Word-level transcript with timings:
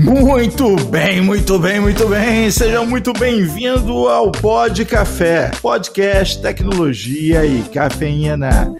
Muito 0.00 0.76
bem, 0.76 1.20
muito 1.20 1.58
bem, 1.58 1.80
muito 1.80 2.06
bem. 2.06 2.48
Sejam 2.52 2.86
muito 2.86 3.12
bem-vindos 3.12 4.06
ao 4.06 4.30
Pod 4.30 4.84
Café, 4.84 5.50
podcast, 5.60 6.40
tecnologia 6.40 7.44
e 7.44 7.64
cafeína. 7.64 8.72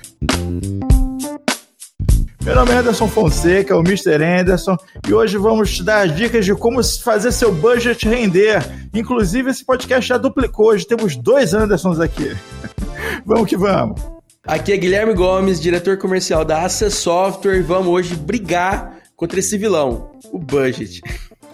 Meu 2.40 2.54
nome 2.54 2.70
é 2.70 2.76
Anderson 2.76 3.08
Fonseca, 3.08 3.76
o 3.76 3.80
Mr. 3.80 4.22
Anderson, 4.22 4.76
e 5.08 5.12
hoje 5.12 5.36
vamos 5.39 5.75
te 5.75 5.82
dar 5.82 6.07
dicas 6.07 6.44
de 6.44 6.54
como 6.54 6.80
fazer 7.02 7.32
seu 7.32 7.53
budget 7.53 8.08
render. 8.08 8.62
Inclusive, 8.94 9.50
esse 9.50 9.64
podcast 9.64 10.08
já 10.08 10.18
duplicou, 10.18 10.68
hoje 10.68 10.86
temos 10.86 11.16
dois 11.16 11.53
Andersons 11.53 11.98
aqui. 11.98 12.36
vamos 13.26 13.48
que 13.48 13.57
vamos. 13.57 14.00
Aqui 14.46 14.72
é 14.72 14.76
Guilherme 14.76 15.14
Gomes, 15.14 15.61
diretor 15.61 15.98
comercial 15.98 16.44
da 16.44 16.62
Access 16.62 16.96
Software, 16.96 17.57
e 17.57 17.62
vamos 17.62 17.89
hoje 17.89 18.14
brigar 18.14 18.97
contra 19.18 19.40
esse 19.40 19.58
vilão, 19.58 20.13
o 20.32 20.39
budget. 20.39 21.03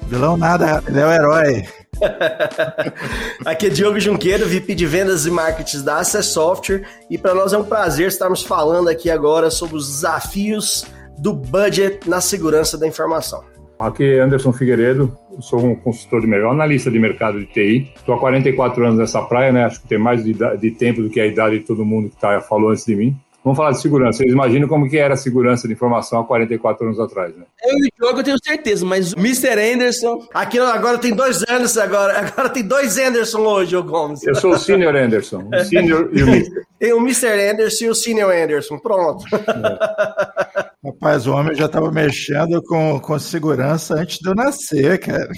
Vilão 0.06 0.36
nada, 0.36 0.84
ele 0.86 1.00
é 1.00 1.06
o 1.06 1.10
herói. 1.10 1.64
Aqui 3.46 3.66
é 3.66 3.70
Diogo 3.70 3.98
Junqueiro, 3.98 4.46
VP 4.46 4.74
de 4.74 4.84
Vendas 4.84 5.24
e 5.24 5.30
Marketing 5.30 5.82
da 5.82 5.98
Access 5.98 6.28
Software, 6.28 6.82
e 7.10 7.16
para 7.16 7.34
nós 7.34 7.54
é 7.54 7.58
um 7.58 7.64
prazer 7.64 8.08
estarmos 8.08 8.42
falando 8.42 8.88
aqui 8.88 9.08
agora 9.08 9.50
sobre 9.50 9.76
os 9.76 9.88
desafios 9.88 10.84
do 11.18 11.32
budget 11.32 12.06
na 12.06 12.20
segurança 12.20 12.76
da 12.76 12.86
informação. 12.86 13.42
Aqui 13.78 14.04
é 14.04 14.20
Anderson 14.20 14.52
Figueiredo, 14.52 15.16
sou 15.40 15.64
um 15.64 15.74
consultor 15.74 16.20
de 16.20 16.26
melhor 16.26 16.52
analista 16.52 16.90
de 16.90 16.98
mercado 16.98 17.40
de 17.40 17.46
TI. 17.46 17.92
Estou 17.96 18.14
há 18.14 18.18
44 18.18 18.84
anos 18.84 18.98
nessa 18.98 19.22
praia, 19.22 19.50
né? 19.50 19.64
Acho 19.64 19.80
que 19.80 19.88
tem 19.88 19.98
mais 19.98 20.22
de, 20.22 20.34
de 20.34 20.70
tempo 20.70 21.02
do 21.02 21.08
que 21.08 21.18
a 21.18 21.26
idade 21.26 21.58
de 21.58 21.64
todo 21.64 21.84
mundo 21.84 22.10
que 22.10 22.16
tá, 22.16 22.40
falou 22.42 22.70
antes 22.70 22.84
de 22.84 22.94
mim. 22.94 23.16
Vamos 23.44 23.58
falar 23.58 23.72
de 23.72 23.82
segurança. 23.82 24.18
Vocês 24.18 24.32
imaginam 24.32 24.66
como 24.66 24.88
que 24.88 24.96
era 24.96 25.12
a 25.12 25.16
segurança 25.18 25.68
de 25.68 25.74
informação 25.74 26.20
há 26.20 26.24
44 26.24 26.86
anos 26.86 26.98
atrás, 26.98 27.36
né? 27.36 27.44
Eu 27.62 27.76
e 27.76 27.88
o 27.88 28.06
jogo 28.06 28.20
eu 28.20 28.24
tenho 28.24 28.38
certeza, 28.42 28.86
mas 28.86 29.12
o 29.12 29.18
Mr. 29.18 29.60
Anderson... 29.74 30.26
Aqui 30.32 30.58
agora 30.58 30.96
tem 30.96 31.14
dois 31.14 31.42
anos 31.46 31.76
agora. 31.76 32.18
Agora 32.20 32.48
tem 32.48 32.62
dois 32.62 32.96
Anderson 32.96 33.40
hoje, 33.40 33.76
o 33.76 33.82
Gomes. 33.82 34.26
Eu 34.26 34.34
sou 34.34 34.52
o 34.52 34.58
Senior 34.58 34.96
Anderson. 34.96 35.46
O 35.52 35.64
Senior 35.64 36.08
e 36.12 36.22
o 36.22 36.28
Mr. 36.28 36.64
Tem 36.78 36.92
o 36.92 36.98
Mr. 36.98 37.50
Anderson 37.50 37.84
e 37.84 37.88
o 37.88 37.94
Senior 37.94 38.30
Anderson. 38.30 38.78
Pronto. 38.78 39.24
É. 39.34 40.88
Rapaz, 40.88 41.26
o 41.26 41.32
homem 41.32 41.54
já 41.54 41.66
estava 41.66 41.90
mexendo 41.90 42.62
com, 42.62 43.00
com 43.00 43.18
segurança 43.18 43.94
antes 43.94 44.18
de 44.18 44.28
eu 44.28 44.34
nascer, 44.34 44.98
cara. 44.98 45.30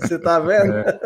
Você 0.00 0.18
tá 0.18 0.40
vendo? 0.40 0.72
É. 0.72 1.00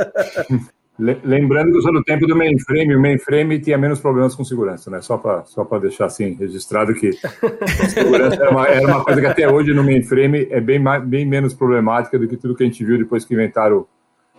Lembrando 0.99 1.73
que 1.73 1.77
eu 1.77 1.83
sou 1.83 1.93
do 1.93 2.03
tempo 2.03 2.27
do 2.27 2.35
mainframe, 2.35 2.97
o 2.97 3.01
mainframe 3.01 3.61
tinha 3.61 3.77
menos 3.77 4.01
problemas 4.01 4.35
com 4.35 4.43
segurança, 4.43 4.91
né? 4.91 5.03
Só 5.03 5.19
para 5.19 5.45
só 5.45 5.65
deixar 5.79 6.07
assim 6.07 6.35
registrado 6.35 6.95
que 6.95 7.13
segurança 7.93 8.37
era 8.37 8.51
uma, 8.51 8.67
era 8.67 8.87
uma, 8.87 9.05
coisa 9.05 9.21
que 9.21 9.27
até 9.27 9.49
hoje 9.51 9.75
no 9.75 9.85
mainframe 9.85 10.49
é 10.51 10.59
bem, 10.59 10.79
mais, 10.79 11.05
bem 11.05 11.27
menos 11.27 11.53
problemática 11.53 12.19
do 12.19 12.27
que 12.27 12.37
tudo 12.37 12.55
que 12.55 12.63
a 12.63 12.67
gente 12.67 12.83
viu 12.83 12.97
depois 12.97 13.27
que 13.27 13.35
inventaram 13.35 13.87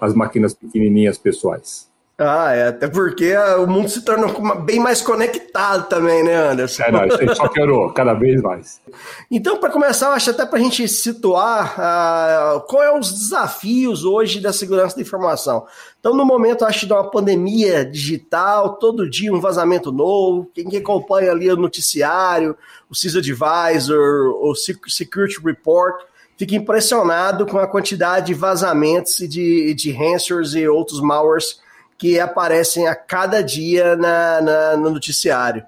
as 0.02 0.16
máquinas 0.16 0.56
pequenininhas 0.56 1.18
pessoais. 1.20 1.92
Ah, 2.20 2.52
é, 2.52 2.70
até 2.70 2.88
porque 2.88 3.38
o 3.60 3.68
mundo 3.68 3.90
se 3.90 4.02
tornou 4.02 4.34
bem 4.64 4.80
mais 4.80 5.04
conectado 5.04 5.88
também, 5.88 6.24
né, 6.24 6.34
Anderson? 6.34 6.82
É, 6.82 6.92
não, 6.92 7.06
isso 7.06 7.22
aí 7.22 7.36
só 7.36 7.48
piorou, 7.48 7.94
cada 7.94 8.16
vez 8.16 8.42
mais. 8.42 8.82
Então, 9.30 9.60
para 9.60 9.70
começar, 9.70 10.08
eu 10.08 10.12
acho 10.14 10.32
até 10.32 10.44
para 10.44 10.58
a 10.58 10.62
gente 10.62 10.88
situar 10.88 11.76
uh, 11.76 12.62
qual 12.62 12.82
é 12.82 12.98
os 12.98 13.12
desafios 13.12 14.04
hoje 14.04 14.40
da 14.40 14.52
segurança 14.52 14.96
da 14.96 15.04
informação. 15.04 15.68
Então, 16.00 16.16
no 16.16 16.26
momento, 16.26 16.66
acho 16.66 16.88
de 16.88 16.94
uma 16.94 17.08
pandemia 17.08 17.86
digital, 17.86 18.78
todo 18.78 19.08
dia 19.08 19.32
um 19.32 19.40
vazamento 19.40 19.92
novo, 19.92 20.50
quem 20.56 20.68
que 20.68 20.78
acompanha 20.78 21.30
ali 21.30 21.52
o 21.52 21.56
noticiário, 21.56 22.58
o 22.90 22.96
CISA 22.96 23.20
Advisor, 23.20 24.34
o 24.42 24.56
Security 24.56 25.40
Report, 25.40 26.02
fica 26.36 26.56
impressionado 26.56 27.46
com 27.46 27.60
a 27.60 27.68
quantidade 27.68 28.28
de 28.28 28.34
vazamentos 28.34 29.20
e 29.20 29.28
de, 29.28 29.76
de 29.76 29.92
ransomwares 29.92 30.56
e 30.56 30.68
outros 30.68 31.00
malwares 31.00 31.60
que 31.98 32.20
aparecem 32.20 32.88
a 32.88 32.96
cada 32.96 33.42
dia 33.42 33.96
na, 33.96 34.42
na 34.42 34.78
no 34.78 34.92
noticiário. 34.92 35.64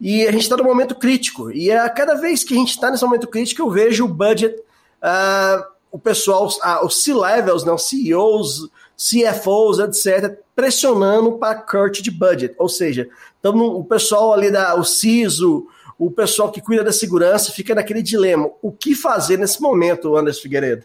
E 0.00 0.26
a 0.26 0.32
gente 0.32 0.42
está 0.42 0.56
num 0.56 0.64
momento 0.64 0.94
crítico. 0.94 1.50
E 1.50 1.70
a 1.70 1.88
cada 1.88 2.14
vez 2.14 2.44
que 2.44 2.54
a 2.54 2.56
gente 2.56 2.70
está 2.70 2.90
nesse 2.90 3.04
momento 3.04 3.26
crítico, 3.26 3.62
eu 3.62 3.70
vejo 3.70 4.04
o 4.04 4.08
budget, 4.08 4.54
uh, 4.56 5.64
o 5.90 5.98
pessoal, 5.98 6.46
uh, 6.46 6.86
os 6.86 7.02
C-levels, 7.02 7.64
não, 7.64 7.76
CEOs, 7.76 8.70
CFOs, 8.96 9.78
etc., 9.78 10.38
pressionando 10.54 11.32
para 11.38 11.54
corte 11.54 12.02
de 12.02 12.10
budget. 12.10 12.54
Ou 12.58 12.68
seja, 12.68 13.08
então, 13.38 13.56
o 13.56 13.84
pessoal 13.84 14.32
ali 14.32 14.50
da 14.50 14.74
o 14.74 14.84
CISO, 14.84 15.66
o 15.98 16.10
pessoal 16.10 16.50
que 16.50 16.60
cuida 16.60 16.84
da 16.84 16.92
segurança, 16.92 17.52
fica 17.52 17.74
naquele 17.74 18.02
dilema. 18.02 18.50
O 18.62 18.70
que 18.70 18.94
fazer 18.94 19.36
nesse 19.36 19.60
momento, 19.60 20.16
Anderson 20.16 20.42
Figueiredo? 20.42 20.84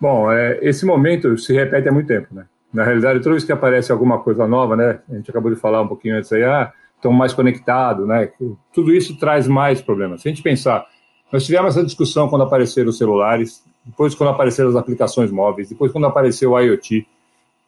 Bom, 0.00 0.30
é, 0.30 0.58
esse 0.62 0.84
momento 0.84 1.36
se 1.38 1.52
repete 1.52 1.88
há 1.88 1.92
muito 1.92 2.06
tempo, 2.06 2.34
né? 2.34 2.46
Na 2.76 2.84
realidade, 2.84 3.20
toda 3.20 3.30
vez 3.30 3.42
que 3.42 3.52
aparece 3.52 3.90
alguma 3.90 4.18
coisa 4.18 4.46
nova, 4.46 4.76
né? 4.76 5.00
A 5.10 5.14
gente 5.14 5.30
acabou 5.30 5.50
de 5.50 5.58
falar 5.58 5.80
um 5.80 5.88
pouquinho 5.88 6.14
antes 6.18 6.30
aí, 6.30 6.44
ah, 6.44 6.70
estão 6.94 7.10
mais 7.10 7.32
conectados, 7.32 8.06
né? 8.06 8.30
Tudo 8.70 8.92
isso 8.92 9.18
traz 9.18 9.48
mais 9.48 9.80
problemas. 9.80 10.20
Se 10.20 10.28
a 10.28 10.30
gente 10.30 10.42
pensar, 10.42 10.84
nós 11.32 11.46
tivemos 11.46 11.74
essa 11.74 11.82
discussão 11.82 12.28
quando 12.28 12.42
apareceram 12.42 12.90
os 12.90 12.98
celulares, 12.98 13.64
depois 13.82 14.14
quando 14.14 14.28
apareceram 14.28 14.68
as 14.68 14.76
aplicações 14.76 15.30
móveis, 15.30 15.70
depois 15.70 15.90
quando 15.90 16.06
apareceu 16.06 16.52
o 16.52 16.60
IoT, 16.60 17.06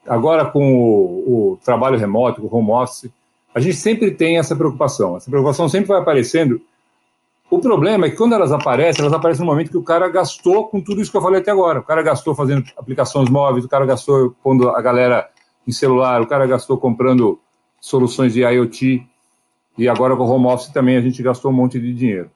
agora 0.06 0.44
com 0.44 0.76
o, 0.76 1.52
o 1.52 1.58
trabalho 1.64 1.96
remoto, 1.96 2.42
com 2.42 2.54
o 2.54 2.58
home 2.58 2.70
office, 2.72 3.10
a 3.54 3.60
gente 3.60 3.76
sempre 3.76 4.10
tem 4.10 4.36
essa 4.36 4.54
preocupação. 4.54 5.16
Essa 5.16 5.30
preocupação 5.30 5.70
sempre 5.70 5.88
vai 5.88 6.02
aparecendo 6.02 6.60
o 7.50 7.58
problema 7.58 8.06
é 8.06 8.10
que 8.10 8.16
quando 8.16 8.34
elas 8.34 8.52
aparecem, 8.52 9.02
elas 9.02 9.12
aparecem 9.12 9.44
no 9.44 9.50
momento 9.50 9.70
que 9.70 9.76
o 9.76 9.82
cara 9.82 10.08
gastou 10.08 10.68
com 10.68 10.80
tudo 10.80 11.00
isso 11.00 11.10
que 11.10 11.16
eu 11.16 11.22
falei 11.22 11.40
até 11.40 11.50
agora. 11.50 11.80
O 11.80 11.82
cara 11.82 12.02
gastou 12.02 12.34
fazendo 12.34 12.64
aplicações 12.76 13.30
móveis, 13.30 13.64
o 13.64 13.68
cara 13.68 13.86
gastou 13.86 14.36
pondo 14.42 14.68
a 14.68 14.80
galera 14.82 15.28
em 15.66 15.72
celular, 15.72 16.20
o 16.20 16.26
cara 16.26 16.46
gastou 16.46 16.76
comprando 16.76 17.38
soluções 17.80 18.34
de 18.34 18.40
IoT, 18.40 19.06
e 19.78 19.88
agora 19.88 20.16
com 20.16 20.24
o 20.24 20.28
home 20.28 20.46
office 20.46 20.68
também 20.68 20.96
a 20.96 21.00
gente 21.00 21.22
gastou 21.22 21.50
um 21.50 21.54
monte 21.54 21.80
de 21.80 21.94
dinheiro. 21.94 22.30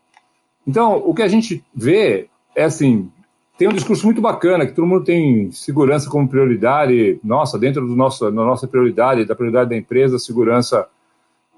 Então, 0.67 1.03
o 1.05 1.13
que 1.13 1.23
a 1.23 1.29
gente 1.29 1.63
vê 1.75 2.29
é 2.55 2.65
assim, 2.65 3.11
tem 3.59 3.69
um 3.69 3.73
discurso 3.73 4.07
muito 4.07 4.21
bacana, 4.21 4.67
que 4.67 4.73
todo 4.73 4.87
mundo 4.87 5.05
tem 5.05 5.51
segurança 5.51 6.09
como 6.09 6.29
prioridade, 6.29 7.19
nossa, 7.23 7.59
dentro 7.59 7.87
do 7.87 7.97
nosso, 7.97 8.25
da 8.25 8.31
nossa 8.31 8.67
prioridade, 8.69 9.25
da 9.25 9.35
prioridade 9.35 9.71
da 9.71 9.77
empresa, 9.77 10.17
a 10.17 10.21
segurança 10.21 10.89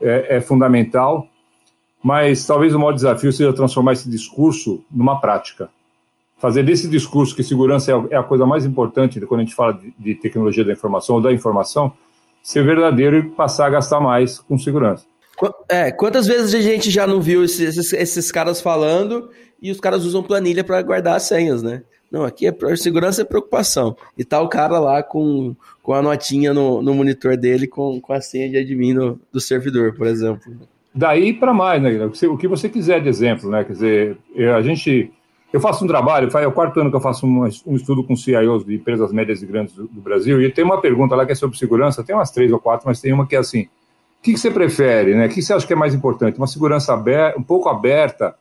é, 0.01 0.37
é 0.37 0.41
fundamental, 0.41 1.29
mas 2.05 2.47
talvez 2.47 2.75
o 2.75 2.79
maior 2.79 2.93
desafio 2.93 3.33
seja 3.33 3.51
transformar 3.55 3.95
esse 3.95 4.11
discurso 4.11 4.85
numa 4.91 5.19
prática. 5.19 5.71
Fazer 6.37 6.63
desse 6.63 6.87
discurso 6.87 7.35
que 7.35 7.43
segurança 7.43 7.93
é 8.11 8.17
a 8.17 8.23
coisa 8.23 8.45
mais 8.45 8.67
importante 8.67 9.19
quando 9.23 9.41
a 9.41 9.45
gente 9.45 9.55
fala 9.55 9.81
de, 9.99 10.15
tecnologia 10.15 10.63
da 10.63 10.73
informação 10.73 11.17
ou 11.17 11.23
da 11.23 11.33
informação, 11.33 11.95
ser 12.43 12.63
verdadeiro 12.63 13.17
e 13.17 13.23
passar 13.31 13.69
a 13.69 13.71
gastar 13.71 14.01
mais 14.01 14.39
com 14.39 14.59
segurança. 14.59 15.07
É, 15.67 15.91
quantas 15.91 16.27
vezes 16.27 16.55
a 16.55 16.61
gente 16.61 16.91
já 16.91 17.07
não 17.07 17.23
viu 17.23 17.43
esses, 17.43 17.91
esses 17.95 18.31
caras 18.31 18.61
falando 18.61 19.31
e 19.63 19.71
os 19.71 19.81
caras 19.81 20.05
usam 20.05 20.23
planilha 20.23 20.63
para 20.63 20.83
guardar 20.83 21.17
as 21.17 21.23
senhas, 21.23 21.63
né? 21.63 21.83
Não, 22.13 22.23
aqui 22.23 22.47
é 22.47 22.77
segurança 22.77 23.23
e 23.23 23.25
preocupação. 23.25 23.97
E 24.17 24.25
tá 24.27 24.43
o 24.43 24.49
cara 24.49 24.79
lá 24.79 25.03
com, 25.03 25.57
com 25.83 25.95
a 25.95 26.03
notinha 26.03 26.53
no, 26.53 26.83
no 26.83 26.93
monitor 26.93 27.35
dele 27.39 27.67
com, 27.67 27.99
com 27.99 28.13
a 28.13 28.21
senha 28.21 28.51
de 28.51 28.59
admin 28.59 28.93
no, 28.93 29.19
do 29.33 29.41
servidor, 29.41 29.95
por 29.97 30.07
exemplo. 30.07 30.53
Daí 30.95 31.33
para 31.33 31.53
mais, 31.53 31.83
né? 31.83 32.07
O 32.07 32.39
que 32.39 32.47
você 32.47 32.69
quiser 32.69 33.03
de 33.03 33.09
exemplo, 33.09 33.51
né? 33.51 33.65
Quer 33.65 33.73
dizer, 33.73 34.19
a 34.57 34.63
gente. 34.63 35.13
Eu 35.53 35.61
faço 35.61 35.85
um 35.85 35.89
trabalho, 35.89 36.29
é 36.37 36.47
o 36.47 36.53
quarto 36.53 36.81
ano 36.81 36.91
que 36.91 36.97
eu 36.97 37.01
faço 37.01 37.27
um, 37.27 37.43
um 37.67 37.77
estudo 37.77 38.03
com 38.03 38.17
CIOs 38.17 38.65
de 38.65 38.75
empresas 38.75 39.13
médias 39.13 39.41
e 39.41 39.47
grandes 39.47 39.73
do, 39.75 39.87
do, 39.87 40.01
Brasil, 40.01 40.43
e 40.43 40.51
tem 40.51 40.65
uma 40.65 40.81
pergunta 40.81 41.15
lá 41.15 41.25
que 41.25 41.31
é 41.31 41.35
sobre 41.35 41.57
segurança, 41.57 42.03
tem 42.03 42.15
umas 42.15 42.33
três 42.33 42.51
ou 42.51 42.59
quatro, 42.59 42.89
mas 42.89 43.01
tem 43.01 43.13
uma 43.13 43.25
que 43.25 43.37
é 43.37 43.39
assim: 43.39 43.63
o 43.63 43.69
que, 44.23 44.33
que 44.33 44.39
você 44.39 44.51
prefere, 44.51 45.15
né? 45.15 45.27
O 45.27 45.29
que 45.29 45.41
você 45.41 45.53
acha 45.53 45.67
que 45.67 45.73
é 45.73 45.77
mais 45.77 45.95
importante? 45.95 46.39
Uma 46.39 46.49
segurança 46.49 46.93
aberta, 46.93 47.39
um 47.39 47.43
pouco 47.43 47.69
aberta, 47.69 48.35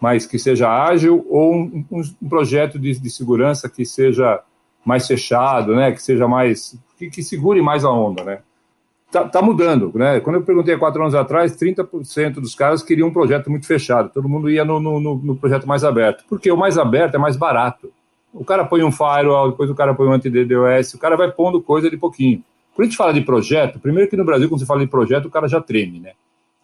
mas 0.00 0.26
que 0.26 0.38
seja 0.40 0.68
ágil, 0.68 1.24
ou 1.28 1.54
um, 1.54 1.84
um, 1.90 2.02
um 2.22 2.28
projeto 2.28 2.80
de, 2.80 2.98
de, 2.98 3.10
segurança 3.10 3.68
que 3.68 3.84
seja 3.84 4.40
mais 4.84 5.06
fechado, 5.06 5.74
né? 5.74 5.92
Que 5.92 6.02
seja 6.02 6.26
mais. 6.26 6.76
que, 6.98 7.10
que 7.10 7.22
segure 7.22 7.62
mais 7.62 7.84
a 7.84 7.90
onda, 7.90 8.24
né? 8.24 8.38
Tá, 9.10 9.24
tá, 9.24 9.40
mudando, 9.40 9.92
né? 9.94 10.18
Quando 10.20 10.36
eu 10.36 10.42
perguntei 10.42 10.74
há 10.74 10.78
quatro 10.78 11.00
anos 11.00 11.14
atrás, 11.14 11.56
30% 11.56 12.34
dos 12.34 12.54
caras 12.54 12.82
queriam 12.82 13.08
um 13.08 13.12
projeto 13.12 13.48
muito 13.48 13.66
fechado. 13.66 14.10
Todo 14.12 14.28
mundo 14.28 14.50
ia 14.50 14.64
no, 14.64 14.80
no, 14.80 15.00
no, 15.00 15.36
projeto 15.36 15.66
mais 15.66 15.84
aberto. 15.84 16.24
Porque 16.28 16.50
o 16.50 16.56
mais 16.56 16.76
aberto 16.76 17.14
é 17.14 17.18
mais 17.18 17.36
barato. 17.36 17.92
O 18.34 18.44
cara 18.44 18.64
põe 18.64 18.82
um 18.82 18.90
firewall, 18.90 19.50
depois 19.50 19.70
o 19.70 19.74
cara 19.74 19.94
põe 19.94 20.08
um 20.08 20.12
anti-DDoS, 20.12 20.94
o 20.94 20.98
cara 20.98 21.16
vai 21.16 21.30
pondo 21.30 21.62
coisa 21.62 21.88
de 21.88 21.96
pouquinho. 21.96 22.42
Quando 22.74 22.86
a 22.86 22.90
gente 22.90 22.96
fala 22.96 23.14
de 23.14 23.22
projeto, 23.22 23.78
primeiro 23.78 24.10
que 24.10 24.16
no 24.16 24.24
Brasil, 24.24 24.48
quando 24.48 24.60
você 24.60 24.66
fala 24.66 24.80
de 24.80 24.88
projeto, 24.88 25.26
o 25.26 25.30
cara 25.30 25.48
já 25.48 25.60
treme, 25.60 26.00
né? 26.00 26.12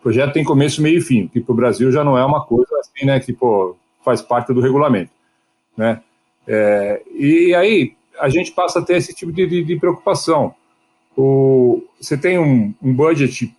O 0.00 0.02
projeto 0.02 0.32
tem 0.32 0.44
começo, 0.44 0.82
meio 0.82 0.98
e 0.98 1.00
fim, 1.00 1.28
que 1.28 1.40
para 1.40 1.52
o 1.52 1.56
Brasil 1.56 1.90
já 1.92 2.02
não 2.02 2.18
é 2.18 2.24
uma 2.24 2.44
coisa 2.44 2.76
assim, 2.80 3.06
né? 3.06 3.20
Que, 3.20 3.32
pô, 3.32 3.76
faz 4.04 4.20
parte 4.20 4.52
do 4.52 4.60
regulamento, 4.60 5.12
né? 5.76 6.02
É, 6.46 7.02
e 7.14 7.54
aí 7.54 7.94
a 8.20 8.28
gente 8.28 8.50
passa 8.50 8.80
a 8.80 8.82
ter 8.82 8.96
esse 8.96 9.14
tipo 9.14 9.32
de, 9.32 9.46
de, 9.46 9.64
de 9.64 9.76
preocupação 9.76 10.54
o, 11.16 11.82
você 12.00 12.16
tem 12.16 12.38
um, 12.38 12.72
um 12.82 12.92
budget 12.92 13.54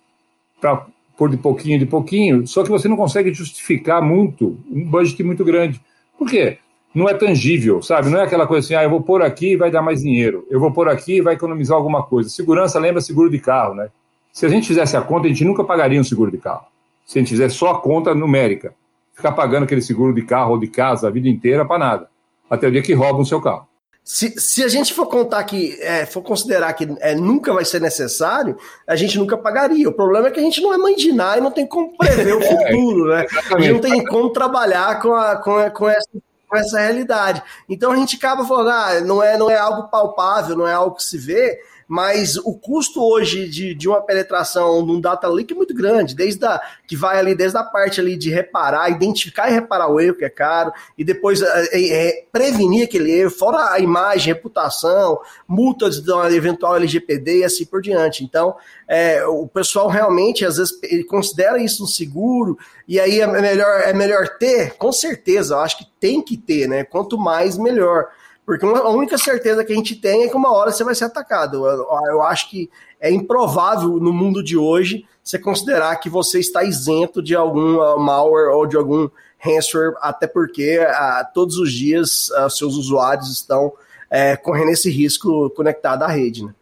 para 0.60 0.86
pôr 1.16 1.30
de 1.30 1.36
pouquinho 1.36 1.78
de 1.78 1.86
pouquinho, 1.86 2.46
só 2.46 2.62
que 2.62 2.70
você 2.70 2.88
não 2.88 2.96
consegue 2.96 3.32
justificar 3.32 4.02
muito 4.02 4.58
um 4.70 4.84
budget 4.84 5.22
muito 5.22 5.44
grande. 5.44 5.80
Por 6.18 6.28
quê? 6.28 6.58
não 6.94 7.08
é 7.08 7.14
tangível, 7.14 7.82
sabe? 7.82 8.08
Não 8.08 8.20
é 8.20 8.22
aquela 8.22 8.46
coisa 8.46 8.64
assim, 8.64 8.74
ah, 8.74 8.84
eu 8.84 8.90
vou 8.90 9.02
pôr 9.02 9.20
aqui 9.20 9.52
e 9.52 9.56
vai 9.56 9.70
dar 9.70 9.82
mais 9.82 10.00
dinheiro. 10.00 10.46
Eu 10.48 10.60
vou 10.60 10.70
pôr 10.70 10.88
aqui 10.88 11.16
e 11.16 11.20
vai 11.20 11.34
economizar 11.34 11.76
alguma 11.76 12.04
coisa. 12.04 12.28
Segurança 12.28 12.78
lembra 12.78 13.00
seguro 13.00 13.28
de 13.28 13.40
carro, 13.40 13.74
né? 13.74 13.88
Se 14.32 14.46
a 14.46 14.48
gente 14.48 14.68
fizesse 14.68 14.96
a 14.96 15.02
conta, 15.02 15.26
a 15.26 15.28
gente 15.28 15.44
nunca 15.44 15.64
pagaria 15.64 16.00
um 16.00 16.04
seguro 16.04 16.30
de 16.30 16.38
carro. 16.38 16.66
Se 17.04 17.18
a 17.18 17.20
gente 17.20 17.30
fizesse 17.30 17.56
só 17.56 17.72
a 17.72 17.80
conta 17.80 18.14
numérica, 18.14 18.74
ficar 19.12 19.32
pagando 19.32 19.64
aquele 19.64 19.82
seguro 19.82 20.14
de 20.14 20.22
carro 20.22 20.52
ou 20.52 20.58
de 20.58 20.68
casa 20.68 21.08
a 21.08 21.10
vida 21.10 21.28
inteira 21.28 21.64
para 21.64 21.78
nada. 21.78 22.08
Até 22.48 22.68
o 22.68 22.70
dia 22.70 22.82
que 22.82 22.94
roubam 22.94 23.22
o 23.22 23.26
seu 23.26 23.40
carro. 23.40 23.66
Se, 24.04 24.38
se 24.38 24.62
a 24.62 24.68
gente 24.68 24.92
for 24.92 25.06
contar 25.06 25.42
que, 25.44 25.78
é, 25.80 26.04
for 26.04 26.20
considerar 26.20 26.74
que 26.74 26.86
é, 27.00 27.14
nunca 27.14 27.54
vai 27.54 27.64
ser 27.64 27.80
necessário, 27.80 28.54
a 28.86 28.94
gente 28.94 29.18
nunca 29.18 29.38
pagaria. 29.38 29.88
O 29.88 29.94
problema 29.94 30.28
é 30.28 30.30
que 30.30 30.38
a 30.38 30.42
gente 30.42 30.60
não 30.60 30.74
é 30.74 30.76
nada 30.76 31.38
e 31.38 31.40
não 31.40 31.50
tem 31.50 31.66
como 31.66 31.96
prever 31.96 32.36
o 32.36 32.40
futuro, 32.44 33.08
né? 33.08 33.26
A 33.50 33.58
gente 33.58 33.72
não 33.72 33.80
tem 33.80 34.04
como 34.04 34.28
trabalhar 34.30 35.00
com, 35.00 35.14
a, 35.14 35.36
com, 35.36 35.56
a, 35.56 35.70
com 35.70 35.88
essa 35.88 36.08
com 36.46 36.58
essa 36.58 36.78
realidade. 36.78 37.42
Então 37.68 37.90
a 37.90 37.96
gente 37.96 38.16
acaba 38.16 38.44
falando, 38.44 38.70
ah, 38.70 39.00
não 39.00 39.22
é, 39.22 39.36
não 39.36 39.50
é 39.50 39.56
algo 39.56 39.88
palpável, 39.88 40.56
não 40.56 40.68
é 40.68 40.72
algo 40.72 40.94
que 40.94 41.02
se 41.02 41.18
vê, 41.18 41.58
mas 41.86 42.36
o 42.36 42.54
custo 42.54 43.02
hoje 43.02 43.48
de, 43.48 43.74
de 43.74 43.88
uma 43.88 44.00
penetração 44.00 44.84
num 44.84 45.00
data 45.00 45.28
leak 45.28 45.52
é 45.52 45.56
muito 45.56 45.74
grande, 45.74 46.14
desde 46.14 46.44
a, 46.44 46.60
que 46.86 46.96
vai 46.96 47.18
ali 47.18 47.34
desde 47.34 47.58
a 47.58 47.62
parte 47.62 48.00
ali 48.00 48.16
de 48.16 48.30
reparar, 48.30 48.90
identificar 48.90 49.50
e 49.50 49.54
reparar 49.54 49.88
o 49.88 50.00
erro, 50.00 50.16
que 50.16 50.24
é 50.24 50.30
caro, 50.30 50.72
e 50.96 51.04
depois 51.04 51.42
é, 51.42 51.68
é, 51.72 52.24
prevenir 52.32 52.84
aquele 52.84 53.10
erro, 53.12 53.30
fora 53.30 53.72
a 53.72 53.78
imagem, 53.78 54.32
reputação, 54.32 55.18
multas 55.46 56.00
de 56.00 56.10
uma 56.10 56.30
eventual 56.32 56.76
LGPD 56.76 57.40
e 57.40 57.44
assim 57.44 57.64
por 57.64 57.80
diante. 57.80 58.24
Então, 58.24 58.54
é, 58.88 59.24
o 59.26 59.46
pessoal 59.46 59.88
realmente, 59.88 60.44
às 60.44 60.56
vezes, 60.56 60.78
considera 61.08 61.58
isso 61.58 61.84
um 61.84 61.86
seguro, 61.86 62.58
e 62.86 63.00
aí 63.00 63.20
é 63.20 63.26
melhor, 63.26 63.80
é 63.80 63.92
melhor 63.92 64.28
ter, 64.38 64.74
com 64.74 64.92
certeza, 64.92 65.54
eu 65.54 65.60
acho 65.60 65.78
que 65.78 65.86
tem 65.98 66.22
que 66.22 66.36
ter, 66.36 66.68
né? 66.68 66.84
Quanto 66.84 67.16
mais, 67.18 67.56
melhor. 67.56 68.08
Porque 68.44 68.66
a 68.66 68.88
única 68.90 69.16
certeza 69.16 69.64
que 69.64 69.72
a 69.72 69.76
gente 69.76 69.96
tem 69.96 70.24
é 70.24 70.28
que 70.28 70.36
uma 70.36 70.52
hora 70.52 70.70
você 70.70 70.84
vai 70.84 70.94
ser 70.94 71.04
atacado. 71.04 71.66
Eu, 71.66 71.86
eu 72.08 72.22
acho 72.22 72.50
que 72.50 72.70
é 73.00 73.10
improvável 73.10 73.98
no 74.00 74.12
mundo 74.12 74.42
de 74.42 74.56
hoje 74.56 75.06
você 75.22 75.38
considerar 75.38 75.96
que 75.96 76.10
você 76.10 76.38
está 76.38 76.62
isento 76.62 77.22
de 77.22 77.34
algum 77.34 77.78
uh, 77.78 77.98
malware 77.98 78.54
ou 78.54 78.66
de 78.66 78.76
algum 78.76 79.08
ransomware, 79.38 79.94
até 80.00 80.26
porque 80.26 80.78
uh, 80.78 81.26
todos 81.32 81.58
os 81.58 81.72
dias 81.72 82.28
uh, 82.30 82.50
seus 82.50 82.76
usuários 82.76 83.30
estão 83.30 83.68
uh, 83.68 84.42
correndo 84.42 84.70
esse 84.70 84.90
risco 84.90 85.48
conectado 85.50 86.02
à 86.02 86.08
rede. 86.08 86.44
Né? 86.44 86.54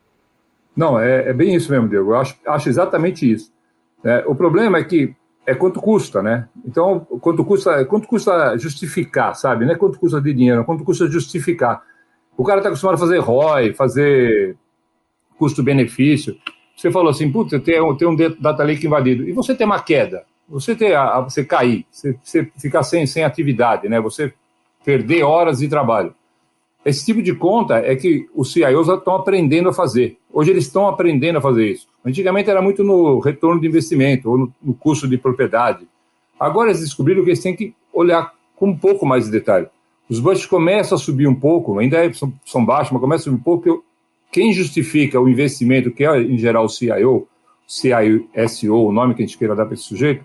Não, 0.77 0.99
é, 0.99 1.29
é, 1.29 1.33
bem 1.33 1.55
isso 1.55 1.71
mesmo, 1.71 1.89
Diego. 1.89 2.13
Eu 2.13 2.17
acho, 2.17 2.37
acho 2.47 2.69
exatamente 2.69 3.31
isso. 3.31 3.53
É, 4.05 4.25
o 4.27 4.35
problema 4.35 4.79
é 4.79 4.85
que 4.85 5.15
é 5.47 5.55
quanto 5.55 5.81
custa, 5.81 6.23
né? 6.23 6.49
Então, 6.65 7.01
quanto 7.21 7.45
custa, 7.45 7.85
quanto 7.85 8.07
custa 8.07 8.57
justificar, 8.57 9.35
sabe? 9.35 9.65
Não 9.65 9.73
é 9.73 9.77
quanto 9.77 9.99
custa 9.99 10.21
de 10.21 10.33
dinheiro, 10.33 10.61
é 10.61 10.65
quanto 10.65 10.85
custa 10.85 11.09
justificar. 11.09 11.83
O 12.37 12.45
cara 12.45 12.59
está 12.59 12.69
acostumado 12.69 12.95
a 12.95 12.99
fazer 12.99 13.19
ROI, 13.19 13.75
fazer 13.75 14.57
custo-benefício. 15.39 16.37
Você 16.77 16.91
falou 16.91 17.11
assim, 17.11 17.31
puta, 17.31 17.59
tem, 17.59 17.97
tem 17.97 18.09
um 18.09 18.17
data 18.17 18.63
lake 18.63 18.87
invadido. 18.87 19.29
E 19.29 19.33
você 19.33 19.55
tem 19.55 19.67
uma 19.67 19.81
queda, 19.81 20.25
você, 20.49 20.75
ter 20.75 20.95
a, 20.95 21.21
você 21.21 21.45
cair, 21.45 21.85
você, 21.91 22.17
você 22.23 22.51
ficar 22.59 22.83
sem, 22.83 23.07
sem 23.07 23.25
atividade, 23.25 23.89
né? 23.89 24.01
Você 24.01 24.33
perder 24.85 25.23
horas 25.23 25.59
de 25.59 25.69
trabalho. 25.69 26.15
Esse 26.85 27.05
tipo 27.05 27.23
de 27.23 27.35
conta 27.35 27.77
é 27.77 27.95
que 27.95 28.29
os 28.35 28.53
CIOs 28.53 28.89
estão 28.89 29.15
aprendendo 29.15 29.69
a 29.69 29.73
fazer. 29.73 30.19
Hoje 30.33 30.51
eles 30.51 30.65
estão 30.65 30.89
aprendendo 30.89 31.39
a 31.39 31.41
fazer 31.41 31.67
isso. 31.71 31.87
Antigamente 32.05 32.51
era 32.51 32.61
muito 32.61 32.83
no 32.83 33.21
retorno 33.21 33.61
de 33.61 33.69
investimento 33.69 34.29
ou 34.29 34.39
no, 34.39 34.55
no 34.61 34.75
custo 34.75 35.07
de 35.07 35.17
propriedade. 35.17 35.87
Agora 36.43 36.71
eles 36.71 36.81
descobriram 36.81 37.23
que 37.23 37.31
eles 37.31 37.41
têm 37.41 37.55
que 37.55 37.73
olhar 37.93 38.35
com 38.57 38.71
um 38.71 38.77
pouco 38.77 39.07
mais 39.07 39.27
de 39.27 39.31
detalhe. 39.31 39.69
Os 40.09 40.19
budgets 40.19 40.45
começam 40.45 40.97
a 40.97 40.99
subir 40.99 41.29
um 41.29 41.35
pouco, 41.37 41.79
ainda 41.79 42.05
é, 42.05 42.13
são, 42.13 42.33
são, 42.45 42.67
baixos, 42.67 42.93
mas 42.93 43.01
começam 43.01 43.23
a 43.23 43.25
subir 43.27 43.37
um 43.37 43.43
pouco. 43.45 43.85
Quem 44.33 44.53
justifica 44.53 45.21
o 45.21 45.29
investimento, 45.29 45.93
que 45.93 46.05
é 46.05 46.21
em 46.21 46.37
geral 46.37 46.65
o 46.65 46.69
CIO, 46.69 47.29
CISO, 47.65 48.75
o 48.75 48.91
nome 48.91 49.15
que 49.15 49.23
a 49.23 49.27
gente 49.27 49.39
queira 49.39 49.55
dar 49.55 49.67
para 49.67 49.75
esse 49.75 49.85
sujeito, 49.85 50.25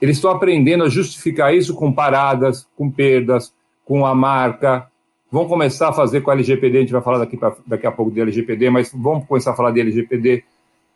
eles 0.00 0.16
estão 0.16 0.30
aprendendo 0.30 0.84
a 0.84 0.88
justificar 0.88 1.54
isso 1.54 1.74
com 1.74 1.92
paradas, 1.92 2.66
com 2.74 2.90
perdas, 2.90 3.52
com 3.84 4.06
a 4.06 4.14
marca, 4.14 4.88
vão 5.30 5.46
começar 5.46 5.90
a 5.90 5.92
fazer 5.92 6.22
com 6.22 6.30
a 6.30 6.34
LGPD, 6.34 6.78
a 6.78 6.80
gente 6.80 6.92
vai 6.92 7.02
falar 7.02 7.18
daqui, 7.18 7.36
pra, 7.36 7.54
daqui 7.66 7.86
a 7.86 7.92
pouco 7.92 8.10
de 8.10 8.22
LGPD, 8.22 8.70
mas 8.70 8.90
vamos 8.94 9.26
começar 9.26 9.50
a 9.50 9.54
falar 9.54 9.70
de 9.70 9.80
LGPD. 9.80 10.44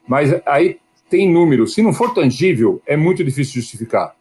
Mas 0.09 0.35
aí 0.47 0.79
tem 1.11 1.31
números. 1.31 1.75
Se 1.75 1.82
não 1.82 1.93
for 1.93 2.14
tangível, 2.14 2.81
é 2.87 2.97
muito 2.97 3.23
difícil 3.23 3.61
justificar. 3.61 4.15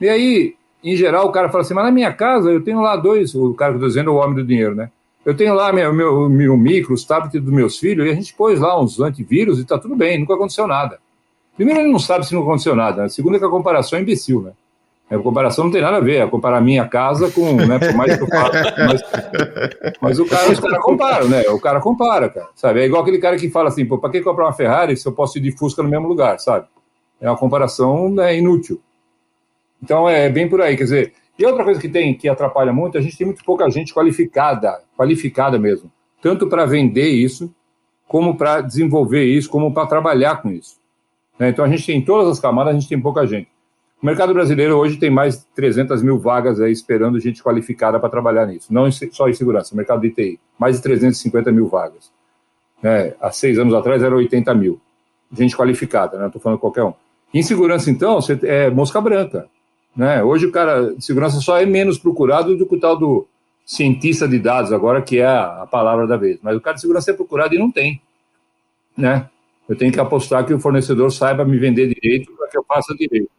E 0.00 0.08
aí, 0.08 0.54
em 0.82 0.96
geral, 0.96 1.26
o 1.26 1.32
cara 1.32 1.48
fala 1.48 1.62
assim, 1.62 1.74
mas 1.74 1.84
na 1.84 1.90
minha 1.90 2.12
casa 2.12 2.50
eu 2.50 2.62
tenho 2.62 2.80
lá 2.80 2.96
dois, 2.96 3.34
o 3.34 3.54
cara 3.54 3.74
que 3.76 3.82
eu 3.82 3.86
dizendo 3.86 4.10
é 4.10 4.12
o 4.12 4.16
homem 4.16 4.34
do 4.34 4.44
dinheiro, 4.44 4.74
né? 4.74 4.90
Eu 5.24 5.36
tenho 5.36 5.54
lá 5.54 5.72
meu, 5.72 5.92
meu, 5.92 6.28
meu 6.30 6.56
micro, 6.56 6.94
os 6.94 7.04
tablets 7.04 7.40
dos 7.40 7.52
meus 7.52 7.78
filhos, 7.78 8.06
e 8.06 8.10
a 8.10 8.14
gente 8.14 8.34
pôs 8.34 8.58
lá 8.58 8.80
uns 8.80 8.98
antivírus 8.98 9.58
e 9.58 9.62
está 9.62 9.78
tudo 9.78 9.94
bem, 9.94 10.18
nunca 10.18 10.34
aconteceu 10.34 10.66
nada. 10.66 10.98
Primeiro, 11.56 11.80
ele 11.80 11.92
não 11.92 11.98
sabe 11.98 12.26
se 12.26 12.34
não 12.34 12.42
aconteceu 12.42 12.74
nada. 12.74 13.02
Né? 13.02 13.08
Segundo, 13.10 13.36
é 13.36 13.38
que 13.38 13.44
a 13.44 13.50
comparação 13.50 13.98
é 13.98 14.02
imbecil, 14.02 14.40
né? 14.40 14.52
A 15.10 15.18
comparação 15.18 15.64
não 15.64 15.72
tem 15.72 15.82
nada 15.82 15.96
a 15.96 16.00
ver, 16.00 16.22
é 16.22 16.26
comparar 16.26 16.60
minha 16.60 16.86
casa 16.86 17.32
com, 17.32 17.54
né, 17.56 17.80
por 17.80 17.92
mais 17.94 18.16
que 18.16 18.22
eu 18.22 18.28
faça, 18.28 18.74
mas, 18.78 19.02
mas 20.00 20.18
o 20.20 20.24
cara, 20.24 20.52
os 20.52 20.60
caras 20.60 20.78
comparam, 20.78 21.28
né? 21.28 21.42
O 21.48 21.60
cara 21.60 21.80
compara, 21.80 22.28
cara, 22.28 22.48
sabe? 22.54 22.80
É 22.80 22.86
igual 22.86 23.02
aquele 23.02 23.18
cara 23.18 23.36
que 23.36 23.50
fala 23.50 23.70
assim, 23.70 23.84
pô, 23.84 23.98
para 23.98 24.10
que 24.10 24.20
comprar 24.20 24.44
uma 24.44 24.52
Ferrari 24.52 24.96
se 24.96 25.04
eu 25.06 25.12
posso 25.12 25.36
ir 25.38 25.40
de 25.40 25.50
Fusca 25.50 25.82
no 25.82 25.88
mesmo 25.88 26.06
lugar, 26.06 26.38
sabe? 26.38 26.66
É 27.20 27.28
uma 27.28 27.36
comparação 27.36 28.08
né, 28.08 28.38
inútil. 28.38 28.80
Então 29.82 30.08
é 30.08 30.28
bem 30.28 30.48
por 30.48 30.60
aí, 30.60 30.76
quer 30.76 30.84
dizer, 30.84 31.12
e 31.38 31.46
outra 31.46 31.64
coisa 31.64 31.80
que 31.80 31.88
tem 31.88 32.14
que 32.14 32.28
atrapalha 32.28 32.72
muito, 32.72 32.98
a 32.98 33.00
gente 33.00 33.16
tem 33.16 33.26
muito 33.26 33.42
pouca 33.44 33.68
gente 33.70 33.94
qualificada, 33.94 34.82
qualificada 34.96 35.58
mesmo, 35.58 35.90
tanto 36.20 36.46
para 36.46 36.66
vender 36.66 37.08
isso, 37.08 37.52
como 38.06 38.36
para 38.36 38.60
desenvolver 38.60 39.24
isso, 39.24 39.48
como 39.48 39.72
para 39.72 39.86
trabalhar 39.86 40.42
com 40.42 40.50
isso. 40.50 40.78
Né? 41.38 41.48
Então 41.48 41.64
a 41.64 41.68
gente 41.68 41.86
tem 41.86 41.96
em 41.96 42.02
todas 42.02 42.28
as 42.28 42.40
camadas, 42.40 42.74
a 42.74 42.78
gente 42.78 42.88
tem 42.88 43.00
pouca 43.00 43.26
gente. 43.26 43.48
O 44.02 44.06
mercado 44.06 44.32
brasileiro 44.32 44.76
hoje 44.76 44.96
tem 44.96 45.10
mais 45.10 45.40
de 45.40 45.46
300 45.54 46.02
mil 46.02 46.18
vagas 46.18 46.58
aí 46.60 46.72
esperando 46.72 47.20
gente 47.20 47.42
qualificada 47.42 48.00
para 48.00 48.08
trabalhar 48.08 48.46
nisso. 48.46 48.72
Não 48.72 48.90
só 48.90 49.28
em 49.28 49.34
segurança, 49.34 49.76
mercado 49.76 50.00
de 50.00 50.10
TI. 50.10 50.40
Mais 50.58 50.76
de 50.76 50.82
350 50.82 51.52
mil 51.52 51.68
vagas. 51.68 52.10
Né? 52.82 53.14
Há 53.20 53.30
seis 53.30 53.58
anos 53.58 53.74
atrás 53.74 54.02
era 54.02 54.14
80 54.14 54.54
mil. 54.54 54.80
Gente 55.32 55.54
qualificada, 55.54 56.18
né? 56.18 56.26
Estou 56.26 56.40
falando 56.40 56.58
qualquer 56.58 56.82
um. 56.82 56.94
Em 57.32 57.42
segurança, 57.42 57.90
então, 57.90 58.20
você 58.20 58.38
é 58.42 58.70
mosca 58.70 59.00
branca. 59.00 59.48
Né? 59.96 60.22
Hoje 60.22 60.46
o 60.46 60.52
cara 60.52 60.94
de 60.94 61.04
segurança 61.04 61.40
só 61.40 61.58
é 61.58 61.66
menos 61.66 61.98
procurado 61.98 62.56
do 62.56 62.66
que 62.66 62.74
o 62.74 62.80
tal 62.80 62.96
do 62.96 63.26
cientista 63.66 64.26
de 64.26 64.38
dados, 64.38 64.72
agora 64.72 65.02
que 65.02 65.18
é 65.18 65.26
a 65.26 65.66
palavra 65.70 66.06
da 66.06 66.16
vez. 66.16 66.38
Mas 66.42 66.56
o 66.56 66.60
cara 66.60 66.74
de 66.74 66.80
segurança 66.80 67.10
é 67.10 67.14
procurado 67.14 67.54
e 67.54 67.58
não 67.58 67.70
tem. 67.70 68.00
Né? 68.96 69.28
Eu 69.68 69.76
tenho 69.76 69.92
que 69.92 70.00
apostar 70.00 70.44
que 70.44 70.54
o 70.54 70.60
fornecedor 70.60 71.12
saiba 71.12 71.44
me 71.44 71.58
vender 71.58 71.94
direito 71.94 72.32
para 72.32 72.48
que 72.48 72.58
eu 72.58 72.64
faça 72.64 72.94
direito 72.94 73.30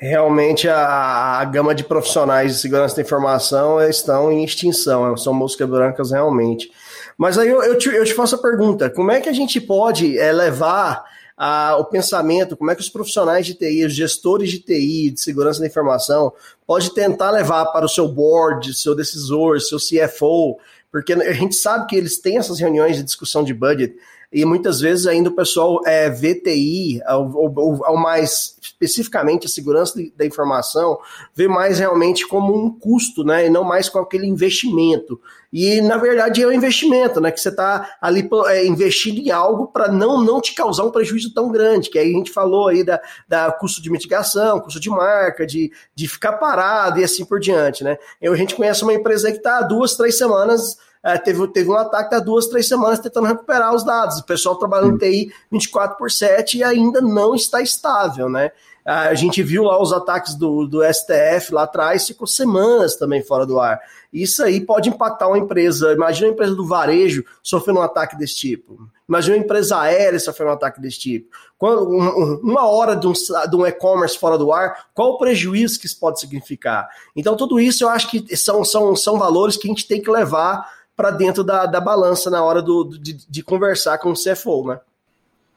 realmente 0.00 0.66
a, 0.66 1.38
a, 1.38 1.44
gama 1.44 1.74
de 1.74 1.84
profissionais 1.84 2.54
de 2.54 2.58
segurança 2.58 2.96
da 2.96 3.02
informação 3.02 3.78
estão 3.82 4.32
em 4.32 4.42
extinção, 4.42 5.14
são 5.16 5.34
moscas 5.34 5.68
brancas 5.68 6.10
realmente. 6.10 6.70
Mas 7.18 7.36
aí 7.36 7.50
eu, 7.50 7.62
eu, 7.62 7.76
te, 7.76 7.90
eu 7.90 8.04
te 8.04 8.14
faço 8.14 8.36
a 8.36 8.40
pergunta: 8.40 8.88
como 8.88 9.10
é 9.10 9.20
que 9.20 9.28
a 9.28 9.32
gente 9.32 9.60
pode 9.60 10.18
é, 10.18 10.32
levar 10.32 11.04
a, 11.42 11.74
o 11.78 11.86
pensamento, 11.86 12.54
como 12.54 12.70
é 12.70 12.74
que 12.74 12.82
os 12.82 12.90
profissionais 12.90 13.46
de 13.46 13.54
TI, 13.54 13.86
os 13.86 13.94
gestores 13.94 14.50
de 14.50 14.58
TI, 14.58 15.10
de 15.10 15.18
segurança 15.18 15.58
da 15.58 15.66
informação, 15.66 16.34
pode 16.66 16.92
tentar 16.92 17.30
levar 17.30 17.64
para 17.72 17.86
o 17.86 17.88
seu 17.88 18.06
board, 18.06 18.74
seu 18.74 18.94
decisor, 18.94 19.58
seu 19.58 19.78
CFO, 19.78 20.58
porque 20.92 21.14
a 21.14 21.32
gente 21.32 21.54
sabe 21.54 21.86
que 21.86 21.96
eles 21.96 22.18
têm 22.18 22.36
essas 22.36 22.60
reuniões 22.60 22.96
de 22.96 23.02
discussão 23.02 23.42
de 23.42 23.54
budget, 23.54 23.96
e 24.30 24.44
muitas 24.44 24.80
vezes 24.80 25.06
ainda 25.06 25.30
o 25.30 25.34
pessoal 25.34 25.80
é, 25.86 26.10
VTI, 26.10 27.00
ou, 27.08 27.54
ou, 27.56 27.80
ou 27.88 27.96
mais 27.96 28.56
especificamente 28.80 29.46
a 29.46 29.50
segurança 29.50 30.00
da 30.16 30.24
informação, 30.24 30.98
vê 31.34 31.46
mais 31.46 31.78
realmente 31.78 32.26
como 32.26 32.56
um 32.56 32.70
custo, 32.70 33.22
né, 33.22 33.46
e 33.46 33.50
não 33.50 33.62
mais 33.62 33.90
com 33.90 33.98
aquele 33.98 34.26
investimento. 34.26 35.20
E 35.52 35.80
na 35.82 35.98
verdade 35.98 36.42
é 36.42 36.46
um 36.46 36.52
investimento, 36.52 37.20
né, 37.20 37.30
que 37.30 37.40
você 37.40 37.50
está 37.50 37.96
ali 38.00 38.26
é, 38.46 38.66
investindo 38.66 39.18
em 39.18 39.30
algo 39.30 39.66
para 39.66 39.92
não, 39.92 40.22
não 40.22 40.40
te 40.40 40.54
causar 40.54 40.84
um 40.84 40.90
prejuízo 40.90 41.34
tão 41.34 41.50
grande, 41.50 41.90
que 41.90 41.98
aí 41.98 42.10
a 42.10 42.16
gente 42.16 42.30
falou 42.30 42.68
aí 42.68 42.82
da, 42.82 42.98
da 43.28 43.52
custo 43.52 43.82
de 43.82 43.90
mitigação, 43.90 44.60
custo 44.60 44.80
de 44.80 44.88
marca, 44.88 45.46
de, 45.46 45.70
de 45.94 46.08
ficar 46.08 46.34
parado 46.34 47.00
e 47.00 47.04
assim 47.04 47.24
por 47.24 47.38
diante, 47.38 47.84
né. 47.84 47.98
Eu, 48.20 48.32
a 48.32 48.36
gente 48.36 48.54
conhece 48.54 48.82
uma 48.82 48.94
empresa 48.94 49.30
que 49.30 49.38
está 49.38 49.60
duas, 49.60 49.94
três 49.94 50.16
semanas 50.16 50.78
é, 51.02 51.16
teve, 51.16 51.46
teve 51.48 51.70
um 51.70 51.76
ataque 51.76 52.14
há 52.14 52.18
duas, 52.18 52.46
três 52.46 52.68
semanas 52.68 52.98
tentando 52.98 53.26
recuperar 53.26 53.74
os 53.74 53.84
dados. 53.84 54.18
O 54.18 54.26
pessoal 54.26 54.56
trabalhando 54.56 54.98
TI 54.98 55.32
24 55.50 55.96
por 55.96 56.10
7 56.10 56.58
e 56.58 56.64
ainda 56.64 57.00
não 57.00 57.34
está 57.34 57.62
estável, 57.62 58.28
né? 58.28 58.52
A 58.84 59.14
gente 59.14 59.42
viu 59.42 59.64
lá 59.64 59.80
os 59.80 59.92
ataques 59.92 60.34
do, 60.34 60.66
do 60.66 60.82
STF 60.82 61.52
lá 61.52 61.64
atrás, 61.64 62.06
ficou 62.06 62.26
semanas 62.26 62.96
também 62.96 63.22
fora 63.22 63.44
do 63.44 63.60
ar. 63.60 63.80
Isso 64.12 64.42
aí 64.42 64.60
pode 64.60 64.88
impactar 64.88 65.28
uma 65.28 65.38
empresa. 65.38 65.92
Imagina 65.92 66.28
uma 66.28 66.32
empresa 66.32 66.54
do 66.54 66.66
varejo 66.66 67.24
sofrendo 67.42 67.80
um 67.80 67.82
ataque 67.82 68.16
desse 68.16 68.36
tipo. 68.36 68.88
Imagina 69.08 69.36
uma 69.36 69.44
empresa 69.44 69.78
aérea 69.78 70.18
sofrendo 70.18 70.50
um 70.50 70.54
ataque 70.54 70.80
desse 70.80 70.98
tipo. 70.98 71.28
Quando, 71.58 71.88
um, 71.88 72.40
uma 72.42 72.66
hora 72.66 72.96
de 72.96 73.06
um, 73.06 73.12
um 73.54 73.66
e-commerce 73.66 74.18
fora 74.18 74.38
do 74.38 74.52
ar, 74.52 74.86
qual 74.94 75.10
o 75.10 75.18
prejuízo 75.18 75.78
que 75.78 75.86
isso 75.86 76.00
pode 76.00 76.18
significar? 76.18 76.88
Então, 77.14 77.36
tudo 77.36 77.60
isso 77.60 77.84
eu 77.84 77.88
acho 77.88 78.10
que 78.10 78.36
são, 78.36 78.64
são, 78.64 78.96
são 78.96 79.18
valores 79.18 79.56
que 79.56 79.68
a 79.68 79.70
gente 79.70 79.86
tem 79.86 80.00
que 80.00 80.10
levar 80.10 80.66
para 80.96 81.10
dentro 81.10 81.44
da, 81.44 81.66
da 81.66 81.80
balança 81.80 82.30
na 82.30 82.42
hora 82.42 82.60
do, 82.60 82.84
de, 82.84 83.26
de 83.28 83.42
conversar 83.42 83.98
com 83.98 84.10
o 84.10 84.14
CFO, 84.14 84.66
né? 84.66 84.80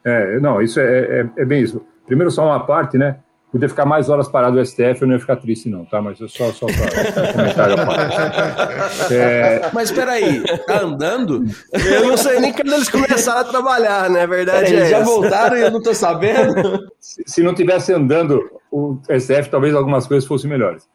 É, 0.04 0.38
não, 0.38 0.60
isso 0.60 0.78
é, 0.78 1.20
é, 1.20 1.30
é 1.38 1.44
bem 1.44 1.62
isso. 1.62 1.80
Primeiro, 2.06 2.30
só 2.30 2.44
uma 2.44 2.60
parte, 2.60 2.98
né? 2.98 3.18
podia 3.54 3.68
ficar 3.68 3.86
mais 3.86 4.08
horas 4.08 4.26
parado 4.26 4.56
no 4.56 4.66
STF, 4.66 5.00
eu 5.00 5.06
não 5.06 5.14
ia 5.14 5.20
ficar 5.20 5.36
triste, 5.36 5.68
não, 5.68 5.84
tá? 5.84 6.02
Mas 6.02 6.18
eu 6.18 6.28
só, 6.28 6.50
só 6.50 6.66
para 6.66 7.32
comentário 7.32 7.76
é... 9.14 9.70
Mas 9.72 9.92
peraí, 9.92 10.42
tá 10.66 10.82
andando? 10.82 11.44
Eu 11.72 12.08
não 12.08 12.16
sei 12.16 12.40
nem 12.40 12.52
quando 12.52 12.72
eles 12.72 12.88
começaram 12.88 13.42
a 13.42 13.44
trabalhar, 13.44 14.10
né? 14.10 14.22
A 14.22 14.26
verdade 14.26 14.74
é, 14.74 14.80
é 14.80 14.90
já 14.90 15.04
voltaram 15.04 15.56
e 15.56 15.60
eu 15.60 15.70
não 15.70 15.80
tô 15.80 15.94
sabendo. 15.94 16.84
Se, 16.98 17.22
se 17.24 17.42
não 17.44 17.54
tivesse 17.54 17.92
andando 17.92 18.42
o 18.72 18.98
STF, 19.08 19.48
talvez 19.48 19.72
algumas 19.72 20.04
coisas 20.08 20.26
fossem 20.26 20.50
melhores. 20.50 20.88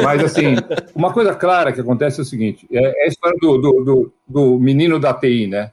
Mas, 0.00 0.22
assim, 0.22 0.54
uma 0.94 1.12
coisa 1.12 1.34
clara 1.34 1.72
que 1.72 1.80
acontece 1.80 2.20
é 2.20 2.22
o 2.22 2.26
seguinte: 2.26 2.64
é, 2.70 3.02
é 3.02 3.06
a 3.06 3.08
história 3.08 3.36
do, 3.40 3.58
do, 3.58 3.84
do, 3.84 4.12
do 4.28 4.60
menino 4.60 5.00
da 5.00 5.12
TI, 5.12 5.48
né? 5.48 5.72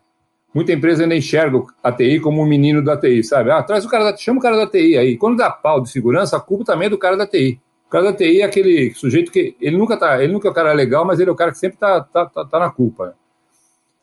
Muita 0.56 0.72
empresa 0.72 1.04
ainda 1.04 1.18
enxerga 1.18 1.62
a 1.84 1.92
TI 1.92 2.22
como 2.22 2.42
um 2.42 2.46
menino 2.46 2.82
da 2.82 2.96
TI, 2.96 3.22
sabe? 3.26 3.52
Ah, 3.52 3.62
traz 3.62 3.84
o 3.84 3.90
cara 3.90 4.10
da, 4.10 4.18
chama 4.18 4.40
o 4.40 4.42
cara 4.42 4.56
da 4.56 4.66
TI 4.66 4.98
aí. 4.98 5.18
Quando 5.18 5.36
dá 5.36 5.50
pau 5.50 5.82
de 5.82 5.90
segurança, 5.90 6.38
a 6.38 6.40
culpa 6.40 6.64
também 6.64 6.86
é 6.86 6.90
do 6.90 6.98
cara 6.98 7.18
da 7.18 7.28
TI. 7.28 7.60
O 7.86 7.90
cara 7.90 8.06
da 8.06 8.14
TI 8.14 8.40
é 8.40 8.46
aquele 8.46 8.94
sujeito 8.94 9.34
que 9.34 9.54
ele 9.60 9.76
nunca 9.76 9.98
tá, 9.98 10.24
ele 10.24 10.32
nunca 10.32 10.48
é 10.48 10.52
o 10.52 10.54
cara 10.54 10.72
legal, 10.72 11.04
mas 11.04 11.20
ele 11.20 11.30
é 11.30 11.34
o 11.34 11.36
cara 11.36 11.52
que 11.52 11.58
sempre 11.58 11.78
tá, 11.78 12.00
tá, 12.00 12.26
tá, 12.26 12.46
tá 12.46 12.58
na 12.60 12.70
culpa. 12.70 13.14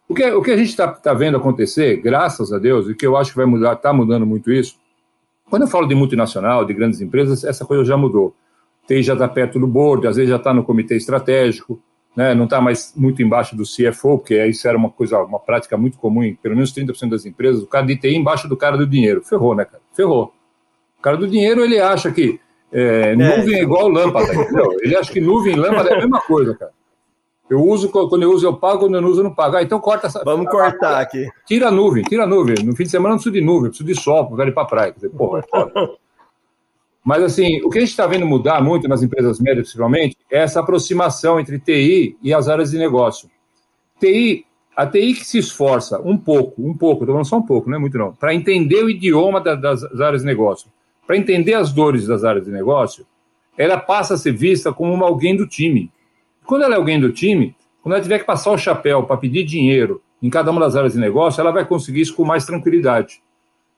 O 0.07 0.15
que, 0.15 0.31
o 0.31 0.43
que 0.43 0.51
a 0.51 0.57
gente 0.59 0.69
está 0.69 0.89
tá 0.89 1.15
vendo 1.15 1.39
acontecer, 1.39 1.97
graças 1.97 2.53
a 2.53 2.59
Deus, 2.59 2.87
e 2.87 2.95
que 2.95 3.07
eu 3.07 3.17
acho 3.17 3.31
que 3.31 3.37
vai 3.39 3.47
mudar, 3.47 3.73
está 3.73 3.91
mudando 3.91 4.27
muito 4.27 4.53
isso. 4.53 4.77
Quando 5.49 5.63
eu 5.63 5.69
falo 5.69 5.87
de 5.87 5.95
multinacional, 5.95 6.67
de 6.67 6.75
grandes 6.75 7.01
empresas, 7.01 7.45
essa 7.45 7.65
coisa 7.65 7.83
já 7.83 7.97
mudou. 7.97 8.35
TI 8.87 9.03
já 9.03 9.15
está 9.15 9.27
perto 9.27 9.59
do 9.59 9.67
board, 9.67 10.07
às 10.07 10.17
vezes 10.17 10.29
já 10.29 10.37
está 10.37 10.53
no 10.53 10.65
comitê 10.65 10.97
estratégico 10.97 11.83
né, 12.15 12.35
não 12.35 12.45
está 12.45 12.61
mais 12.61 12.93
muito 12.97 13.23
embaixo 13.23 13.57
do 13.57 13.65
CFO, 13.65 14.19
porque 14.19 14.45
isso 14.47 14.69
era 14.69 14.77
uma 14.77 14.91
coisa, 14.91 15.19
uma 15.21 15.39
prática 15.39 15.77
muito 15.77 15.99
comum 15.99 16.23
em 16.23 16.35
pelo 16.35 16.55
menos 16.55 16.73
30% 16.73 17.11
das 17.11 17.25
empresas, 17.25 17.63
o 17.63 17.67
cara 17.67 17.87
de 17.87 17.97
TI 17.97 18.17
embaixo 18.17 18.49
do 18.49 18.57
cara 18.57 18.77
do 18.77 18.87
dinheiro. 18.87 19.23
Ferrou, 19.23 19.55
né, 19.55 19.65
cara? 19.65 19.83
Ferrou. 19.95 20.33
O 20.99 21.03
cara 21.03 21.17
do 21.17 21.27
dinheiro, 21.27 21.65
ele 21.65 21.81
acha 21.81 22.13
que 22.13 22.39
é, 22.73 23.13
é. 23.13 23.17
nuvem 23.17 23.57
é 23.57 23.63
igual 23.63 23.89
lâmpada, 23.89 24.35
entendeu? 24.35 24.77
Ele 24.81 24.97
acha 24.97 25.13
que 25.13 25.21
nuvem 25.21 25.55
e 25.55 25.57
lâmpada 25.57 25.91
é 25.91 25.95
a 25.95 25.99
mesma 25.99 26.21
coisa, 26.21 26.55
cara. 26.55 26.73
Eu 27.51 27.61
uso, 27.61 27.91
quando 27.91 28.23
eu 28.23 28.31
uso 28.31 28.47
eu 28.47 28.57
pago, 28.57 28.81
quando 28.81 28.95
eu 28.95 29.03
não 29.03 29.11
uso 29.11 29.21
eu 29.21 29.25
não 29.25 29.35
pago. 29.35 29.57
Ah, 29.57 29.63
então 29.63 29.79
corta 29.79 30.07
essa... 30.07 30.23
Vamos 30.25 30.51
cortar 30.51 31.01
aqui. 31.01 31.29
Tira 31.47 31.69
a 31.69 31.71
nuvem, 31.71 32.03
tira 32.03 32.25
a 32.25 32.27
nuvem. 32.27 32.65
No 32.65 32.75
fim 32.75 32.85
de 32.85 32.91
semana 32.91 33.09
eu 33.09 33.11
não 33.11 33.17
preciso 33.19 33.35
de 33.35 33.43
nuvem, 33.43 33.65
eu 33.65 33.69
preciso 33.69 33.87
de 33.87 34.01
sol, 34.01 34.29
eu 34.31 34.37
quero 34.37 34.49
ir 34.49 34.55
pra 34.55 34.65
praia. 34.65 34.93
Quer 34.93 35.01
dizer, 35.01 35.11
porra, 35.11 35.41
é 35.41 35.43
foda. 35.43 35.73
Mas, 37.05 37.23
assim, 37.23 37.61
o 37.65 37.69
que 37.69 37.79
a 37.79 37.81
gente 37.81 37.91
está 37.91 38.07
vendo 38.07 38.27
mudar 38.27 38.63
muito 38.63 38.87
nas 38.87 39.03
empresas 39.03 39.41
médias, 39.41 39.67
principalmente, 39.67 40.17
é 40.31 40.39
essa 40.39 40.61
aproximação 40.61 41.41
entre 41.41 41.59
TI 41.59 42.17
e 42.23 42.33
as 42.33 42.49
áreas 42.49 42.71
de 42.71 42.79
negócio. 42.79 43.29
TI, 43.99 44.47
a 44.77 44.87
TI 44.87 45.15
que 45.15 45.25
se 45.25 45.39
esforça 45.39 46.01
um 46.01 46.17
pouco, 46.17 46.63
um 46.65 46.77
pouco, 46.77 47.03
estou 47.03 47.15
falando 47.15 47.29
só 47.29 47.39
um 47.39 47.47
pouco, 47.47 47.69
não 47.69 47.77
é 47.77 47.81
muito 47.81 47.99
não, 47.99 48.13
para 48.13 48.33
entender 48.33 48.85
o 48.85 48.91
idioma 48.91 49.41
da, 49.41 49.55
das, 49.55 49.83
áreas 50.01 50.23
de 50.23 50.27
negócio, 50.27 50.71
para 51.07 51.17
entender 51.17 51.55
as 51.55 51.73
dores 51.73 52.07
das 52.07 52.25
áreas 52.25 52.45
de 52.45 52.53
negócio, 52.53 53.05
ela 53.59 53.79
passa 53.79 54.15
a 54.15 54.17
ser 54.17 54.33
vista 54.33 54.73
como 54.73 54.93
uma 54.95 55.07
alguém 55.07 55.37
do 55.37 55.47
time. 55.47 55.91
Quando 56.47 56.63
ela 56.63 56.75
é 56.75 56.79
alguém 56.79 56.99
do 56.99 57.13
time, 57.13 57.55
quando 57.83 57.95
ela 57.95 58.03
tiver 58.03 58.21
que 58.21 58.25
passar 58.25 58.53
o 58.53 58.59
chapéu 58.59 59.03
para 59.03 59.17
pedir 59.17 59.45
dinheiro 59.45 60.01
em 60.23 60.31
cada 60.31 60.51
uma 60.51 60.61
das 60.61 60.77
áreas 60.77 60.93
de 60.93 61.01
negócio, 61.01 61.41
ela 61.41 61.51
vai 61.51 61.65
conseguir 61.65 62.01
isso 62.01 62.15
com 62.15 62.25
mais 62.25 62.47
tranquilidade. 62.47 63.21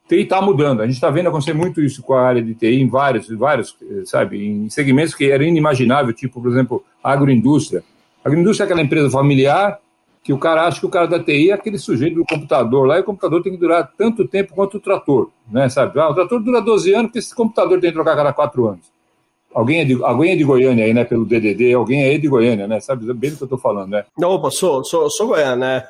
TI 0.09 0.23
está 0.23 0.41
mudando. 0.41 0.81
A 0.81 0.87
gente 0.87 0.97
está 0.97 1.11
vendo 1.11 1.29
acontecer 1.29 1.55
muito 1.55 1.81
isso 1.81 2.03
com 2.03 2.15
a 2.15 2.23
área 2.23 2.43
de 2.43 2.55
TI 2.55 2.81
em 2.81 2.89
vários, 2.89 3.29
vários, 3.29 3.77
sabe, 4.05 4.47
em 4.47 4.69
segmentos 4.69 5.15
que 5.15 5.31
era 5.31 5.45
inimaginável, 5.45 6.13
tipo, 6.13 6.41
por 6.43 6.51
exemplo, 6.51 6.85
agroindústria. 7.03 7.83
A 8.25 8.29
agroindústria 8.29 8.65
é 8.65 8.67
aquela 8.67 8.83
empresa 8.83 9.11
familiar 9.11 9.79
que 10.23 10.33
o 10.33 10.39
cara 10.39 10.67
acha 10.67 10.81
que 10.81 10.87
o 10.87 10.91
cara 10.91 11.07
da 11.07 11.23
TI 11.23 11.51
é 11.51 11.53
aquele 11.53 11.79
sujeito 11.79 12.17
do 12.17 12.25
computador 12.25 12.87
lá 12.87 12.97
e 12.97 13.01
o 13.01 13.05
computador 13.05 13.43
tem 13.43 13.53
que 13.53 13.59
durar 13.59 13.93
tanto 13.97 14.27
tempo 14.27 14.55
quanto 14.55 14.79
o 14.79 14.81
trator, 14.81 15.31
né, 15.51 15.69
sabe? 15.69 16.01
Ah, 16.01 16.09
o 16.09 16.15
trator 16.15 16.41
dura 16.43 16.63
12 16.63 16.95
anos 16.95 17.07
porque 17.09 17.19
esse 17.19 17.35
computador 17.35 17.79
tem 17.79 17.91
que 17.91 17.95
trocar 17.95 18.17
cada 18.17 18.33
4 18.33 18.67
anos. 18.67 18.94
Alguém 19.55 19.81
é, 19.81 19.85
de, 19.85 20.03
alguém 20.03 20.33
é 20.33 20.37
de 20.37 20.43
Goiânia 20.43 20.85
aí, 20.85 20.93
né? 20.93 21.05
Pelo 21.05 21.25
DDD, 21.25 21.73
alguém 21.73 22.03
é 22.03 22.19
de 22.19 22.27
Goiânia, 22.27 22.67
né? 22.67 22.81
Sabe 22.81 23.13
bem 23.15 23.31
do 23.31 23.37
que 23.37 23.45
eu 23.45 23.49
tô 23.49 23.57
falando, 23.57 23.91
né? 23.91 24.05
Não, 24.19 24.31
opa, 24.31 24.51
sou, 24.51 24.83
sou, 24.85 25.09
sou 25.09 25.29
Goiânia, 25.29 25.55
né? 25.55 25.85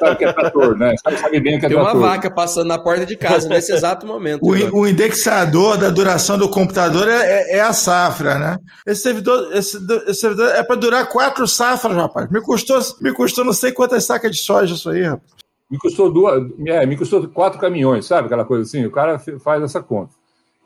Sabe 0.00 0.16
que 0.16 0.24
é 0.24 0.32
trator, 0.32 0.76
né? 0.76 0.94
Sabe, 1.02 1.18
sabe 1.18 1.40
bem 1.40 1.60
que 1.60 1.66
é 1.66 1.68
Tem 1.68 1.78
trator. 1.78 1.96
uma 1.96 2.08
vaca 2.08 2.28
passando 2.28 2.66
na 2.66 2.78
porta 2.78 3.06
de 3.06 3.16
casa 3.16 3.48
nesse 3.48 3.72
exato 3.72 4.04
momento. 4.04 4.40
O, 4.42 4.80
o, 4.80 4.88
indexador 4.88 5.78
da 5.78 5.90
duração 5.90 6.36
do 6.36 6.48
computador 6.48 7.06
é, 7.08 7.52
é, 7.52 7.56
é 7.58 7.60
a 7.60 7.72
safra, 7.72 8.36
né? 8.36 8.58
Esse 8.84 9.02
servidor, 9.02 9.48
esse, 9.54 9.78
esse 10.08 10.20
servidor 10.20 10.48
é 10.48 10.64
para 10.64 10.74
durar 10.74 11.08
quatro 11.08 11.46
safras, 11.46 11.94
rapaz. 11.94 12.28
Me 12.30 12.40
custou, 12.40 12.80
me 13.00 13.12
custou 13.12 13.44
não 13.44 13.52
sei 13.52 13.70
quantas 13.70 14.04
sacas 14.04 14.32
de 14.32 14.38
soja 14.38 14.74
isso 14.74 14.90
aí, 14.90 15.02
rapaz. 15.02 15.34
Me 15.70 15.78
custou 15.78 16.12
duas, 16.12 16.42
é, 16.66 16.84
me 16.84 16.96
custou 16.96 17.26
quatro 17.28 17.60
caminhões, 17.60 18.06
sabe? 18.06 18.26
Aquela 18.26 18.44
coisa 18.44 18.64
assim, 18.64 18.84
o 18.84 18.90
cara 18.90 19.18
faz 19.18 19.62
essa 19.62 19.80
conta. 19.80 20.14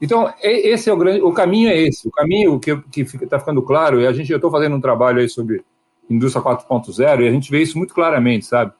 Então, 0.01 0.33
esse 0.43 0.89
é 0.89 0.93
o 0.93 0.97
grande. 0.97 1.23
O 1.23 1.33
caminho 1.33 1.69
é 1.69 1.77
esse. 1.77 2.07
O 2.07 2.11
caminho 2.11 2.59
que 2.59 2.73
está 3.01 3.39
ficando 3.39 3.63
claro, 3.63 4.01
e 4.01 4.07
a 4.07 4.13
gente, 4.13 4.31
eu 4.31 4.37
estou 4.37 4.51
fazendo 4.51 4.77
um 4.77 4.81
trabalho 4.81 5.21
aí 5.21 5.29
sobre 5.29 5.63
indústria 6.09 6.43
4.0, 6.43 7.23
e 7.23 7.29
a 7.29 7.31
gente 7.31 7.51
vê 7.51 7.61
isso 7.61 7.77
muito 7.77 7.93
claramente, 7.93 8.47
sabe? 8.47 8.73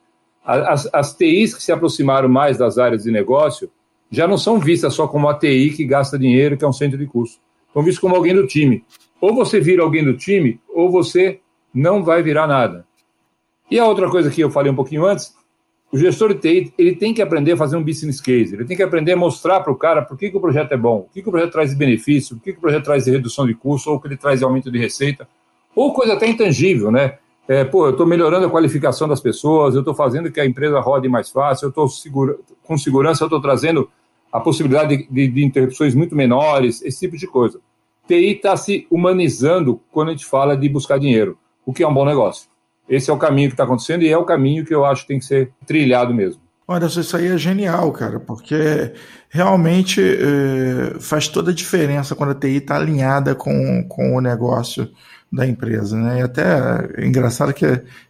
As, 0.43 0.89
as 0.91 1.13
TIs 1.13 1.53
que 1.53 1.61
se 1.61 1.71
aproximaram 1.71 2.27
mais 2.29 2.57
das 2.57 2.77
áreas 2.77 3.03
de 3.03 3.11
negócio 3.11 3.69
já 4.09 4.27
não 4.27 4.37
são 4.37 4.57
vistas 4.57 4.93
só 4.93 5.07
como 5.07 5.29
a 5.29 5.37
TI 5.37 5.71
que 5.75 5.85
gasta 5.85 6.17
dinheiro, 6.17 6.57
que 6.57 6.65
é 6.65 6.67
um 6.67 6.73
centro 6.73 6.97
de 6.97 7.05
custo. 7.05 7.39
São 7.73 7.83
vistas 7.83 7.99
como 7.99 8.15
alguém 8.15 8.33
do 8.33 8.47
time. 8.47 8.83
Ou 9.21 9.35
você 9.35 9.59
vira 9.59 9.83
alguém 9.83 10.03
do 10.03 10.17
time, 10.17 10.59
ou 10.69 10.89
você 10.89 11.41
não 11.73 12.03
vai 12.03 12.23
virar 12.23 12.47
nada. 12.47 12.87
E 13.69 13.77
a 13.77 13.85
outra 13.85 14.09
coisa 14.09 14.31
que 14.31 14.41
eu 14.41 14.49
falei 14.49 14.71
um 14.71 14.75
pouquinho 14.75 15.05
antes 15.05 15.35
o 15.91 15.97
gestor 15.97 16.33
de 16.33 16.39
TI 16.39 16.73
ele 16.77 16.95
tem 16.95 17.13
que 17.13 17.21
aprender 17.21 17.53
a 17.53 17.57
fazer 17.57 17.75
um 17.75 17.83
business 17.83 18.21
case, 18.21 18.55
ele 18.55 18.65
tem 18.65 18.77
que 18.77 18.83
aprender 18.83 19.13
a 19.13 19.17
mostrar 19.17 19.59
para 19.61 19.71
o 19.71 19.75
cara 19.75 20.03
por 20.03 20.17
que, 20.17 20.29
que 20.29 20.37
o 20.37 20.39
projeto 20.39 20.71
é 20.71 20.77
bom, 20.77 21.07
o 21.09 21.13
que, 21.13 21.21
que 21.21 21.29
o 21.29 21.31
projeto 21.31 21.51
traz 21.51 21.71
de 21.71 21.75
benefício, 21.75 22.35
o 22.35 22.39
que, 22.39 22.51
que 22.51 22.57
o 22.57 22.61
projeto 22.61 22.85
traz 22.85 23.05
de 23.05 23.11
redução 23.11 23.47
de 23.47 23.53
custo, 23.53 23.89
ou 23.89 23.97
o 23.97 23.99
que 23.99 24.07
ele 24.07 24.17
traz 24.17 24.39
de 24.39 24.45
aumento 24.45 24.71
de 24.71 24.77
receita, 24.77 25.27
ou 25.75 25.93
coisa 25.93 26.13
até 26.13 26.27
intangível, 26.27 26.91
né? 26.91 27.17
É, 27.47 27.63
pô, 27.63 27.87
eu 27.87 27.91
estou 27.91 28.05
melhorando 28.05 28.45
a 28.45 28.49
qualificação 28.49 29.07
das 29.07 29.19
pessoas, 29.19 29.73
eu 29.73 29.79
estou 29.79 29.95
fazendo 29.95 30.31
que 30.31 30.39
a 30.39 30.45
empresa 30.45 30.79
rode 30.79 31.09
mais 31.09 31.31
fácil, 31.31 31.65
eu 31.65 31.69
estou 31.69 31.87
segura, 31.89 32.37
com 32.63 32.77
segurança, 32.77 33.23
eu 33.23 33.27
estou 33.27 33.41
trazendo 33.41 33.89
a 34.31 34.39
possibilidade 34.39 34.97
de, 34.97 35.07
de, 35.09 35.27
de 35.27 35.43
interrupções 35.43 35.95
muito 35.95 36.15
menores, 36.15 36.83
esse 36.83 36.99
tipo 36.99 37.17
de 37.17 37.25
coisa. 37.25 37.59
TI 38.07 38.33
está 38.33 38.55
se 38.55 38.85
humanizando 38.89 39.79
quando 39.91 40.09
a 40.09 40.11
gente 40.11 40.25
fala 40.25 40.55
de 40.55 40.67
buscar 40.69 40.99
dinheiro, 40.99 41.37
o 41.65 41.73
que 41.73 41.81
é 41.81 41.87
um 41.87 41.93
bom 41.93 42.05
negócio. 42.05 42.48
Esse 42.89 43.09
é 43.09 43.13
o 43.13 43.17
caminho 43.17 43.49
que 43.49 43.53
está 43.53 43.63
acontecendo 43.63 44.03
e 44.03 44.09
é 44.09 44.17
o 44.17 44.25
caminho 44.25 44.65
que 44.65 44.73
eu 44.73 44.83
acho 44.83 45.03
que 45.03 45.09
tem 45.09 45.19
que 45.19 45.25
ser 45.25 45.51
trilhado 45.65 46.13
mesmo. 46.13 46.41
Olha, 46.67 46.85
isso 46.85 47.17
aí 47.17 47.27
é 47.27 47.37
genial, 47.37 47.91
cara, 47.91 48.19
porque 48.19 48.93
realmente 49.27 49.99
é, 50.01 50.99
faz 50.99 51.27
toda 51.27 51.49
a 51.49 51.53
diferença 51.53 52.15
quando 52.15 52.31
a 52.31 52.35
TI 52.35 52.57
está 52.57 52.75
alinhada 52.75 53.33
com, 53.33 53.83
com 53.87 54.15
o 54.15 54.21
negócio 54.21 54.87
da 55.31 55.47
empresa, 55.47 55.97
né? 55.97 56.19
E 56.19 56.21
até 56.21 56.43
é 56.97 57.07
engraçado 57.07 57.53
que 57.53 57.65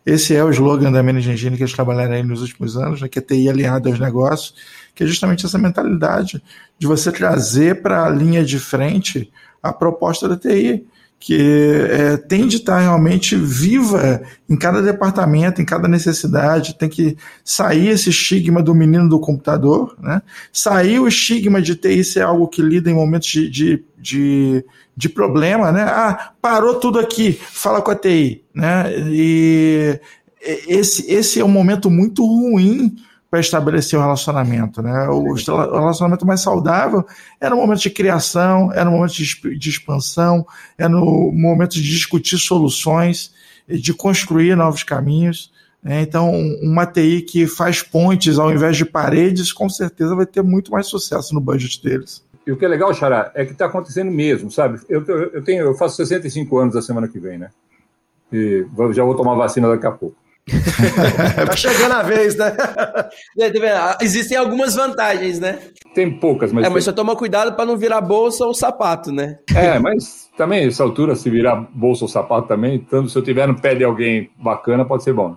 esse 0.06 0.36
é 0.36 0.44
o 0.44 0.50
slogan 0.50 0.92
da 0.92 1.04
Managing 1.04 1.32
Engine 1.32 1.58
que 1.58 1.64
eles 1.64 1.74
trabalharam 1.74 2.14
aí 2.14 2.24
nos 2.24 2.42
últimos 2.42 2.78
anos, 2.78 3.02
né? 3.02 3.08
que 3.08 3.20
é 3.20 3.22
TI 3.22 3.50
alinhada 3.50 3.90
aos 3.90 4.00
negócios, 4.00 4.54
que 4.96 5.04
é 5.04 5.08
justamente 5.08 5.46
essa 5.46 5.58
mentalidade 5.58 6.42
de 6.78 6.88
você 6.88 7.12
trazer 7.12 7.82
para 7.82 8.06
a 8.06 8.10
linha 8.10 8.44
de 8.44 8.60
frente 8.60 9.32
a 9.62 9.72
proposta 9.72 10.28
da 10.28 10.38
TI 10.38 10.86
que 11.20 11.38
é, 11.38 12.16
tem 12.16 12.48
de 12.48 12.58
estar 12.58 12.80
realmente 12.80 13.36
viva 13.36 14.22
em 14.50 14.56
cada 14.56 14.82
departamento, 14.82 15.62
em 15.62 15.66
cada 15.66 15.88
necessidade, 15.88 16.78
tem 16.78 16.88
que 16.88 17.18
sair 17.44 17.90
esse 17.90 18.10
estigma 18.10 18.64
do 18.64 18.74
menino 18.74 19.10
do 19.10 19.20
computador, 19.20 19.98
né? 20.02 20.22
sair 20.52 20.98
o 21.00 21.08
estigma 21.08 21.62
de 21.62 21.76
TI 21.76 22.04
ser 22.06 22.22
algo 22.22 22.48
que 22.48 22.62
lida 22.62 22.90
em 22.90 22.94
momentos 22.94 23.28
de, 23.28 23.50
de, 23.50 23.84
de, 23.98 24.66
de 24.96 25.10
problema, 25.10 25.74
né? 25.74 25.84
Ah, 25.84 26.32
parou 26.42 26.76
tudo 26.76 26.98
aqui, 26.98 27.34
fala 27.34 27.82
com 27.82 27.92
a 27.92 27.96
TI, 27.96 28.44
né? 28.54 28.86
E 29.10 30.00
esse, 30.68 31.12
esse 31.12 31.40
é 31.42 31.44
um 31.44 31.50
momento 31.50 31.92
muito 31.92 32.26
ruim 32.26 32.96
para 33.30 33.40
estabelecer 33.40 33.98
o 33.98 34.02
relacionamento. 34.02 34.82
Né? 34.82 35.08
O 35.08 35.34
relacionamento 35.34 36.26
mais 36.26 36.42
saudável 36.42 37.06
é 37.40 37.50
no 37.50 37.58
momento 37.58 37.82
de 37.82 37.90
criação, 37.90 38.72
é 38.74 38.84
no 38.84 38.92
momento 38.92 39.14
de, 39.14 39.70
expansão, 39.70 40.46
é 40.78 40.88
no 40.88 41.32
momento 41.32 41.74
de 41.74 41.84
discutir 41.84 42.38
soluções, 42.38 43.34
de 43.68 43.94
construir 43.94 44.56
novos 44.56 44.84
caminhos. 44.84 45.52
Né? 45.84 46.02
Então, 46.02 46.32
uma 46.62 46.86
TI 46.86 47.22
que 47.22 47.46
faz 47.46 47.84
pontes 47.84 48.40
ao 48.40 48.52
invés 48.52 48.76
de 48.76 48.86
paredes, 48.86 49.54
com 49.54 49.70
certeza 49.70 50.16
vai 50.16 50.26
ter 50.26 50.42
muito 50.42 50.72
mais 50.72 50.88
sucesso 50.88 51.34
no 51.34 51.40
budget 51.40 51.84
deles. 51.84 52.28
E 52.48 52.52
o 52.52 52.58
que 52.58 52.66
é 52.66 52.68
legal, 52.68 52.92
Xará, 52.96 53.32
é 53.36 53.46
que 53.46 53.52
está 53.52 53.68
acontecendo 53.68 54.10
mesmo, 54.10 54.50
sabe? 54.50 54.80
Eu, 54.90 55.06
eu, 55.06 55.44
tenho, 55.44 55.66
eu 55.66 55.76
faço 55.76 55.98
65 55.98 56.58
anos 56.58 56.76
a 56.76 56.82
semana 56.82 57.08
que 57.08 57.20
vem, 57.20 57.38
né? 57.38 57.52
E 58.34 58.66
já 58.92 59.04
vou 59.04 59.16
tomar 59.16 59.36
vacina 59.36 59.68
daqui 59.68 59.86
a 59.86 59.92
pouco. 59.92 60.16
tá 61.46 61.56
chegando 61.56 61.94
a 61.94 62.04
vez, 62.04 62.36
né? 62.36 62.56
É, 63.40 64.04
Existem 64.04 64.38
algumas 64.38 64.76
vantagens, 64.76 65.40
né? 65.40 65.60
Tem 65.94 66.20
poucas, 66.20 66.52
mas. 66.52 66.66
É, 66.66 66.70
mas 66.70 66.84
só 66.84 66.92
toma 66.92 67.16
cuidado 67.16 67.56
para 67.56 67.66
não 67.66 67.78
virar 67.78 68.02
bolsa 68.02 68.46
ou 68.46 68.54
sapato, 68.54 69.12
né? 69.12 69.38
É, 69.56 69.80
mas 69.80 70.30
também, 70.38 70.66
nessa 70.66 70.84
altura, 70.84 71.16
se 71.16 71.30
virar 71.30 71.56
bolsa 71.74 72.06
ou 72.06 72.10
sapato 72.10 72.48
também, 72.48 72.80
tanto 72.80 73.10
se 73.10 73.18
eu 73.18 73.22
tiver 73.22 73.48
no 73.48 73.60
pé 73.60 73.76
de 73.76 73.84
alguém 73.84 74.30
bacana, 74.38 74.86
pode 74.86 75.04
ser 75.04 75.14
bom. 75.14 75.36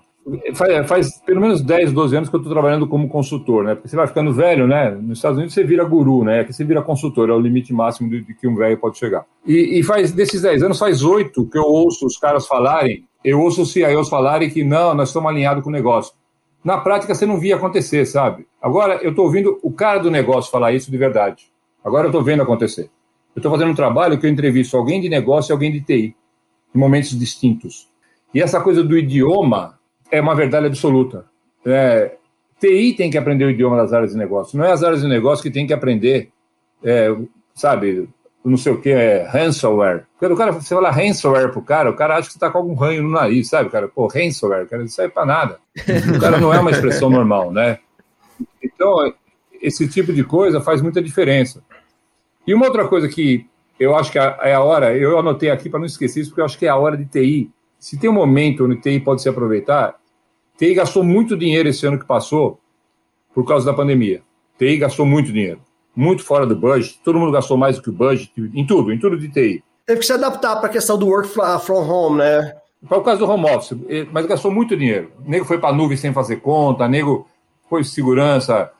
Faz, 0.54 0.88
faz, 0.88 1.20
pelo 1.26 1.40
menos 1.40 1.62
10, 1.62 1.92
12 1.92 2.16
anos 2.16 2.28
que 2.28 2.36
eu 2.36 2.38
estou 2.38 2.52
trabalhando 2.52 2.86
como 2.86 3.08
consultor, 3.08 3.64
né? 3.64 3.74
Porque 3.74 3.88
você 3.88 3.96
vai 3.96 4.06
ficando 4.06 4.32
velho, 4.32 4.68
né? 4.68 4.90
Nos 4.90 5.18
Estados 5.18 5.36
Unidos 5.36 5.52
você 5.52 5.64
vira 5.64 5.82
guru, 5.82 6.22
né? 6.22 6.40
Aqui 6.40 6.52
você 6.52 6.64
vira 6.64 6.80
consultor, 6.80 7.28
é 7.28 7.32
o 7.32 7.40
limite 7.40 7.72
máximo 7.72 8.08
de, 8.08 8.20
de 8.22 8.32
que 8.32 8.46
um 8.46 8.54
velho 8.54 8.78
pode 8.78 8.98
chegar. 8.98 9.24
E, 9.44 9.80
e, 9.80 9.82
faz 9.82 10.12
desses 10.12 10.42
10 10.42 10.62
anos, 10.62 10.78
faz 10.78 11.02
8 11.02 11.48
que 11.48 11.58
eu 11.58 11.64
ouço 11.64 12.06
os 12.06 12.16
caras 12.16 12.46
falarem, 12.46 13.04
eu 13.24 13.40
ouço 13.40 13.62
os 13.62 13.72
CIOs 13.72 14.08
falarem 14.08 14.50
que 14.50 14.64
não, 14.64 14.94
nós 14.94 15.08
estamos 15.08 15.30
alinhados 15.30 15.62
com 15.62 15.70
o 15.70 15.72
negócio. 15.72 16.14
Na 16.64 16.78
prática 16.78 17.14
você 17.14 17.26
não 17.26 17.38
via 17.38 17.56
acontecer, 17.56 18.06
sabe? 18.06 18.46
Agora 18.60 19.00
eu 19.02 19.10
estou 19.10 19.24
ouvindo 19.24 19.58
o 19.62 19.72
cara 19.72 19.98
do 19.98 20.10
negócio 20.10 20.50
falar 20.50 20.72
isso 20.72 20.90
de 20.90 20.96
verdade. 20.96 21.50
Agora 21.84 22.04
eu 22.04 22.10
estou 22.10 22.22
vendo 22.22 22.42
acontecer. 22.42 22.90
Eu 23.34 23.40
estou 23.40 23.50
fazendo 23.50 23.70
um 23.70 23.74
trabalho 23.74 24.18
que 24.18 24.26
eu 24.26 24.30
entrevisto 24.30 24.76
alguém 24.76 25.00
de 25.00 25.08
negócio 25.08 25.50
e 25.50 25.52
alguém 25.52 25.72
de 25.72 25.80
TI, 25.80 26.14
em 26.74 26.78
momentos 26.78 27.18
distintos. 27.18 27.88
E 28.32 28.40
essa 28.40 28.60
coisa 28.60 28.84
do 28.84 28.96
idioma 28.96 29.78
é 30.10 30.20
uma 30.20 30.34
verdade 30.34 30.66
absoluta. 30.66 31.24
É, 31.64 32.16
TI 32.60 32.94
tem 32.94 33.10
que 33.10 33.18
aprender 33.18 33.44
o 33.44 33.50
idioma 33.50 33.76
das 33.76 33.92
áreas 33.92 34.12
de 34.12 34.18
negócio, 34.18 34.56
não 34.56 34.64
é 34.64 34.70
as 34.70 34.82
áreas 34.82 35.02
de 35.02 35.08
negócio 35.08 35.42
que 35.42 35.50
tem 35.50 35.66
que 35.66 35.72
aprender, 35.72 36.30
é, 36.84 37.14
sabe, 37.54 38.08
não 38.44 38.56
sei 38.56 38.72
o 38.72 38.80
que, 38.80 38.90
é 38.90 39.24
ransomware. 39.24 40.06
Quando 40.22 40.34
o 40.34 40.36
cara, 40.36 40.52
você 40.52 40.72
fala 40.72 40.88
ransomware 40.88 41.50
pro 41.50 41.60
cara, 41.60 41.90
o 41.90 41.96
cara 41.96 42.16
acha 42.16 42.28
que 42.28 42.34
você 42.34 42.38
tá 42.38 42.48
com 42.48 42.58
algum 42.58 42.74
ranho 42.74 43.02
no 43.02 43.10
nariz, 43.10 43.48
sabe, 43.48 43.68
cara? 43.70 43.88
Pô, 43.88 44.06
ransomware, 44.06 44.68
cara, 44.68 44.80
não 44.80 44.88
serve 44.88 45.12
para 45.12 45.26
nada. 45.26 45.58
O 46.14 46.20
cara 46.20 46.38
não 46.38 46.54
é 46.54 46.60
uma 46.60 46.70
expressão 46.70 47.10
normal, 47.10 47.50
né? 47.50 47.80
Então, 48.62 49.12
esse 49.60 49.88
tipo 49.88 50.12
de 50.12 50.22
coisa 50.22 50.60
faz 50.60 50.80
muita 50.80 51.02
diferença. 51.02 51.64
E 52.46 52.54
uma 52.54 52.66
outra 52.66 52.86
coisa 52.86 53.08
que 53.08 53.48
eu 53.80 53.96
acho 53.96 54.12
que 54.12 54.18
é 54.20 54.54
a 54.54 54.62
hora, 54.62 54.96
eu 54.96 55.18
anotei 55.18 55.50
aqui 55.50 55.68
para 55.68 55.80
não 55.80 55.86
esquecer 55.86 56.20
isso, 56.20 56.30
porque 56.30 56.40
eu 56.40 56.44
acho 56.44 56.56
que 56.56 56.66
é 56.66 56.68
a 56.68 56.76
hora 56.76 56.96
de 56.96 57.04
TI. 57.04 57.50
Se 57.76 57.98
tem 57.98 58.08
um 58.08 58.12
momento 58.12 58.64
onde 58.64 58.80
TI 58.80 59.00
pode 59.00 59.22
se 59.22 59.28
aproveitar, 59.28 59.96
TI 60.56 60.72
gastou 60.74 61.02
muito 61.02 61.36
dinheiro 61.36 61.68
esse 61.68 61.84
ano 61.84 61.98
que 61.98 62.06
passou 62.06 62.60
por 63.34 63.44
causa 63.44 63.66
da 63.66 63.74
pandemia. 63.74 64.22
TI 64.56 64.76
gastou 64.76 65.04
muito 65.04 65.32
dinheiro, 65.32 65.60
muito 65.96 66.22
fora 66.22 66.46
do 66.46 66.54
budget. 66.54 67.00
Todo 67.02 67.18
mundo 67.18 67.32
gastou 67.32 67.56
mais 67.56 67.74
do 67.74 67.82
que 67.82 67.90
o 67.90 67.92
budget, 67.92 68.32
em 68.54 68.64
tudo, 68.64 68.92
em 68.92 69.00
tudo 69.00 69.18
de 69.18 69.28
TI. 69.28 69.64
Teve 69.86 70.00
que 70.00 70.06
se 70.06 70.12
adaptar 70.12 70.56
para 70.56 70.68
a 70.68 70.72
questão 70.72 70.98
do 70.98 71.06
work 71.06 71.28
from 71.28 71.88
home, 71.88 72.18
né? 72.18 72.54
Por 72.88 73.02
causa 73.02 73.18
do 73.18 73.30
home 73.30 73.48
office, 73.48 73.78
mas 74.10 74.26
gastou 74.26 74.50
muito 74.50 74.76
dinheiro. 74.76 75.12
O 75.24 75.30
nego 75.30 75.44
foi 75.44 75.58
para 75.58 75.70
a 75.70 75.72
nuvem 75.72 75.96
sem 75.96 76.12
fazer 76.12 76.36
conta, 76.36 76.88
nego 76.88 77.28
foi 77.68 77.84
segurança 77.84 78.70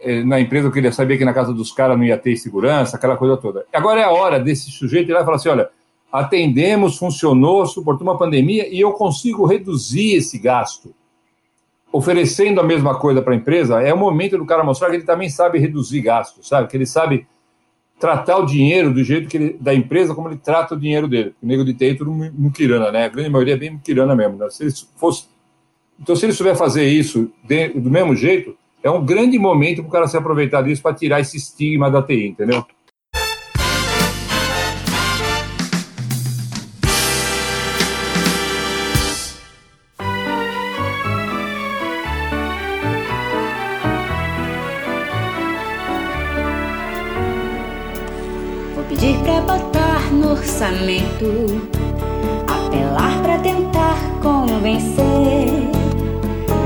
eh, 0.00 0.24
na 0.24 0.40
empresa, 0.40 0.68
eu 0.68 0.72
queria 0.72 0.90
saber 0.90 1.18
que 1.18 1.24
na 1.24 1.34
casa 1.34 1.52
dos 1.52 1.70
caras 1.70 1.96
não 1.96 2.04
ia 2.04 2.16
ter 2.16 2.36
segurança, 2.36 2.96
aquela 2.96 3.16
coisa 3.16 3.36
toda. 3.36 3.66
Agora 3.72 4.00
é 4.00 4.04
a 4.04 4.10
hora 4.10 4.40
desse 4.40 4.70
sujeito 4.70 5.10
ir 5.10 5.12
lá 5.12 5.20
e 5.20 5.24
falar 5.24 5.36
assim: 5.36 5.50
olha, 5.50 5.68
atendemos, 6.10 6.98
funcionou, 6.98 7.66
suportou 7.66 8.06
uma 8.06 8.18
pandemia 8.18 8.68
e 8.68 8.80
eu 8.80 8.92
consigo 8.92 9.46
reduzir 9.46 10.14
esse 10.14 10.38
gasto 10.38 10.94
oferecendo 11.92 12.58
a 12.58 12.64
mesma 12.64 12.98
coisa 12.98 13.20
para 13.20 13.34
a 13.34 13.36
empresa, 13.36 13.82
é 13.82 13.92
o 13.92 13.98
momento 13.98 14.38
do 14.38 14.46
cara 14.46 14.64
mostrar 14.64 14.88
que 14.88 14.96
ele 14.96 15.04
também 15.04 15.28
sabe 15.28 15.58
reduzir 15.58 16.00
gastos, 16.00 16.48
sabe? 16.48 16.66
Que 16.66 16.76
ele 16.76 16.86
sabe 16.86 17.26
tratar 18.02 18.38
o 18.38 18.44
dinheiro 18.44 18.92
do 18.92 19.04
jeito 19.04 19.28
que 19.28 19.36
ele, 19.36 19.56
da 19.60 19.72
empresa 19.72 20.12
como 20.12 20.28
ele 20.28 20.36
trata 20.36 20.74
o 20.74 20.76
dinheiro 20.78 21.06
dele. 21.06 21.36
O 21.40 21.46
nego 21.46 21.64
de 21.64 21.72
TI 21.72 21.90
é 21.90 21.94
tudo 21.94 22.10
muquirana, 22.10 22.90
né? 22.90 23.04
A 23.04 23.08
grande 23.08 23.30
maioria 23.30 23.54
é 23.54 23.56
bem 23.56 23.70
muquirana 23.70 24.16
mesmo. 24.16 24.38
Né? 24.38 24.50
Se 24.50 24.64
ele 24.64 24.72
fosse... 24.96 25.26
Então, 26.00 26.16
se 26.16 26.26
ele 26.26 26.32
souber 26.32 26.56
fazer 26.56 26.84
isso 26.84 27.30
de, 27.44 27.68
do 27.68 27.88
mesmo 27.88 28.16
jeito, 28.16 28.56
é 28.82 28.90
um 28.90 29.06
grande 29.06 29.38
momento 29.38 29.82
para 29.82 29.88
o 29.88 29.92
cara 29.92 30.08
se 30.08 30.16
aproveitar 30.16 30.62
disso 30.62 30.82
para 30.82 30.96
tirar 30.96 31.20
esse 31.20 31.36
estigma 31.36 31.88
da 31.92 32.02
TI, 32.02 32.26
entendeu? 32.26 32.66
Apelar 52.48 53.22
para 53.22 53.38
tentar 53.38 53.96
convencer. 54.20 55.70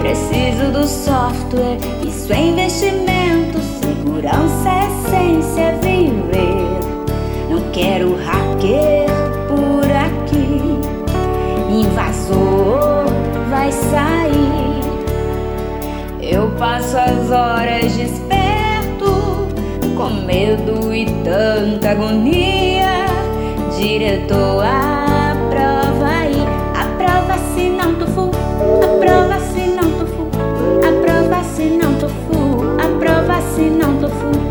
Preciso 0.00 0.72
do 0.72 0.87
software, 0.87 1.79
isso 2.02 2.33
é 2.33 2.40
investimento, 2.46 3.59
segurança 3.61 4.70
é 4.70 4.87
essência, 4.87 5.79
viver. 5.83 6.57
Não 7.50 7.61
quero 7.72 8.16
hacker 8.16 9.07
por 9.48 9.90
aqui, 9.90 10.81
invasor 11.70 13.05
vai 13.50 13.70
sair. 13.70 14.81
Eu 16.22 16.50
passo 16.52 16.96
as 16.96 17.31
horas 17.31 17.92
desperto, 17.94 19.48
com 19.94 20.09
medo 20.24 20.94
e 20.94 21.05
tanta 21.22 21.90
agonia 21.90 22.76
diretor, 23.77 24.65
aprova 24.65 26.07
aí, 26.07 26.43
aprova 26.75 27.39
se 27.55 27.69
não 27.69 27.95
tu 27.95 28.07
fu, 28.07 28.31
aprova 28.83 29.39
se 29.41 29.67
não 29.67 29.91
tu 29.99 30.07
fu, 30.07 30.31
aprova 30.89 31.45
se 31.45 31.65
não 31.65 31.95
tu 31.95 32.09
fu, 32.09 32.65
aprova 32.83 33.41
se 33.55 33.62
não 33.62 33.99
tu 33.99 34.09
fu, 34.09 34.45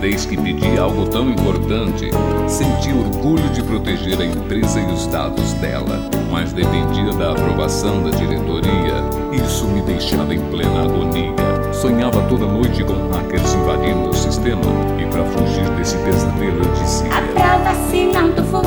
vez 0.00 0.24
que 0.24 0.36
pedi 0.36 0.78
algo 0.78 1.06
tão 1.08 1.28
importante. 1.28 2.10
Senti 2.46 2.92
orgulho 2.92 3.48
de 3.50 3.62
proteger 3.62 4.20
a 4.20 4.24
empresa 4.24 4.80
e 4.80 4.86
os 4.86 5.06
dados 5.08 5.52
dela, 5.54 6.08
mas 6.30 6.52
dependia 6.52 7.12
da 7.14 7.32
aprovação 7.32 8.02
da 8.02 8.10
diretoria. 8.10 8.94
Isso 9.32 9.66
me 9.66 9.82
deixava 9.82 10.34
em 10.34 10.40
plena 10.50 10.84
agonia. 10.84 11.34
Sonhava 11.72 12.22
toda 12.28 12.46
noite 12.46 12.82
com 12.84 13.08
hackers 13.10 13.54
invadindo 13.54 14.10
o 14.10 14.14
sistema 14.14 14.62
e 15.00 15.06
para 15.06 15.24
fugir 15.24 15.68
desse 15.76 15.96
pesadelo 15.98 16.58
eu 16.58 16.72
disse: 16.82 17.04
Aprova 17.08 17.74
se 17.90 18.06
não 18.06 18.32
tu 18.32 18.42
for, 18.44 18.66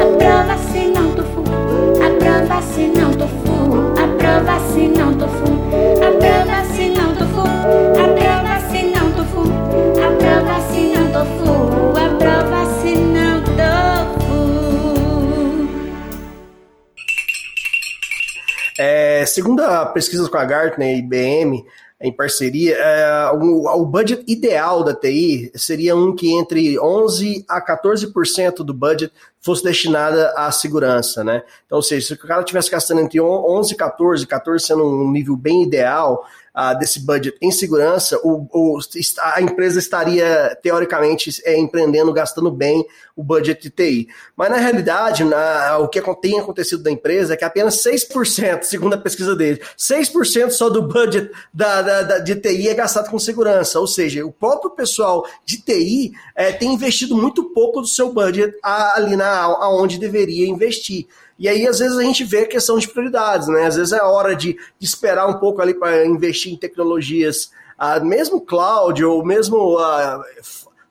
aprova 0.00 0.58
se 0.72 0.86
não 0.88 1.12
tu 1.12 1.22
for, 1.22 1.44
aprova 2.04 2.62
se 2.62 2.86
não 2.88 3.10
tu 3.12 3.28
for, 3.44 3.94
aprova 4.02 4.60
se 4.72 4.88
não 4.88 5.14
tu 5.14 5.28
for, 5.28 5.49
É, 18.82 19.26
segundo 19.26 19.60
a 19.60 19.84
pesquisa 19.84 20.26
com 20.26 20.38
a 20.38 20.44
Gartner 20.46 20.96
e 20.96 21.00
IBM, 21.00 21.66
em 22.00 22.10
parceria, 22.10 22.74
é, 22.74 23.30
o, 23.32 23.66
o, 23.66 23.84
budget 23.84 24.24
ideal 24.26 24.82
da 24.82 24.94
TI 24.94 25.52
seria 25.54 25.94
um 25.94 26.16
que 26.16 26.32
entre 26.32 26.76
11% 26.76 27.44
a 27.46 27.60
14% 27.60 28.64
do 28.64 28.72
budget 28.72 29.12
fosse 29.38 29.62
destinada 29.62 30.32
à 30.34 30.50
segurança, 30.50 31.22
né? 31.22 31.42
Então, 31.66 31.76
ou 31.76 31.82
seja, 31.82 32.06
se 32.06 32.14
o 32.14 32.18
cara 32.18 32.42
tivesse 32.42 32.70
gastando 32.70 33.02
entre 33.02 33.20
11 33.20 33.74
e 33.74 33.76
14, 33.76 34.26
14 34.26 34.64
sendo 34.64 34.82
um 34.82 35.10
nível 35.10 35.36
bem 35.36 35.62
ideal, 35.62 36.24
uh, 36.56 36.78
desse 36.78 37.00
budget 37.00 37.36
em 37.40 37.50
segurança, 37.50 38.20
a 39.34 39.40
empresa 39.40 39.78
estaria, 39.78 40.56
teoricamente, 40.62 41.40
é, 41.44 41.58
empreendendo, 41.58 42.12
gastando 42.12 42.50
bem 42.50 42.84
o 43.16 43.22
budget 43.22 43.62
de 43.62 43.70
TI. 43.70 44.08
Mas, 44.36 44.50
na 44.50 44.56
realidade, 44.56 45.24
na, 45.24 45.78
o 45.78 45.88
que 45.88 46.00
tem 46.20 46.38
acontecido 46.38 46.82
da 46.82 46.90
empresa 46.90 47.34
é 47.34 47.36
que 47.36 47.44
apenas 47.44 47.82
6%, 47.82 48.62
segundo 48.62 48.94
a 48.94 48.98
pesquisa 48.98 49.36
dele, 49.36 49.60
6% 49.78 50.50
só 50.50 50.70
do 50.70 50.82
budget 50.82 51.30
da, 51.52 51.82
da, 51.82 52.02
da, 52.02 52.18
de 52.18 52.34
TI 52.36 52.68
é 52.68 52.74
gastado 52.74 53.10
com 53.10 53.18
segurança. 53.18 53.78
Ou 53.78 53.86
seja, 53.86 54.24
o 54.24 54.32
próprio 54.32 54.70
pessoal 54.70 55.26
de 55.44 55.60
TI 55.62 56.12
é, 56.34 56.52
tem 56.52 56.72
investido 56.72 57.16
muito 57.16 57.50
pouco 57.50 57.80
do 57.80 57.86
seu 57.86 58.12
budget 58.12 58.56
ali 58.62 59.16
na, 59.16 59.42
aonde 59.42 59.98
deveria 59.98 60.48
investir. 60.48 61.06
E 61.40 61.48
aí, 61.48 61.66
às 61.66 61.78
vezes, 61.78 61.96
a 61.96 62.02
gente 62.02 62.22
vê 62.22 62.40
a 62.40 62.46
questão 62.46 62.76
de 62.78 62.86
prioridades, 62.86 63.48
né? 63.48 63.64
Às 63.64 63.76
vezes 63.76 63.94
é 63.94 64.02
hora 64.02 64.36
de, 64.36 64.58
de 64.78 64.86
esperar 64.86 65.26
um 65.26 65.38
pouco 65.38 65.62
ali 65.62 65.72
para 65.72 66.04
investir 66.04 66.52
em 66.52 66.56
tecnologias, 66.56 67.50
uh, 67.80 68.04
mesmo 68.04 68.42
cloud 68.42 69.02
ou 69.02 69.24
mesmo 69.24 69.78
uh, 69.78 70.22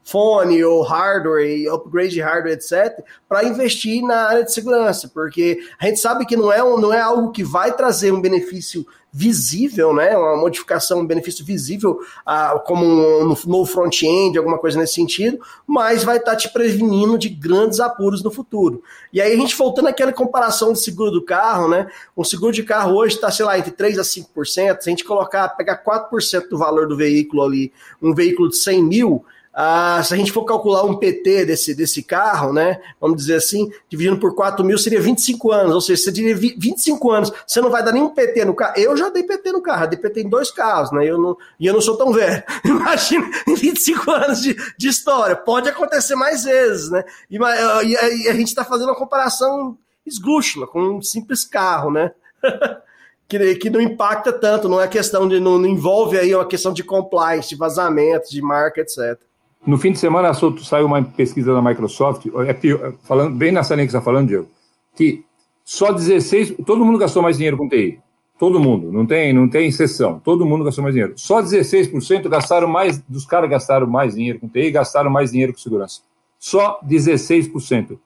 fone 0.09 0.63
ou 0.63 0.81
hardware, 0.81 1.71
upgrade 1.71 2.13
de 2.13 2.21
hardware, 2.21 2.53
etc., 2.53 3.03
para 3.27 3.43
investir 3.43 4.01
na 4.01 4.27
área 4.27 4.43
de 4.43 4.53
segurança, 4.53 5.09
porque 5.13 5.59
a 5.79 5.85
gente 5.85 5.99
sabe 5.99 6.25
que 6.25 6.35
não 6.35 6.51
é, 6.51 6.63
um, 6.63 6.77
não 6.79 6.91
é 6.91 6.99
algo 6.99 7.31
que 7.31 7.43
vai 7.43 7.71
trazer 7.71 8.11
um 8.11 8.19
benefício 8.19 8.85
visível, 9.11 9.93
né? 9.93 10.15
Uma 10.15 10.37
modificação, 10.37 10.99
um 10.99 11.05
benefício 11.05 11.43
visível, 11.43 11.99
ah, 12.25 12.61
como 12.65 12.85
um 12.85 13.35
novo 13.47 13.65
front-end, 13.65 14.37
alguma 14.37 14.59
coisa 14.59 14.79
nesse 14.79 14.93
sentido, 14.93 15.39
mas 15.65 16.03
vai 16.03 16.17
estar 16.17 16.31
tá 16.31 16.37
te 16.37 16.49
prevenindo 16.49 17.17
de 17.17 17.27
grandes 17.27 17.79
apuros 17.79 18.23
no 18.23 18.29
futuro. 18.29 18.83
E 19.11 19.19
aí 19.19 19.33
a 19.33 19.37
gente 19.37 19.55
voltando 19.55 19.87
àquela 19.87 20.13
comparação 20.13 20.73
de 20.73 20.79
seguro 20.79 21.11
do 21.11 21.23
carro, 21.23 21.67
né? 21.67 21.87
Um 22.15 22.23
seguro 22.23 22.53
de 22.53 22.63
carro 22.63 22.95
hoje 22.95 23.15
está, 23.15 23.31
sei 23.31 23.45
lá, 23.45 23.57
entre 23.57 23.71
3 23.71 23.97
a 23.97 24.03
5%. 24.03 24.45
Se 24.45 24.61
a 24.61 24.77
gente 24.91 25.03
colocar, 25.03 25.49
pegar 25.49 25.83
4% 25.83 26.47
do 26.47 26.57
valor 26.57 26.87
do 26.87 26.95
veículo 26.95 27.43
ali, 27.43 27.73
um 28.01 28.13
veículo 28.13 28.49
de 28.49 28.57
100 28.57 28.83
mil, 28.83 29.25
ah, 29.61 30.01
se 30.01 30.13
a 30.13 30.17
gente 30.17 30.31
for 30.31 30.45
calcular 30.45 30.85
um 30.85 30.95
PT 30.95 31.43
desse, 31.43 31.75
desse 31.75 32.01
carro, 32.01 32.53
né? 32.53 32.79
Vamos 32.97 33.17
dizer 33.17 33.35
assim, 33.35 33.69
dividindo 33.89 34.17
por 34.17 34.33
4 34.33 34.63
mil 34.63 34.77
seria 34.77 35.01
25 35.01 35.51
anos. 35.51 35.75
Ou 35.75 35.81
seja, 35.81 36.01
você 36.01 36.13
diria 36.13 36.33
25 36.33 37.11
anos, 37.11 37.29
você 37.45 37.59
não 37.59 37.69
vai 37.69 37.83
dar 37.83 37.91
nenhum 37.91 38.07
PT 38.07 38.45
no 38.45 38.53
carro. 38.53 38.75
Eu 38.77 38.95
já 38.95 39.09
dei 39.09 39.21
PT 39.21 39.51
no 39.51 39.61
carro, 39.61 39.87
dei 39.87 39.99
PT 39.99 40.21
em 40.21 40.29
dois 40.29 40.49
carros, 40.49 40.93
né? 40.93 41.05
Eu 41.05 41.19
não, 41.19 41.37
e 41.59 41.65
eu 41.65 41.73
não 41.73 41.81
sou 41.81 41.97
tão 41.97 42.13
velho. 42.13 42.41
Imagina, 42.63 43.29
em 43.45 43.53
25 43.53 44.09
anos 44.09 44.41
de, 44.41 44.55
de 44.77 44.87
história. 44.87 45.35
Pode 45.35 45.67
acontecer 45.67 46.15
mais 46.15 46.45
vezes, 46.45 46.89
né? 46.89 47.03
E, 47.29 47.35
e, 47.35 48.23
e 48.23 48.29
a 48.29 48.33
gente 48.33 48.47
está 48.47 48.63
fazendo 48.63 48.87
uma 48.87 48.95
comparação 48.95 49.77
esdrúxula 50.05 50.67
com 50.67 50.81
um 50.81 51.01
simples 51.01 51.43
carro, 51.43 51.91
né? 51.91 52.13
que, 53.27 53.55
que 53.55 53.69
não 53.69 53.81
impacta 53.81 54.31
tanto, 54.31 54.69
não 54.69 54.79
é 54.79 54.87
questão 54.87 55.27
de. 55.27 55.37
Não, 55.37 55.57
não 55.57 55.67
envolve 55.67 56.17
aí 56.17 56.33
uma 56.33 56.47
questão 56.47 56.71
de 56.71 56.81
compliance, 56.81 57.49
de 57.49 57.57
vazamento, 57.57 58.29
de 58.29 58.41
marca, 58.41 58.79
etc. 58.79 59.19
No 59.65 59.77
fim 59.77 59.91
de 59.91 59.99
semana 59.99 60.33
saiu 60.33 60.85
uma 60.85 61.03
pesquisa 61.03 61.53
da 61.53 61.61
Microsoft, 61.61 62.25
é 62.47 62.53
pior, 62.53 62.93
falando, 63.03 63.35
bem 63.35 63.51
nessa 63.51 63.75
linha 63.75 63.85
que 63.85 63.91
você 63.91 63.97
está 63.97 64.05
falando, 64.05 64.27
Diego, 64.27 64.47
que 64.95 65.23
só 65.63 65.91
16, 65.91 66.55
todo 66.65 66.83
mundo 66.83 66.97
gastou 66.97 67.21
mais 67.21 67.37
dinheiro 67.37 67.57
com 67.57 67.67
TI. 67.67 67.99
Todo 68.39 68.59
mundo, 68.59 68.91
não 68.91 69.05
tem, 69.05 69.33
não 69.33 69.49
tem 69.49 69.67
exceção. 69.67 70.17
Todo 70.17 70.45
mundo 70.45 70.63
gastou 70.63 70.81
mais 70.81 70.95
dinheiro. 70.95 71.13
Só 71.17 71.41
16% 71.41 72.29
gastaram 72.29 72.69
mais, 72.69 72.97
dos 72.99 73.25
caras 73.25 73.49
gastaram 73.49 73.85
mais 73.85 74.15
dinheiro 74.15 74.39
com 74.39 74.47
TI 74.47 74.61
e 74.61 74.71
gastaram 74.71 75.11
mais 75.11 75.31
dinheiro 75.31 75.51
com 75.51 75.59
segurança. 75.59 76.01
Só 76.39 76.79
16%. 76.87 77.91
O 77.91 77.99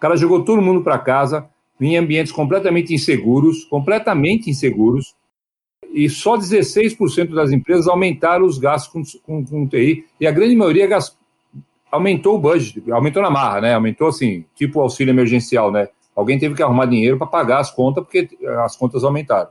cara 0.00 0.16
jogou 0.16 0.44
todo 0.44 0.62
mundo 0.62 0.82
para 0.82 0.96
casa 0.96 1.46
em 1.80 1.96
ambientes 1.96 2.32
completamente 2.32 2.94
inseguros, 2.94 3.64
completamente 3.64 4.48
inseguros, 4.48 5.14
e 5.92 6.08
só 6.08 6.36
16% 6.36 7.34
das 7.34 7.52
empresas 7.52 7.88
aumentaram 7.88 8.44
os 8.44 8.58
gastos 8.58 9.20
com, 9.22 9.42
com, 9.42 9.44
com 9.44 9.68
TI, 9.68 10.04
e 10.20 10.26
a 10.26 10.30
grande 10.30 10.54
maioria 10.54 10.86
gast... 10.86 11.16
aumentou 11.90 12.36
o 12.36 12.38
budget, 12.38 12.82
aumentou 12.90 13.22
na 13.22 13.30
marra, 13.30 13.60
né? 13.60 13.74
Aumentou 13.74 14.08
assim, 14.08 14.44
tipo 14.54 14.80
auxílio 14.80 15.12
emergencial, 15.12 15.70
né? 15.70 15.88
Alguém 16.14 16.38
teve 16.38 16.54
que 16.54 16.62
arrumar 16.62 16.86
dinheiro 16.86 17.18
para 17.18 17.26
pagar 17.26 17.60
as 17.60 17.70
contas, 17.70 18.04
porque 18.04 18.28
as 18.64 18.76
contas 18.76 19.04
aumentaram. 19.04 19.48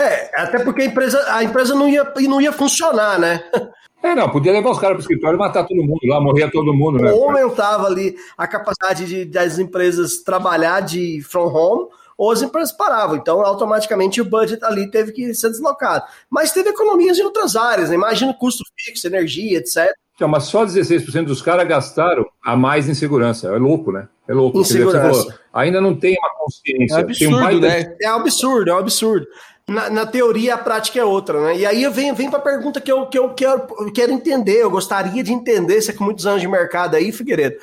É, 0.00 0.40
até 0.40 0.58
porque 0.64 0.82
a 0.82 0.86
empresa, 0.86 1.24
a 1.28 1.44
empresa 1.44 1.74
não, 1.74 1.88
ia, 1.88 2.12
não 2.22 2.40
ia 2.40 2.52
funcionar, 2.52 3.18
né? 3.18 3.42
É, 4.02 4.16
não, 4.16 4.28
podia 4.28 4.50
levar 4.50 4.70
os 4.70 4.80
caras 4.80 4.96
para 4.96 4.98
o 4.98 5.02
escritório 5.02 5.36
e 5.36 5.38
matar 5.38 5.64
todo 5.64 5.80
mundo 5.80 6.00
lá, 6.06 6.20
morrer 6.20 6.50
todo 6.50 6.74
mundo, 6.74 7.00
né? 7.00 7.12
Ou 7.12 7.30
aumentava 7.30 7.86
ali 7.86 8.16
a 8.36 8.48
capacidade 8.48 9.06
de, 9.06 9.24
das 9.24 9.60
empresas 9.60 10.24
trabalhar 10.24 10.80
de 10.80 11.22
from 11.22 11.46
home, 11.46 11.88
ou 12.22 12.30
as 12.30 12.40
empresas 12.40 12.70
paravam. 12.70 13.16
Então, 13.16 13.44
automaticamente, 13.44 14.20
o 14.20 14.24
budget 14.24 14.64
ali 14.64 14.88
teve 14.88 15.10
que 15.10 15.34
ser 15.34 15.50
deslocado. 15.50 16.04
Mas 16.30 16.52
teve 16.52 16.68
economias 16.68 17.18
em 17.18 17.24
outras 17.24 17.56
áreas, 17.56 17.90
né? 17.90 17.96
imagina 17.96 18.32
custo 18.32 18.62
fixo, 18.78 19.08
energia, 19.08 19.58
etc. 19.58 19.92
Então, 20.14 20.28
mas 20.28 20.44
só 20.44 20.64
16% 20.64 21.24
dos 21.24 21.42
caras 21.42 21.66
gastaram 21.66 22.24
a 22.40 22.54
mais 22.56 22.88
em 22.88 22.94
segurança. 22.94 23.48
É 23.48 23.58
louco, 23.58 23.90
né? 23.90 24.06
É 24.28 24.32
louco. 24.32 24.60
Em 24.60 24.62
segurança. 24.62 25.20
Falou, 25.20 25.34
ainda 25.52 25.80
não 25.80 25.96
tem 25.96 26.16
uma 26.16 26.30
consciência. 26.36 26.94
É 26.94 27.00
absurdo, 27.00 27.56
um 27.56 27.60
né? 27.60 27.96
É 28.00 28.06
absurdo, 28.06 28.70
é 28.70 28.74
um 28.74 28.78
absurdo. 28.78 29.26
Na, 29.66 29.90
na, 29.90 30.06
teoria, 30.06 30.54
a 30.54 30.58
prática 30.58 31.00
é 31.00 31.04
outra, 31.04 31.40
né? 31.40 31.56
E 31.56 31.66
aí 31.66 31.82
eu 31.82 31.90
venho, 31.90 32.14
venho 32.14 32.30
para 32.30 32.38
a 32.38 32.42
pergunta 32.42 32.80
que 32.80 32.92
eu, 32.92 33.04
que 33.06 33.18
eu 33.18 33.30
quero, 33.30 33.66
eu 33.80 33.92
quero 33.92 34.12
entender, 34.12 34.62
eu 34.62 34.70
gostaria 34.70 35.24
de 35.24 35.32
entender, 35.32 35.82
você 35.82 35.92
com 35.92 36.04
muitos 36.04 36.24
anos 36.24 36.40
de 36.40 36.46
mercado 36.46 36.94
aí, 36.94 37.10
Figueiredo, 37.10 37.56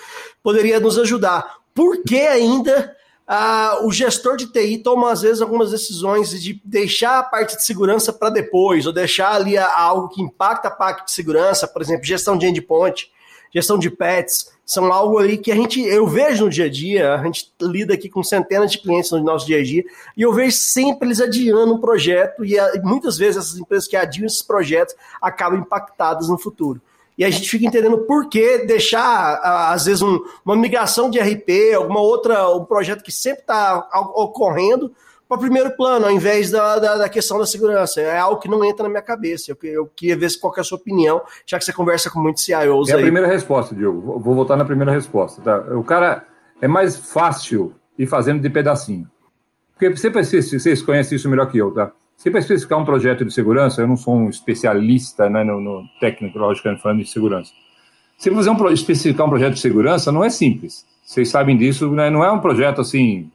poderia 0.44 0.82
nos 0.82 1.00
ajudar. 1.00 1.60
Por 1.74 2.04
que 2.04 2.20
ainda 2.20 2.94
ah, 3.32 3.82
o 3.84 3.92
gestor 3.92 4.36
de 4.36 4.48
TI 4.48 4.80
toma, 4.80 5.12
às 5.12 5.22
vezes, 5.22 5.40
algumas 5.40 5.70
decisões 5.70 6.32
de 6.42 6.60
deixar 6.66 7.20
a 7.20 7.24
parte 7.24 7.56
de 7.56 7.64
segurança 7.64 8.12
para 8.12 8.32
depois, 8.32 8.88
ou 8.88 8.92
deixar 8.92 9.36
ali 9.36 9.56
algo 9.56 10.10
que 10.10 10.20
impacta 10.20 10.68
a 10.68 10.72
parte 10.72 11.06
de 11.06 11.12
segurança, 11.12 11.68
por 11.68 11.80
exemplo, 11.80 12.04
gestão 12.04 12.36
de 12.36 12.48
endpoint, 12.48 13.12
gestão 13.54 13.78
de 13.78 13.92
pets, 13.92 14.52
são 14.66 14.92
algo 14.92 15.20
ali 15.20 15.38
que 15.38 15.52
a 15.52 15.56
gente, 15.56 15.80
eu 15.80 16.08
vejo 16.08 16.46
no 16.46 16.50
dia 16.50 16.66
a 16.66 16.70
dia, 16.70 17.14
a 17.14 17.24
gente 17.24 17.54
lida 17.62 17.94
aqui 17.94 18.10
com 18.10 18.24
centenas 18.24 18.72
de 18.72 18.80
clientes 18.80 19.12
no 19.12 19.22
nosso 19.22 19.46
dia 19.46 19.60
a 19.60 19.64
dia, 19.64 19.84
e 20.18 20.24
eu 20.24 20.34
vejo 20.34 20.58
sempre 20.58 21.08
eles 21.08 21.22
adiando 21.22 21.76
um 21.76 21.80
projeto, 21.80 22.44
e 22.44 22.58
muitas 22.82 23.16
vezes 23.16 23.38
essas 23.38 23.60
empresas 23.60 23.88
que 23.88 23.96
adiam 23.96 24.26
esses 24.26 24.42
projetos 24.42 24.96
acabam 25.22 25.60
impactadas 25.60 26.30
no 26.30 26.38
futuro 26.40 26.82
e 27.20 27.26
a 27.26 27.30
gente 27.30 27.50
fica 27.50 27.66
entendendo 27.66 27.98
por 28.06 28.30
que 28.30 28.60
deixar, 28.60 29.42
às 29.74 29.84
vezes, 29.84 30.02
um, 30.02 30.22
uma 30.46 30.56
migração 30.56 31.10
de 31.10 31.20
RP, 31.20 31.76
alguma 31.76 32.00
outra, 32.00 32.50
um 32.56 32.64
projeto 32.64 33.04
que 33.04 33.12
sempre 33.12 33.42
está 33.42 33.90
ocorrendo, 34.16 34.90
para 35.28 35.36
o 35.36 35.40
primeiro 35.42 35.70
plano, 35.76 36.06
ao 36.06 36.12
invés 36.12 36.50
da, 36.50 36.80
da, 36.80 36.98
da, 36.98 37.10
questão 37.10 37.38
da 37.38 37.46
segurança. 37.46 38.00
É 38.00 38.18
algo 38.18 38.40
que 38.40 38.48
não 38.48 38.64
entra 38.64 38.84
na 38.84 38.90
minha 38.90 39.02
cabeça. 39.02 39.52
Eu, 39.52 39.58
eu 39.70 39.86
queria 39.86 40.18
ver 40.18 40.30
qual 40.40 40.54
é 40.58 40.62
a 40.62 40.64
sua 40.64 40.78
opinião, 40.78 41.22
já 41.46 41.60
que 41.60 41.66
você 41.66 41.74
conversa 41.74 42.10
com 42.10 42.22
muitos 42.22 42.44
CIOs 42.44 42.90
é 42.90 42.94
aí. 42.94 43.00
a 43.00 43.04
primeira 43.04 43.28
resposta, 43.28 43.76
Diogo. 43.76 44.18
Vou 44.18 44.34
voltar 44.34 44.56
na 44.56 44.64
primeira 44.64 44.92
resposta. 44.92 45.42
Tá? 45.42 45.58
O 45.76 45.84
cara 45.84 46.26
é 46.62 46.70
mais 46.70 46.96
fácil 46.96 47.76
ir 47.98 48.08
fazendo 48.08 48.42
de 48.42 48.50
pedacinho. 48.50 49.08
Porque 49.74 49.90
vocês, 49.90 50.52
vocês 50.52 50.82
conhecem 50.82 51.18
isso 51.18 51.30
melhor 51.30 51.52
que 51.52 51.58
eu, 51.58 51.70
tá? 51.72 51.92
Se 52.20 52.30
para 52.30 52.42
especificar 52.42 52.78
um 52.78 52.84
projeto 52.84 53.24
de 53.24 53.34
segurança, 53.34 53.82
eu 53.82 53.88
não 53.88 53.96
sou 53.96 54.14
um 54.14 54.30
especialista 54.30 55.30
né, 55.30 55.42
no, 55.42 55.62
no 55.62 55.86
técnico, 56.02 56.38
logicamente, 56.38 56.82
falando 56.82 57.02
de 57.02 57.10
segurança. 57.10 57.54
Se 58.18 58.30
fazer 58.30 58.50
um, 58.50 58.70
especificar 58.72 59.26
um 59.26 59.30
projeto 59.30 59.54
de 59.54 59.62
segurança, 59.62 60.12
não 60.12 60.22
é 60.22 60.30
simples. 60.30 60.86
Vocês 61.02 61.30
sabem 61.30 61.56
disso, 61.56 61.90
né? 61.92 62.10
não 62.10 62.22
é 62.22 62.30
um 62.30 62.42
projeto 62.42 62.82
assim. 62.82 63.32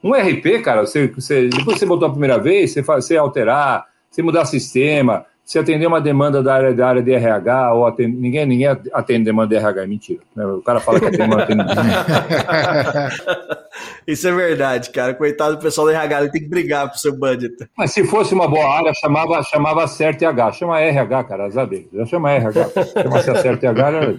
Um 0.00 0.12
RP, 0.12 0.62
cara, 0.62 0.86
você, 0.86 1.08
você, 1.08 1.48
depois 1.48 1.74
que 1.74 1.80
você 1.80 1.86
botou 1.86 2.06
a 2.06 2.12
primeira 2.12 2.38
vez, 2.38 2.70
você, 2.70 2.80
você 2.80 3.16
alterar, 3.16 3.86
você 4.08 4.22
mudar 4.22 4.44
sistema, 4.44 5.26
se 5.48 5.58
atender 5.58 5.86
uma 5.86 5.98
demanda 5.98 6.42
da 6.42 6.54
área, 6.54 6.74
da 6.74 6.86
área 6.86 7.02
de 7.02 7.10
RH, 7.10 7.72
ou 7.72 7.86
atende, 7.86 8.14
ninguém, 8.14 8.44
ninguém 8.44 8.66
atende 8.66 9.24
demanda 9.24 9.48
de 9.48 9.56
RH, 9.56 9.82
é 9.82 9.86
mentira. 9.86 10.20
Né? 10.36 10.44
O 10.44 10.60
cara 10.60 10.78
fala 10.78 11.00
que 11.00 11.06
atende, 11.06 11.26
mas 11.26 11.42
atende. 11.42 11.64
Isso 14.06 14.28
é 14.28 14.32
verdade, 14.32 14.90
cara. 14.90 15.14
Coitado 15.14 15.56
do 15.56 15.62
pessoal 15.62 15.86
da 15.86 15.94
RH, 15.94 16.20
ele 16.20 16.30
tem 16.30 16.42
que 16.42 16.50
brigar 16.50 16.90
pro 16.90 16.98
seu 16.98 17.18
budget. 17.18 17.66
Mas 17.78 17.92
se 17.92 18.04
fosse 18.04 18.34
uma 18.34 18.46
boa 18.46 18.76
área, 18.76 18.92
chamava, 18.92 19.42
chamava 19.42 19.88
Certo 19.88 20.20
RH. 20.20 20.52
Chama 20.52 20.80
RH, 20.80 21.24
cara, 21.24 21.50
sabe? 21.50 21.88
Já 21.94 22.04
chama 22.04 22.30
RH. 22.30 22.68
Chama-se 23.02 23.40
Certo 23.40 23.64
RH. 23.64 23.90
Né? 23.90 24.16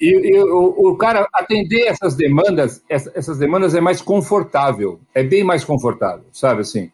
E, 0.00 0.34
e 0.34 0.42
o, 0.42 0.90
o, 0.90 0.96
cara 0.96 1.24
atender 1.34 1.82
essas 1.82 2.16
demandas, 2.16 2.82
essas 2.88 3.38
demandas 3.38 3.76
é 3.76 3.80
mais 3.80 4.02
confortável. 4.02 4.98
É 5.14 5.22
bem 5.22 5.44
mais 5.44 5.64
confortável, 5.64 6.24
sabe 6.32 6.62
assim? 6.62 6.90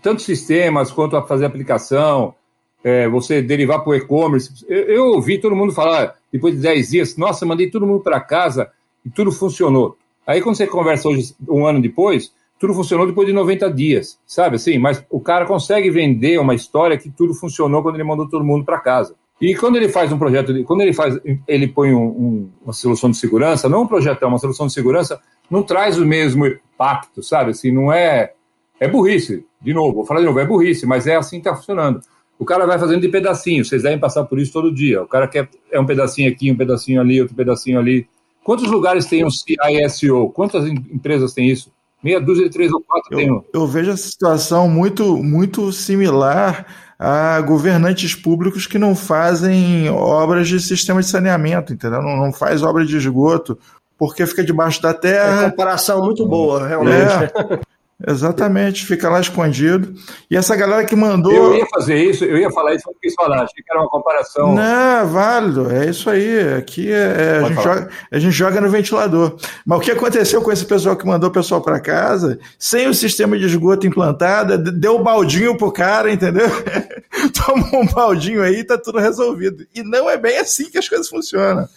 Tanto 0.00 0.22
sistemas 0.22 0.92
quanto 0.92 1.16
a 1.16 1.26
fazer 1.26 1.44
aplicação 1.44 2.36
é, 2.84 3.08
você 3.08 3.40
derivar 3.40 3.80
para 3.80 3.90
o 3.90 3.94
e-commerce. 3.94 4.64
Eu, 4.68 4.82
eu, 4.82 5.04
ouvi 5.06 5.38
todo 5.38 5.56
mundo 5.56 5.72
falar, 5.72 6.16
depois 6.30 6.54
de 6.54 6.60
10 6.60 6.90
dias, 6.90 7.16
nossa, 7.16 7.46
mandei 7.46 7.70
todo 7.70 7.86
mundo 7.86 8.00
para 8.00 8.20
casa 8.20 8.70
e 9.04 9.08
tudo 9.08 9.32
funcionou. 9.32 9.96
Aí 10.26 10.42
quando 10.42 10.56
você 10.56 10.66
conversa 10.66 11.08
hoje, 11.08 11.34
um 11.48 11.66
ano 11.66 11.80
depois, 11.80 12.32
tudo 12.58 12.74
funcionou 12.74 13.06
depois 13.06 13.26
de 13.26 13.32
90 13.32 13.72
dias, 13.72 14.18
sabe 14.26 14.56
assim? 14.56 14.78
Mas 14.78 15.04
o 15.10 15.18
cara 15.18 15.46
consegue 15.46 15.90
vender 15.90 16.38
uma 16.38 16.54
história 16.54 16.98
que 16.98 17.10
tudo 17.10 17.34
funcionou 17.34 17.82
quando 17.82 17.96
ele 17.96 18.04
mandou 18.04 18.28
todo 18.28 18.44
mundo 18.44 18.64
para 18.64 18.78
casa. 18.78 19.14
E 19.40 19.54
quando 19.54 19.76
ele 19.76 19.88
faz 19.88 20.12
um 20.12 20.18
projeto, 20.18 20.52
quando 20.64 20.82
ele 20.82 20.92
faz, 20.92 21.18
ele 21.48 21.66
põe 21.66 21.92
um, 21.92 22.06
um, 22.06 22.50
uma 22.62 22.72
solução 22.72 23.10
de 23.10 23.16
segurança, 23.16 23.68
não 23.68 23.82
um 23.82 23.86
projeto, 23.86 24.22
é 24.22 24.26
uma 24.26 24.38
solução 24.38 24.66
de 24.66 24.72
segurança, 24.72 25.20
não 25.50 25.62
traz 25.62 25.98
o 25.98 26.06
mesmo 26.06 26.46
impacto, 26.46 27.22
sabe? 27.22 27.50
Assim, 27.50 27.72
não 27.72 27.92
é. 27.92 28.32
É 28.80 28.88
burrice, 28.88 29.46
de 29.62 29.72
novo, 29.72 29.94
vou 29.94 30.04
falar 30.04 30.20
de 30.20 30.26
novo, 30.26 30.38
é 30.40 30.44
burrice, 30.44 30.84
mas 30.84 31.06
é 31.06 31.16
assim 31.16 31.40
que 31.40 31.48
está 31.48 31.56
funcionando. 31.56 32.00
O 32.38 32.44
cara 32.44 32.66
vai 32.66 32.78
fazendo 32.78 33.00
de 33.00 33.08
pedacinho, 33.08 33.64
vocês 33.64 33.82
devem 33.82 33.98
passar 33.98 34.24
por 34.24 34.38
isso 34.38 34.52
todo 34.52 34.74
dia. 34.74 35.02
O 35.02 35.06
cara 35.06 35.28
quer 35.28 35.48
é 35.70 35.78
um 35.78 35.86
pedacinho 35.86 36.30
aqui, 36.30 36.50
um 36.50 36.56
pedacinho 36.56 37.00
ali, 37.00 37.20
outro 37.20 37.36
pedacinho 37.36 37.78
ali. 37.78 38.06
Quantos 38.42 38.70
lugares 38.70 39.06
tem 39.06 39.24
um 39.24 39.30
CISO? 39.30 40.28
Quantas 40.30 40.66
empresas 40.66 41.32
tem 41.32 41.48
isso? 41.48 41.72
Meia 42.02 42.20
dúzia 42.20 42.44
de 42.44 42.50
três 42.50 42.70
ou 42.70 42.82
quatro 42.82 43.14
eu, 43.14 43.18
tem 43.18 43.32
um. 43.32 43.42
Eu 43.52 43.66
vejo 43.66 43.90
essa 43.90 44.06
situação 44.06 44.68
muito, 44.68 45.16
muito 45.16 45.72
similar 45.72 46.66
a 46.98 47.40
governantes 47.40 48.14
públicos 48.14 48.66
que 48.66 48.78
não 48.78 48.94
fazem 48.94 49.88
obras 49.88 50.46
de 50.46 50.60
sistema 50.60 51.00
de 51.00 51.06
saneamento, 51.06 51.72
entendeu? 51.72 52.02
Não, 52.02 52.16
não 52.16 52.32
faz 52.32 52.62
obra 52.62 52.84
de 52.84 52.96
esgoto, 52.96 53.58
porque 53.96 54.26
fica 54.26 54.44
debaixo 54.44 54.82
da 54.82 54.92
terra. 54.92 55.46
É 55.46 55.50
comparação 55.50 56.04
muito 56.04 56.26
boa, 56.26 56.66
realmente. 56.66 57.12
É. 57.14 57.60
Exatamente, 58.06 58.84
fica 58.84 59.08
lá 59.08 59.20
escondido. 59.20 59.94
E 60.28 60.36
essa 60.36 60.56
galera 60.56 60.84
que 60.84 60.96
mandou. 60.96 61.32
Eu 61.32 61.56
ia 61.56 61.66
fazer 61.66 61.96
isso, 61.96 62.24
eu 62.24 62.36
ia 62.36 62.50
falar 62.50 62.74
isso, 62.74 62.84
não 62.86 62.94
quis 63.00 63.14
falar, 63.14 63.36
achei 63.36 63.62
que 63.62 63.70
era 63.70 63.80
uma 63.80 63.88
comparação. 63.88 64.54
Não, 64.54 65.00
é 65.00 65.04
válido, 65.04 65.70
é 65.70 65.88
isso 65.88 66.10
aí. 66.10 66.54
Aqui 66.54 66.90
é, 66.90 67.38
a, 67.38 67.48
gente 67.48 67.62
joga, 67.62 67.88
a, 68.10 68.18
gente 68.18 68.32
joga, 68.32 68.60
no 68.60 68.68
ventilador. 68.68 69.36
Mas 69.64 69.78
o 69.78 69.80
que 69.80 69.92
aconteceu 69.92 70.42
com 70.42 70.50
esse 70.50 70.64
pessoal 70.64 70.96
que 70.96 71.06
mandou 71.06 71.30
o 71.30 71.32
pessoal 71.32 71.60
para 71.60 71.78
casa, 71.78 72.38
sem 72.58 72.88
o 72.88 72.94
sistema 72.94 73.38
de 73.38 73.46
esgoto 73.46 73.86
implantado, 73.86 74.58
deu 74.58 74.96
o 74.96 75.00
um 75.00 75.02
baldinho 75.02 75.56
pro 75.56 75.70
cara, 75.70 76.12
entendeu? 76.12 76.48
Toma 77.46 77.68
um 77.74 77.86
baldinho 77.86 78.42
aí 78.42 78.58
e 78.60 78.64
tá 78.64 78.76
tudo 78.76 78.98
resolvido. 78.98 79.64
E 79.72 79.84
não 79.84 80.10
é 80.10 80.16
bem 80.16 80.38
assim 80.38 80.68
que 80.68 80.78
as 80.78 80.88
coisas 80.88 81.08
funcionam. 81.08 81.68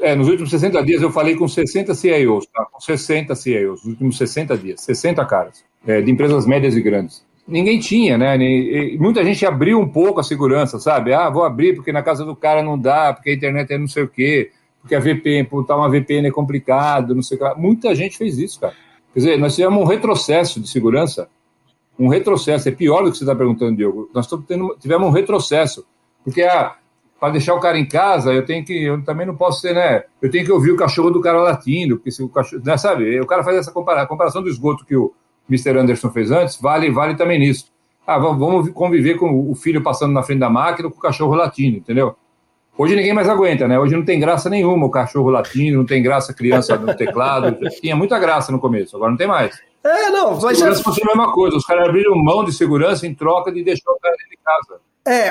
É, 0.00 0.14
nos 0.14 0.28
últimos 0.28 0.50
60 0.50 0.82
dias 0.84 1.00
eu 1.00 1.10
falei 1.10 1.34
com 1.34 1.48
60 1.48 1.94
CIOs, 1.94 2.46
tá? 2.46 2.66
com 2.70 2.80
60 2.80 3.34
CIOs, 3.34 3.80
nos 3.82 3.92
últimos 3.92 4.18
60 4.18 4.56
dias, 4.58 4.80
60 4.82 5.24
caras, 5.24 5.64
é, 5.86 6.00
de 6.00 6.10
empresas 6.10 6.46
médias 6.46 6.76
e 6.76 6.80
grandes. 6.80 7.26
Ninguém 7.46 7.78
tinha, 7.78 8.18
né? 8.18 8.36
Muita 8.98 9.24
gente 9.24 9.46
abriu 9.46 9.80
um 9.80 9.88
pouco 9.88 10.20
a 10.20 10.22
segurança, 10.22 10.78
sabe? 10.78 11.14
Ah, 11.14 11.30
vou 11.30 11.44
abrir 11.44 11.74
porque 11.74 11.90
na 11.90 12.02
casa 12.02 12.22
do 12.22 12.36
cara 12.36 12.62
não 12.62 12.78
dá, 12.78 13.14
porque 13.14 13.30
a 13.30 13.34
internet 13.34 13.72
é 13.72 13.78
não 13.78 13.88
sei 13.88 14.02
o 14.02 14.08
quê, 14.08 14.50
porque 14.82 14.94
a 14.94 15.00
VPN, 15.00 15.48
botar 15.48 15.76
uma 15.76 15.88
VPN 15.88 16.28
é 16.28 16.30
complicado, 16.30 17.14
não 17.14 17.22
sei 17.22 17.38
o 17.38 17.42
lá. 17.42 17.54
Muita 17.54 17.94
gente 17.94 18.18
fez 18.18 18.38
isso, 18.38 18.60
cara. 18.60 18.74
Quer 19.14 19.20
dizer, 19.20 19.38
nós 19.38 19.54
tivemos 19.54 19.82
um 19.82 19.86
retrocesso 19.86 20.60
de 20.60 20.68
segurança, 20.68 21.28
um 21.98 22.08
retrocesso, 22.08 22.68
é 22.68 22.72
pior 22.72 23.02
do 23.02 23.10
que 23.10 23.16
você 23.16 23.24
está 23.24 23.34
perguntando, 23.34 23.76
Diogo. 23.76 24.10
Nós 24.14 24.28
tendo, 24.46 24.76
tivemos 24.78 25.08
um 25.08 25.10
retrocesso, 25.10 25.86
porque 26.22 26.42
a, 26.42 26.76
para 27.18 27.32
deixar 27.32 27.54
o 27.54 27.60
cara 27.60 27.78
em 27.78 27.86
casa, 27.86 28.32
eu 28.32 28.44
tenho 28.44 28.64
que, 28.64 28.84
eu 28.84 29.02
também 29.02 29.26
não 29.26 29.36
posso 29.36 29.60
ser, 29.60 29.74
né? 29.74 30.04
Eu 30.22 30.30
tenho 30.30 30.44
que 30.44 30.52
ouvir 30.52 30.70
o 30.70 30.76
cachorro 30.76 31.10
do 31.10 31.20
cara 31.20 31.40
latindo, 31.40 31.96
porque 31.96 32.10
se 32.10 32.22
o 32.22 32.28
cachorro, 32.28 32.62
né, 32.64 32.76
sabe? 32.76 33.20
O 33.20 33.26
cara 33.26 33.42
faz 33.42 33.56
essa 33.56 33.72
comparação, 33.72 34.04
a 34.04 34.08
comparação 34.08 34.42
do 34.42 34.48
esgoto 34.48 34.84
que 34.84 34.96
o 34.96 35.12
Mr. 35.48 35.78
Anderson 35.78 36.10
fez 36.10 36.30
antes, 36.30 36.60
vale, 36.60 36.90
vale 36.90 37.16
também 37.16 37.38
nisso. 37.38 37.66
Ah, 38.06 38.18
vamos 38.18 38.70
conviver 38.70 39.16
com 39.16 39.50
o 39.50 39.54
filho 39.54 39.82
passando 39.82 40.12
na 40.12 40.22
frente 40.22 40.38
da 40.38 40.48
máquina 40.48 40.88
com 40.88 40.96
o 40.96 41.00
cachorro 41.00 41.34
latindo, 41.34 41.76
entendeu? 41.76 42.14
Hoje 42.76 42.94
ninguém 42.94 43.12
mais 43.12 43.28
aguenta, 43.28 43.66
né? 43.66 43.78
Hoje 43.78 43.96
não 43.96 44.04
tem 44.04 44.20
graça 44.20 44.48
nenhuma 44.48 44.86
o 44.86 44.90
cachorro 44.90 45.28
latindo, 45.30 45.76
não 45.76 45.84
tem 45.84 46.00
graça 46.00 46.30
a 46.30 46.34
criança 46.34 46.76
no 46.78 46.94
teclado. 46.94 47.58
Tinha 47.80 47.96
muita 47.96 48.18
graça 48.20 48.52
no 48.52 48.60
começo, 48.60 48.94
agora 48.96 49.10
não 49.10 49.18
tem 49.18 49.26
mais. 49.26 49.60
É, 49.84 50.10
não, 50.10 50.40
mas. 50.40 50.58
Segurança 50.58 50.88
é... 50.88 51.02
a 51.02 51.06
mesma 51.06 51.32
coisa, 51.32 51.56
os 51.56 51.66
caras 51.66 51.88
abriram 51.88 52.14
mão 52.14 52.44
de 52.44 52.52
segurança 52.52 53.04
em 53.04 53.14
troca 53.14 53.50
de 53.50 53.64
deixar 53.64 53.90
o 53.90 53.98
cara 53.98 54.14
dentro 54.16 54.30
de 54.30 54.38
casa. 54.44 54.80
É, 55.08 55.30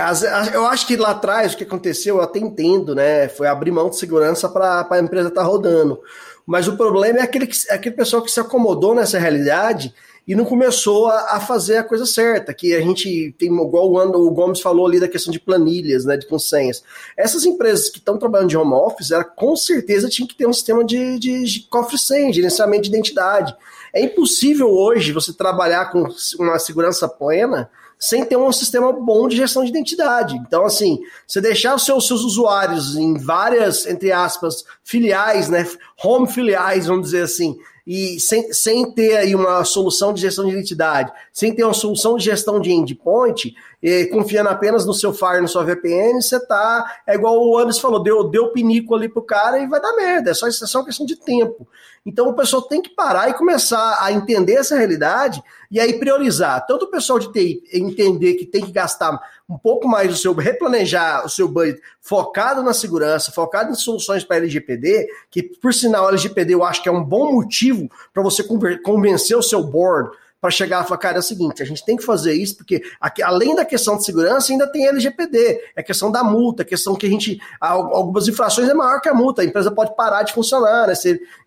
eu 0.56 0.66
acho 0.66 0.88
que 0.88 0.96
lá 0.96 1.12
atrás 1.12 1.54
o 1.54 1.58
que 1.58 1.64
aconteceu, 1.64 2.16
eu 2.16 2.22
até 2.24 2.40
entendo, 2.40 2.96
né? 2.96 3.28
Foi 3.28 3.46
abrir 3.46 3.70
mão 3.70 3.92
de 3.92 3.98
segurança 3.98 4.50
para 4.50 4.88
a 4.90 5.00
empresa 5.00 5.28
estar 5.28 5.42
tá 5.42 5.48
rodando. 5.48 6.02
Mas 6.48 6.68
o 6.68 6.76
problema 6.76 7.20
é 7.20 7.22
aquele, 7.22 7.46
que, 7.46 7.56
é 7.70 7.76
aquele 7.76 7.96
pessoal 7.96 8.24
que 8.24 8.32
se 8.32 8.40
acomodou 8.40 8.96
nessa 8.96 9.20
realidade 9.20 9.94
e 10.28 10.34
não 10.34 10.46
começou 10.46 11.08
a, 11.08 11.36
a, 11.36 11.40
fazer 11.40 11.78
a 11.78 11.84
coisa 11.84 12.08
certa, 12.08 12.54
que 12.56 12.76
a 12.76 12.82
gente 12.82 13.36
tem, 13.38 13.50
igual 13.50 13.92
o, 13.92 14.28
o 14.28 14.32
Gomes 14.32 14.62
falou 14.62 14.88
ali 14.88 15.00
da 15.00 15.08
questão 15.08 15.32
de 15.32 15.40
planilhas, 15.40 16.06
né, 16.06 16.18
de 16.18 16.26
consenhas. 16.26 16.84
Essas 17.16 17.46
empresas 17.46 17.90
que 17.90 18.00
estão 18.00 18.18
trabalhando 18.18 18.50
de 18.50 18.58
home 18.58 18.74
office, 18.74 19.12
ela 19.12 19.24
com 19.24 19.56
certeza 19.56 20.10
tinha 20.10 20.28
que 20.28 20.36
ter 20.36 20.48
um 20.48 20.54
sistema 20.54 20.84
de, 20.84 21.20
de, 21.20 21.44
de 21.44 21.60
cofre 21.70 22.00
sem, 22.00 22.34
gerenciamento 22.34 22.84
de 22.84 22.90
identidade. 22.90 23.56
É 23.94 24.02
impossível 24.02 24.70
hoje 24.70 25.12
você 25.12 25.32
trabalhar 25.32 25.92
com 25.92 26.08
uma 26.40 26.58
segurança 26.58 27.08
plena 27.08 27.70
sem 28.00 28.24
ter 28.26 28.38
um 28.38 28.52
sistema 28.52 28.92
bom 28.94 29.28
de 29.28 29.38
gestão 29.38 29.64
de 29.64 29.70
identidade. 29.70 30.36
Então, 30.36 30.66
assim, 30.66 31.00
você 31.26 31.42
deixar 31.42 31.76
os 31.76 31.86
seus, 31.86 32.08
seus 32.08 32.22
usuários 32.24 32.96
em 32.96 33.18
várias, 33.18 33.86
entre 33.86 34.12
aspas, 34.12 34.64
filiais, 34.84 35.50
né, 35.50 35.68
home 36.04 36.28
filiais, 36.28 36.88
vamos 36.88 37.08
dizer 37.08 37.24
assim, 37.24 37.58
e 37.88 38.20
sem, 38.20 38.52
sem 38.52 38.92
ter 38.92 39.16
aí 39.16 39.34
uma 39.34 39.64
solução 39.64 40.14
de 40.14 40.20
gestão 40.20 40.44
de 40.44 40.52
identidade, 40.52 41.10
sem 41.32 41.56
ter 41.56 41.64
uma 41.64 41.74
solução 41.74 42.18
de 42.18 42.26
gestão 42.26 42.60
de 42.60 42.70
endpoint, 42.70 43.56
e, 43.82 44.08
confiando 44.08 44.50
apenas 44.50 44.86
no 44.86 44.94
seu 44.94 45.14
Fire, 45.14 45.40
no 45.40 45.48
sua 45.48 45.64
VPN, 45.64 46.22
você 46.22 46.38
tá. 46.38 47.00
É 47.08 47.16
igual 47.16 47.40
o 47.40 47.58
Anderson 47.58 47.80
falou, 47.80 48.04
deu, 48.04 48.26
deu 48.26 48.52
pinico 48.52 48.94
ali 48.94 49.08
pro 49.08 49.22
cara 49.22 49.60
e 49.60 49.68
vai 49.68 49.80
dar 49.80 49.96
merda. 49.96 50.32
É 50.32 50.34
só, 50.34 50.48
é 50.48 50.52
só 50.52 50.80
uma 50.80 50.86
questão 50.86 51.06
de 51.06 51.16
tempo. 51.16 51.66
Então 52.08 52.30
o 52.30 52.34
pessoal 52.34 52.62
tem 52.62 52.82
que 52.82 52.90
parar 52.90 53.30
e 53.30 53.34
começar 53.34 53.98
a 54.00 54.14
entender 54.14 54.54
essa 54.54 54.78
realidade 54.78 55.44
e 55.70 55.78
aí 55.78 56.00
priorizar. 56.00 56.66
Tanto 56.66 56.86
o 56.86 56.90
pessoal 56.90 57.20
de 57.20 57.30
TI 57.34 57.62
entender 57.74 58.36
que 58.36 58.46
tem 58.46 58.64
que 58.64 58.72
gastar 58.72 59.20
um 59.50 59.58
pouco 59.58 59.90
mais 59.90 60.10
do 60.10 60.16
seu, 60.16 60.34
replanejar 60.34 61.26
o 61.26 61.30
seu 61.30 61.50
budget 61.50 61.82
focado 62.00 62.64
na 62.64 62.74
segurança, 62.74 63.34
focado 63.34 63.72
em 63.72 63.76
soluções 63.76 64.24
para 64.24 64.38
LGPD, 64.38 65.06
que 65.30 65.44
por 65.44 65.74
sinal 65.74 66.08
LGPD 66.08 66.54
eu 66.54 66.64
acho 66.64 66.82
que 66.82 66.88
é 66.88 66.92
um 66.92 67.04
bom 67.04 67.34
motivo 67.34 67.90
para 68.14 68.24
você 68.24 68.42
convencer 68.82 69.38
o 69.38 69.44
seu 69.44 69.62
board 69.62 70.10
para 70.40 70.52
chegar 70.52 70.84
e 70.84 70.88
falar, 70.88 71.00
cara, 71.00 71.18
é 71.18 71.20
o 71.20 71.24
seguinte, 71.24 71.64
a 71.64 71.66
gente 71.66 71.84
tem 71.84 71.98
que 71.98 72.04
fazer 72.04 72.34
isso, 72.34 72.58
porque 72.58 72.82
aqui, 73.02 73.24
além 73.24 73.56
da 73.56 73.66
questão 73.66 73.98
de 73.98 74.06
segurança, 74.06 74.52
ainda 74.52 74.72
tem 74.72 74.88
LGPD, 74.88 75.60
é 75.76 75.82
questão 75.82 76.12
da 76.12 76.24
multa, 76.24 76.62
é 76.62 76.66
questão 76.66 76.96
que 76.96 77.08
a 77.08 77.10
gente, 77.10 77.40
algumas 77.60 78.28
infrações 78.28 78.70
é 78.70 78.74
maior 78.74 79.02
que 79.02 79.10
a 79.10 79.14
multa, 79.14 79.42
a 79.42 79.46
empresa 79.46 79.72
pode 79.72 79.96
parar 79.96 80.24
de 80.24 80.34
funcionar, 80.34 80.88
né? 80.88 80.94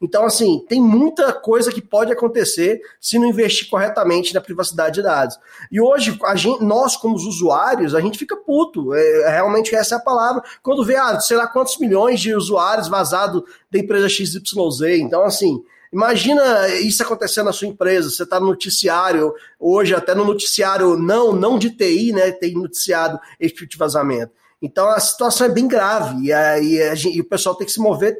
Então, 0.03 0.25
assim, 0.25 0.65
tem 0.69 0.81
muita 0.81 1.33
coisa 1.33 1.71
que 1.71 1.81
pode 1.81 2.13
acontecer 2.13 2.81
se 3.01 3.19
não 3.19 3.27
investir 3.27 3.69
corretamente 3.69 4.35
na 4.35 4.41
privacidade 4.41 4.97
de 4.97 5.03
dados. 5.03 5.39
E 5.71 5.81
hoje, 5.81 6.19
a 6.25 6.35
gente, 6.35 6.63
nós, 6.65 6.97
como 6.97 7.15
os 7.15 7.25
usuários, 7.25 7.95
a 7.95 8.01
gente 8.01 8.19
fica 8.19 8.37
puto, 8.37 8.95
é, 8.95 9.31
realmente 9.31 9.75
essa 9.75 9.95
é 9.95 9.99
a 9.99 10.01
palavra, 10.01 10.43
quando 10.63 10.85
vê, 10.85 10.97
ah, 10.97 11.21
sei 11.21 11.37
lá 11.37 11.47
quantos 11.47 11.79
milhões 11.79 12.21
de 12.21 12.35
usuários 12.35 12.89
vazados 12.89 13.43
da 13.71 13.79
empresa 13.79 14.09
XYZ, 14.09 14.99
então, 14.99 15.23
assim, 15.23 15.63
Imagina 15.93 16.69
isso 16.69 17.03
acontecendo 17.03 17.47
na 17.47 17.53
sua 17.53 17.67
empresa. 17.67 18.11
Você 18.11 18.23
está 18.23 18.39
no 18.39 18.47
noticiário, 18.47 19.35
hoje 19.59 19.95
até 19.95 20.15
no 20.15 20.25
noticiário 20.25 20.97
não, 20.97 21.33
não 21.33 21.59
de 21.59 21.71
TI, 21.71 22.13
né? 22.13 22.31
Tem 22.31 22.55
noticiado 22.55 23.19
esse 23.39 23.55
tipo 23.55 23.71
de 23.71 23.77
vazamento. 23.77 24.33
Então 24.63 24.89
a 24.89 25.01
situação 25.01 25.47
é 25.47 25.51
bem 25.51 25.67
grave 25.67 26.27
e, 26.27 26.33
aí 26.33 26.79
e 27.13 27.21
o 27.21 27.25
pessoal 27.25 27.55
tem 27.55 27.67
que 27.67 27.73
se 27.73 27.81
mover 27.81 28.17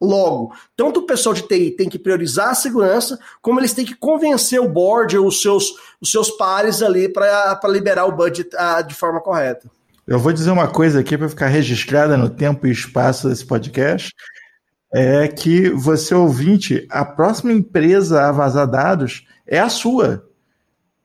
logo. 0.00 0.52
Tanto 0.76 1.00
o 1.00 1.06
pessoal 1.06 1.34
de 1.34 1.42
TI 1.42 1.70
tem 1.70 1.88
que 1.88 1.98
priorizar 1.98 2.50
a 2.50 2.54
segurança, 2.54 3.18
como 3.40 3.60
eles 3.60 3.72
têm 3.72 3.84
que 3.84 3.94
convencer 3.94 4.60
o 4.60 4.68
board 4.68 5.16
ou 5.16 5.26
os 5.26 5.40
seus, 5.40 5.74
os 6.00 6.10
seus 6.10 6.30
pares 6.30 6.82
ali 6.82 7.08
para 7.08 7.60
liberar 7.66 8.06
o 8.06 8.12
budget 8.12 8.50
uh, 8.54 8.86
de 8.86 8.94
forma 8.94 9.20
correta. 9.20 9.70
Eu 10.06 10.18
vou 10.18 10.32
dizer 10.32 10.50
uma 10.50 10.66
coisa 10.66 11.00
aqui 11.00 11.16
para 11.16 11.28
ficar 11.28 11.46
registrada 11.46 12.16
no 12.16 12.28
tempo 12.28 12.66
e 12.66 12.70
espaço 12.70 13.28
desse 13.28 13.46
podcast 13.46 14.12
é 14.92 15.28
que 15.28 15.70
você 15.70 16.14
ouvinte, 16.14 16.86
a 16.90 17.04
próxima 17.04 17.52
empresa 17.52 18.22
a 18.22 18.32
vazar 18.32 18.66
dados 18.66 19.26
é 19.46 19.60
a 19.60 19.68
sua. 19.68 20.26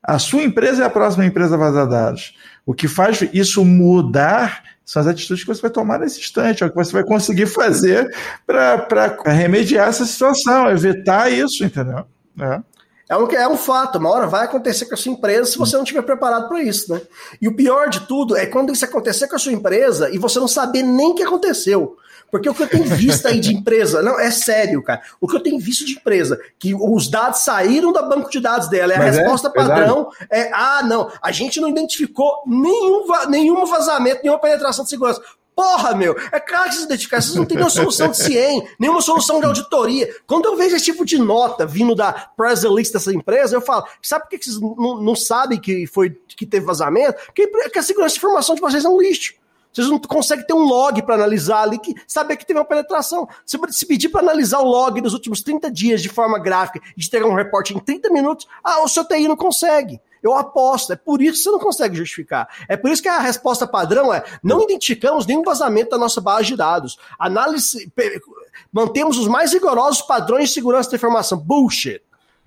A 0.02 0.18
sua 0.18 0.42
empresa 0.42 0.82
é 0.82 0.86
a 0.86 0.90
próxima 0.90 1.24
empresa 1.24 1.54
a 1.54 1.58
vazar 1.58 1.88
dados. 1.88 2.34
O 2.64 2.74
que 2.74 2.88
faz 2.88 3.22
isso 3.32 3.64
mudar 3.64 4.62
são 4.84 5.02
as 5.02 5.08
atitudes 5.08 5.42
que 5.42 5.48
você 5.48 5.60
vai 5.60 5.70
tomar 5.70 5.98
nesse 5.98 6.20
instante, 6.20 6.62
é 6.62 6.66
o 6.66 6.70
que 6.70 6.76
você 6.76 6.92
vai 6.92 7.02
conseguir 7.02 7.46
fazer 7.46 8.08
para 8.46 9.16
remediar 9.26 9.88
essa 9.88 10.06
situação, 10.06 10.70
evitar 10.70 11.30
isso, 11.30 11.64
entendeu? 11.64 12.04
É. 12.40 12.60
É 13.08 13.16
um, 13.16 13.30
é 13.30 13.48
um 13.48 13.56
fato, 13.56 13.98
uma 13.98 14.10
hora 14.10 14.26
vai 14.26 14.44
acontecer 14.44 14.86
com 14.86 14.94
a 14.94 14.96
sua 14.96 15.12
empresa 15.12 15.52
se 15.52 15.58
você 15.58 15.76
não 15.76 15.84
estiver 15.84 16.02
preparado 16.02 16.48
para 16.48 16.60
isso, 16.60 16.92
né? 16.92 17.00
E 17.40 17.46
o 17.46 17.54
pior 17.54 17.88
de 17.88 18.00
tudo 18.00 18.36
é 18.36 18.46
quando 18.46 18.72
isso 18.72 18.84
acontecer 18.84 19.28
com 19.28 19.36
a 19.36 19.38
sua 19.38 19.52
empresa 19.52 20.10
e 20.12 20.18
você 20.18 20.40
não 20.40 20.48
saber 20.48 20.82
nem 20.82 21.12
o 21.12 21.14
que 21.14 21.22
aconteceu. 21.22 21.96
Porque 22.30 22.48
o 22.48 22.54
que 22.54 22.62
eu 22.62 22.68
tenho 22.68 22.84
visto 22.84 23.26
aí 23.26 23.40
de 23.40 23.54
empresa, 23.54 24.02
não, 24.02 24.18
é 24.18 24.30
sério, 24.30 24.82
cara. 24.82 25.00
O 25.20 25.28
que 25.28 25.36
eu 25.36 25.40
tenho 25.40 25.58
visto 25.58 25.84
de 25.84 25.92
empresa, 25.92 26.40
que 26.58 26.74
os 26.74 27.08
dados 27.08 27.40
saíram 27.40 27.92
do 27.92 28.08
banco 28.08 28.30
de 28.30 28.40
dados 28.40 28.68
dela, 28.68 28.92
é 28.92 28.96
a 28.96 28.98
Mas 28.98 29.16
é, 29.16 29.20
resposta 29.20 29.48
é, 29.48 29.52
padrão 29.52 30.10
é, 30.30 30.50
ah, 30.52 30.82
não, 30.82 31.10
a 31.22 31.32
gente 31.32 31.60
não 31.60 31.68
identificou 31.68 32.42
nenhum, 32.46 33.04
nenhum 33.28 33.66
vazamento, 33.66 34.20
nenhuma 34.22 34.40
penetração 34.40 34.84
de 34.84 34.90
segurança. 34.90 35.20
Porra, 35.56 35.94
meu, 35.94 36.14
é 36.32 36.38
claro 36.38 36.64
que 36.64 36.74
vocês 36.74 36.84
identificaram, 36.84 37.22
vocês 37.22 37.34
não 37.34 37.46
têm 37.46 37.56
nenhuma 37.56 37.70
solução 37.70 38.10
de 38.10 38.18
CIEM, 38.18 38.68
nenhuma 38.78 39.00
solução 39.00 39.40
de 39.40 39.46
auditoria. 39.46 40.14
Quando 40.26 40.44
eu 40.44 40.54
vejo 40.54 40.76
esse 40.76 40.84
tipo 40.84 41.02
de 41.02 41.16
nota 41.16 41.64
vindo 41.64 41.94
da 41.94 42.12
press 42.12 42.62
release 42.62 42.92
dessa 42.92 43.10
empresa, 43.10 43.56
eu 43.56 43.62
falo, 43.62 43.86
sabe 44.02 44.24
por 44.24 44.30
que 44.30 44.44
vocês 44.44 44.60
não, 44.60 45.00
não 45.00 45.16
sabem 45.16 45.58
que 45.58 45.86
foi 45.86 46.10
que 46.36 46.44
teve 46.44 46.66
vazamento? 46.66 47.24
Porque, 47.24 47.46
porque 47.46 47.78
a 47.78 47.82
segurança 47.82 48.12
de 48.12 48.18
informação 48.18 48.54
de 48.54 48.60
vocês 48.60 48.84
é 48.84 48.88
um 48.88 49.00
lixo. 49.00 49.32
Vocês 49.76 49.90
não 49.90 49.98
conseguem 49.98 50.46
ter 50.46 50.54
um 50.54 50.64
log 50.64 51.02
para 51.02 51.16
analisar 51.16 51.60
ali, 51.60 51.78
que 51.78 51.94
saber 52.08 52.38
que 52.38 52.46
teve 52.46 52.58
uma 52.58 52.64
penetração. 52.64 53.28
Se, 53.44 53.58
se 53.68 53.84
pedir 53.84 54.08
para 54.08 54.22
analisar 54.22 54.60
o 54.60 54.64
log 54.64 54.98
dos 55.02 55.12
últimos 55.12 55.42
30 55.42 55.70
dias 55.70 56.00
de 56.00 56.08
forma 56.08 56.38
gráfica 56.38 56.80
e 56.96 57.00
de 57.02 57.10
ter 57.10 57.22
um 57.22 57.34
reporte 57.34 57.74
em 57.74 57.78
30 57.78 58.08
minutos, 58.08 58.48
ah, 58.64 58.82
o 58.82 58.88
seu 58.88 59.04
TI 59.04 59.28
não 59.28 59.36
consegue. 59.36 60.00
Eu 60.22 60.32
aposto, 60.32 60.94
é 60.94 60.96
por 60.96 61.20
isso 61.20 61.34
que 61.34 61.42
você 61.42 61.50
não 61.50 61.58
consegue 61.58 61.94
justificar. 61.94 62.48
É 62.66 62.74
por 62.74 62.90
isso 62.90 63.02
que 63.02 63.08
a 63.08 63.18
resposta 63.18 63.66
padrão 63.66 64.14
é: 64.14 64.24
não 64.42 64.62
identificamos 64.62 65.26
nenhum 65.26 65.42
vazamento 65.42 65.90
da 65.90 65.98
nossa 65.98 66.22
base 66.22 66.46
de 66.46 66.56
dados. 66.56 66.98
Análise. 67.18 67.92
Mantemos 68.72 69.18
os 69.18 69.28
mais 69.28 69.52
rigorosos 69.52 70.00
padrões 70.00 70.48
de 70.48 70.54
segurança 70.54 70.90
da 70.90 70.96
informação. 70.96 71.36
Bullshit. 71.36 72.00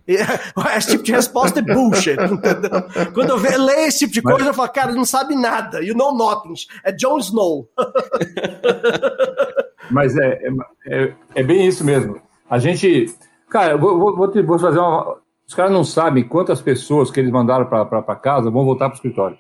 Esse 0.75 0.91
tipo 0.91 1.03
de 1.03 1.11
resposta 1.11 1.59
é 1.59 1.61
bullshit. 1.61 2.13
Entendeu? 2.13 3.11
Quando 3.13 3.29
eu 3.29 3.63
leio 3.63 3.87
esse 3.87 3.99
tipo 3.99 4.13
de 4.13 4.21
coisa, 4.21 4.49
eu 4.49 4.53
falo, 4.53 4.69
cara, 4.69 4.91
não 4.91 5.05
sabe 5.05 5.35
nada. 5.35 5.83
You 5.83 5.95
know 5.95 6.15
nothing. 6.15 6.53
É 6.83 6.91
Jon 6.91 7.19
Snow. 7.19 7.69
Mas 9.91 10.15
é, 10.17 10.39
é, 10.43 10.49
é, 10.87 11.13
é, 11.35 11.43
bem 11.43 11.67
isso 11.67 11.83
mesmo. 11.83 12.21
A 12.49 12.59
gente. 12.59 13.13
Cara, 13.49 13.73
eu 13.73 13.79
vou, 13.79 14.15
vou, 14.15 14.43
vou 14.43 14.59
fazer 14.59 14.79
uma. 14.79 15.17
Os 15.47 15.53
caras 15.53 15.71
não 15.71 15.83
sabem 15.83 16.23
quantas 16.23 16.61
pessoas 16.61 17.09
que 17.09 17.19
eles 17.19 17.31
mandaram 17.31 17.65
para 17.65 18.15
casa 18.15 18.51
vão 18.51 18.65
voltar 18.65 18.85
para 18.85 18.93
o 18.93 18.97
escritório. 18.97 19.37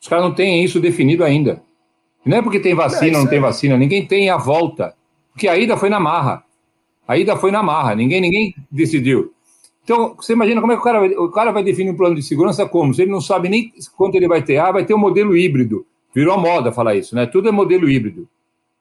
Os 0.00 0.08
caras 0.08 0.24
não 0.24 0.34
têm 0.34 0.64
isso 0.64 0.80
definido 0.80 1.22
ainda. 1.22 1.62
Não 2.24 2.38
é 2.38 2.42
porque 2.42 2.58
tem 2.58 2.74
vacina 2.74 3.18
ou 3.18 3.24
não 3.24 3.30
tem 3.30 3.40
vacina, 3.40 3.76
ninguém 3.76 4.06
tem 4.06 4.30
a 4.30 4.36
volta. 4.36 4.94
Porque 5.32 5.46
a 5.46 5.56
ida 5.56 5.76
foi 5.76 5.90
na 5.90 6.00
marra. 6.00 6.42
A 7.06 7.18
ida 7.18 7.36
foi 7.36 7.50
na 7.50 7.62
marra, 7.62 7.94
ninguém, 7.94 8.20
ninguém 8.20 8.54
decidiu. 8.70 9.33
Então, 9.84 10.16
você 10.16 10.32
imagina 10.32 10.60
como 10.60 10.72
é 10.72 10.76
que 10.76 10.80
o 10.80 10.84
cara, 10.84 10.98
vai, 10.98 11.10
o 11.10 11.30
cara 11.30 11.52
vai 11.52 11.62
definir 11.62 11.90
um 11.90 11.96
plano 11.96 12.14
de 12.14 12.22
segurança 12.22 12.66
como? 12.66 12.94
Se 12.94 13.02
ele 13.02 13.10
não 13.10 13.20
sabe 13.20 13.50
nem 13.50 13.70
quanto 13.94 14.14
ele 14.16 14.26
vai 14.26 14.42
ter. 14.42 14.56
Ah, 14.56 14.72
vai 14.72 14.84
ter 14.84 14.94
um 14.94 14.98
modelo 14.98 15.36
híbrido. 15.36 15.86
Virou 16.14 16.38
moda 16.38 16.72
falar 16.72 16.94
isso, 16.94 17.14
né? 17.14 17.26
Tudo 17.26 17.48
é 17.48 17.52
modelo 17.52 17.88
híbrido. 17.88 18.26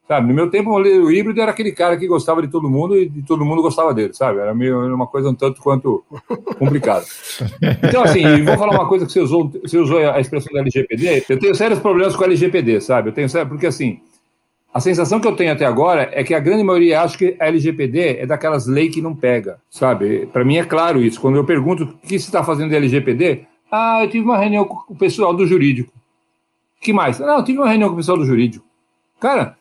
Sabe, 0.08 0.28
no 0.28 0.34
meu 0.34 0.50
tempo, 0.50 0.70
o 0.70 0.74
modelo 0.74 1.10
híbrido 1.12 1.42
era 1.42 1.52
aquele 1.52 1.72
cara 1.72 1.98
que 1.98 2.06
gostava 2.08 2.42
de 2.42 2.50
todo 2.50 2.70
mundo 2.70 2.98
e 2.98 3.08
de 3.08 3.22
todo 3.24 3.46
mundo 3.46 3.62
gostava 3.62 3.94
dele, 3.94 4.14
sabe? 4.14 4.40
Era 4.40 4.54
meio 4.54 4.94
uma 4.94 5.08
coisa 5.08 5.30
um 5.30 5.36
tanto 5.36 5.62
quanto 5.62 6.04
complicada. 6.60 7.06
Então, 7.82 8.04
assim, 8.04 8.44
vou 8.44 8.58
falar 8.58 8.74
uma 8.74 8.88
coisa 8.88 9.06
que 9.06 9.14
você 9.14 9.22
usou, 9.22 9.50
você 9.50 9.78
usou 9.78 10.00
a 10.00 10.20
expressão 10.20 10.54
da 10.54 10.60
LGPD. 10.60 11.26
Eu 11.30 11.40
tenho 11.40 11.56
sérios 11.56 11.80
problemas 11.80 12.18
com 12.18 12.24
a 12.24 12.28
LGPD, 12.28 12.82
sabe? 12.82 13.10
Eu 13.10 13.14
tenho 13.14 13.30
sério, 13.30 13.48
porque 13.48 13.66
assim, 13.66 14.02
a 14.74 14.80
sensação 14.80 15.20
que 15.20 15.28
eu 15.28 15.36
tenho 15.36 15.52
até 15.52 15.66
agora 15.66 16.10
é 16.12 16.24
que 16.24 16.34
a 16.34 16.40
grande 16.40 16.64
maioria 16.64 17.02
acha 17.02 17.16
que 17.16 17.38
a 17.40 17.46
LGPD 17.46 18.18
é 18.22 18.26
daquelas 18.26 18.66
leis 18.66 18.92
que 18.92 19.04
não 19.04 19.16
pega, 19.16 19.60
sabe? 19.70 20.26
Para 20.26 20.44
mim 20.44 20.58
é 20.58 20.66
claro 20.66 21.04
isso. 21.04 21.22
Quando 21.22 21.36
eu 21.36 21.46
pergunto 21.46 21.84
o 21.84 22.08
que 22.08 22.18
você 22.18 22.26
está 22.26 22.44
fazendo 22.44 22.70
de 22.70 22.76
LGPD, 22.76 23.46
ah, 23.72 24.00
eu 24.02 24.10
tive 24.10 24.26
uma 24.26 24.38
reunião 24.38 24.66
com 24.66 24.92
o 24.92 24.98
pessoal 24.98 25.32
do 25.32 25.46
jurídico. 25.46 25.94
que 26.82 26.92
mais? 26.92 27.20
Não, 27.20 27.38
eu 27.38 27.44
tive 27.44 27.60
uma 27.60 27.70
reunião 27.70 27.90
com 27.90 27.94
o 27.94 27.98
pessoal 27.98 28.18
do 28.18 28.26
jurídico. 28.26 28.66
Cara, 29.20 29.56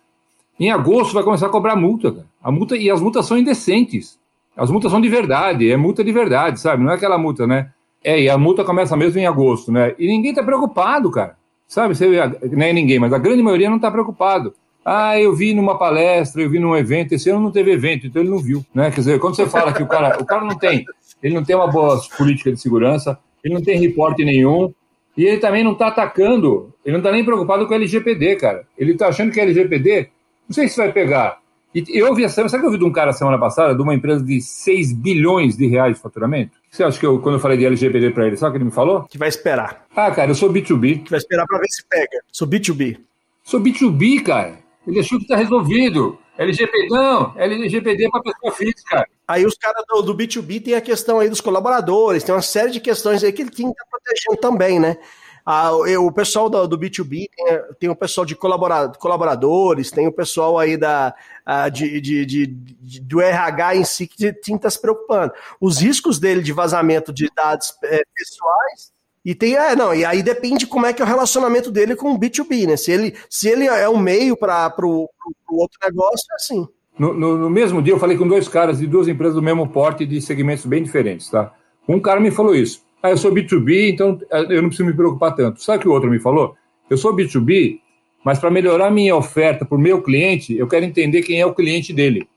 em 0.59 0.71
agosto 0.71 1.13
vai 1.13 1.23
começar 1.23 1.47
a 1.47 1.51
cobrar 1.51 1.77
multa, 1.77 2.11
cara. 2.11 2.27
A 2.43 2.51
multa 2.51 2.75
e 2.75 2.91
as 2.91 3.01
multas 3.01 3.27
são 3.27 3.37
indecentes. 3.37 4.19
As 4.57 4.71
multas 4.71 4.91
são 4.91 5.01
de 5.01 5.11
verdade, 5.11 5.71
é 5.71 5.77
multa 5.77 6.03
de 6.03 6.11
verdade, 6.11 6.59
sabe? 6.59 6.83
Não 6.83 6.91
é 6.91 6.95
aquela 6.95 7.19
multa, 7.19 7.47
né? 7.47 7.71
É, 8.03 8.19
e 8.19 8.31
a 8.31 8.39
multa 8.39 8.65
começa 8.65 8.97
mesmo 8.97 9.21
em 9.21 9.27
agosto, 9.27 9.71
né? 9.71 9.95
E 9.99 10.07
ninguém 10.07 10.33
tá 10.33 10.43
preocupado, 10.43 11.11
cara. 11.11 11.37
Sabe? 11.69 11.95
Você, 11.95 12.09
nem 12.51 12.73
ninguém, 12.73 12.99
mas 12.99 13.13
a 13.13 13.19
grande 13.19 13.43
maioria 13.43 13.71
não 13.71 13.79
tá 13.79 13.91
preocupado. 13.91 14.55
Ah, 14.85 15.19
eu 15.19 15.35
vi 15.35 15.55
numa 15.55 15.79
palestra, 15.79 16.43
eu 16.43 16.51
vi 16.51 16.59
num 16.59 16.77
evento, 16.77 17.13
esse 17.13 17.31
ano 17.31 17.41
não 17.41 17.51
teve 17.53 17.71
evento, 17.73 18.07
então 18.07 18.21
ele 18.21 18.31
não 18.31 18.39
viu, 18.39 18.65
né? 18.75 18.91
Quer 18.91 19.01
dizer, 19.01 19.21
quando 19.21 19.37
você 19.37 19.47
fala 19.47 19.73
que 19.73 19.83
o 19.83 19.87
cara, 19.87 20.21
o 20.21 20.27
cara 20.27 20.45
não 20.45 20.59
tem, 20.59 20.85
ele 21.23 21.35
não 21.35 21.45
tem 21.45 21.55
uma 21.55 21.69
boa 21.69 22.01
política 22.17 22.51
de 22.51 22.61
segurança, 22.61 23.19
ele 23.45 23.55
não 23.55 23.63
tem 23.63 23.79
reporte 23.79 24.25
nenhum, 24.25 24.73
e 25.17 25.25
ele 25.25 25.39
também 25.39 25.63
não 25.63 25.73
está 25.73 25.89
atacando, 25.89 26.73
ele 26.85 26.95
não 26.95 27.01
está 27.01 27.13
nem 27.13 27.25
preocupado 27.25 27.67
com 27.67 27.73
o 27.73 27.77
LGPD, 27.77 28.37
cara. 28.37 28.65
Ele 28.79 28.93
está 28.93 29.09
achando 29.09 29.31
que 29.31 29.39
a 29.39 29.43
LGPD 29.43 30.09
não 30.49 30.55
sei 30.55 30.69
se 30.69 30.77
vai 30.77 30.93
pegar. 30.93 31.41
E 31.75 31.85
eu 31.89 32.09
ouvi 32.09 32.25
essa, 32.25 32.47
sabe 32.49 32.61
que 32.61 32.67
eu 32.67 32.71
ouvi 32.71 32.79
de 32.79 32.85
um 32.85 32.93
cara 32.93 33.13
semana 33.15 33.39
passada, 33.39 33.75
de 33.75 33.81
uma 33.81 33.95
empresa 33.95 34.23
de 34.23 34.43
6 34.43 34.93
bilhões 34.93 35.57
de 35.57 35.67
reais 35.67 35.97
de 35.97 36.03
faturamento? 36.03 36.53
O 36.57 36.77
você 36.77 36.85
acha 36.85 37.01
que 37.01 37.07
eu, 37.07 37.19
quando 37.19 37.37
eu 37.37 37.41
falei 37.41 37.57
de 37.57 37.65
LGPD 37.65 38.11
para 38.11 38.27
ele, 38.27 38.37
sabe 38.37 38.51
o 38.51 38.53
que 38.53 38.59
ele 38.59 38.65
me 38.67 38.71
falou? 38.71 39.05
Que 39.05 39.17
vai 39.17 39.29
esperar. 39.29 39.87
Ah, 39.95 40.11
cara, 40.11 40.31
eu 40.31 40.35
sou 40.35 40.53
B2B. 40.53 41.05
Que 41.05 41.11
vai 41.11 41.19
esperar 41.19 41.47
para 41.47 41.59
ver 41.59 41.69
se 41.69 41.83
pega. 41.89 42.23
Sou 42.31 42.47
B2B. 42.47 42.99
Sou 43.43 43.61
B2B, 43.61 44.23
cara. 44.23 44.59
Ele 44.87 45.01
achou 45.01 45.19
que 45.19 45.27
tá 45.27 45.37
resolvido. 45.37 46.19
LGPD, 46.39 46.89
não, 46.89 47.35
LGPD 47.37 48.07
é 48.07 48.11
para 48.11 48.23
pessoa 48.23 48.53
física. 48.53 49.07
Aí 49.29 49.45
os 49.45 49.55
caras 49.55 49.85
do, 49.87 50.03
do, 50.03 50.17
B2B 50.17 50.65
tem 50.65 50.75
a 50.75 50.81
questão 50.81 51.21
aí 51.21 51.29
dos 51.29 51.41
colaboradores, 51.41 52.25
tem 52.25 52.35
uma 52.35 52.43
série 52.43 52.71
de 52.71 52.81
questões 52.81 53.23
aí 53.23 53.33
que 53.33 53.43
ele 53.43 53.51
tem 53.51 53.67
que 53.67 53.73
estar 53.73 53.85
protegendo 53.91 54.41
também, 54.41 54.81
né? 54.81 54.97
Ah, 55.45 55.73
o 55.73 56.13
pessoal 56.13 56.49
do, 56.49 56.69
do 56.69 56.79
B2B 56.79 57.29
tem, 57.35 57.61
tem, 57.81 57.89
o 57.89 57.97
pessoal 57.97 58.25
de 58.25 58.37
colaboradores, 58.37 59.91
tem 59.91 60.07
o 60.07 60.13
pessoal 60.13 60.57
aí 60.57 60.77
da, 60.77 61.15
ah, 61.45 61.69
de, 61.69 62.01
de, 62.01 62.25
de, 62.25 62.47
de, 62.47 63.01
do 63.01 63.21
RH 63.21 63.77
em 63.77 63.85
si 63.85 64.07
que 64.07 64.33
tem 64.33 64.33
que 64.33 64.53
estar 64.53 64.71
se 64.71 64.81
preocupando. 64.81 65.33
Os 65.61 65.79
riscos 65.79 66.21
dele 66.21 66.43
de 66.43 66.53
vazamento 66.53 67.13
de 67.13 67.29
dados 67.35 67.77
é, 67.83 68.03
pessoais. 68.15 68.93
E 69.25 69.35
tem, 69.35 69.55
é, 69.55 69.77
não, 69.77 69.95
e 69.95 70.05
aí 70.05 70.23
depende 70.23 70.67
como 70.67 70.85
é 70.85 70.93
que 70.93 71.01
é 71.01 71.05
o 71.05 71.09
relacionamento 71.09 71.71
dele 71.71 71.95
com 71.95 72.13
o 72.13 72.19
B2B, 72.19 72.67
né? 72.67 72.77
Se 72.77 72.91
ele, 72.91 73.15
se 73.31 73.49
ele 73.49 73.67
é 73.67 73.89
um 73.89 73.97
meio 73.97 74.37
para 74.37 74.73
o 74.79 75.09
outro 75.49 75.79
negócio, 75.85 76.27
é 76.33 76.35
assim. 76.35 76.67
No, 76.99 77.15
no, 77.15 77.39
no, 77.39 77.51
mesmo 77.51 77.81
dia, 77.81 77.95
eu 77.95 77.99
falei 77.99 78.17
com 78.17 78.27
dois 78.27 78.49
caras 78.49 78.79
de 78.79 78.87
duas 78.87 79.07
empresas 79.09 79.35
do 79.35 79.43
mesmo 79.43 79.69
porte 79.69 80.05
de 80.05 80.21
segmentos 80.21 80.67
bem 80.67 80.83
diferentes, 80.83 81.31
tá? 81.31 81.53
Um 81.89 82.01
cara 82.01 82.21
me 82.21 82.31
falou 82.31 82.55
isso. 82.55 82.85
Ah, 83.03 83.11
eu 83.11 83.17
sou 83.17 83.33
B2B, 83.33 83.91
então 83.91 84.21
eh, 84.31 84.47
eu 84.51 84.63
não 84.63 84.69
preciso 84.69 84.89
me 84.89 84.95
preocupar 84.95 85.35
tanto. 85.35 85.63
Sabe 85.63 85.79
o 85.79 85.81
que 85.83 85.89
o 85.89 85.93
outro 85.93 86.11
me 86.11 86.19
falou? 86.19 86.57
Eu 86.91 86.97
sou 86.97 87.15
B2B, 87.15 87.81
mas 88.25 88.39
para 88.39 88.51
melhorar 88.51 88.91
minha 88.91 89.17
oferta 89.17 89.65
para 89.65 89.77
o 89.77 89.81
meu 89.81 90.03
cliente, 90.03 90.57
eu 90.57 90.69
quero 90.69 90.85
entender 90.85 91.23
quem 91.23 91.41
é 91.41 91.47
o 91.47 91.55
cliente 91.55 91.93
dele. 91.93 92.29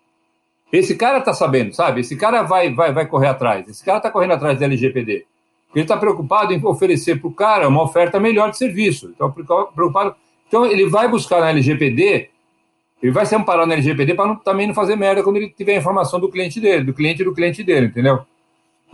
Esse 0.72 0.96
cara 0.96 1.20
está 1.20 1.34
sabendo, 1.34 1.74
sabe? 1.74 2.02
Esse 2.02 2.16
cara 2.16 2.44
vai, 2.44 2.74
vai, 2.74 2.92
vai 2.92 3.08
correr 3.08 3.28
atrás. 3.28 3.68
Esse 3.68 3.84
cara 3.84 3.98
está 3.98 4.10
correndo 4.10 4.34
atrás 4.34 4.60
da 4.60 4.66
LGPD. 4.66 5.26
Ele 5.76 5.84
está 5.84 5.98
preocupado 5.98 6.54
em 6.54 6.66
oferecer 6.66 7.20
para 7.20 7.28
o 7.28 7.34
cara 7.34 7.68
uma 7.68 7.84
oferta 7.84 8.20
melhor 8.20 8.50
de 8.50 8.58
serviço. 8.58 9.12
Então, 9.14 9.30
preocupado. 9.30 10.16
Então, 10.48 10.66
ele 10.66 10.88
vai 10.88 11.08
buscar 11.08 11.42
na 11.42 11.50
LGPD, 11.50 12.30
ele 13.04 13.12
vai 13.12 13.26
se 13.26 13.36
amparar 13.36 13.68
na 13.68 13.74
LGPD 13.74 14.14
para 14.14 14.36
também 14.38 14.68
não 14.68 14.74
fazer 14.74 14.96
merda 14.96 15.22
quando 15.22 15.36
ele 15.36 15.50
tiver 15.50 15.76
a 15.76 15.80
informação 15.80 16.20
do 16.20 16.30
cliente 16.30 16.62
dele, 16.62 16.86
do 16.86 16.94
cliente 16.94 17.24
do 17.24 17.34
cliente 17.34 17.62
dele, 17.62 17.88
entendeu? 17.88 18.26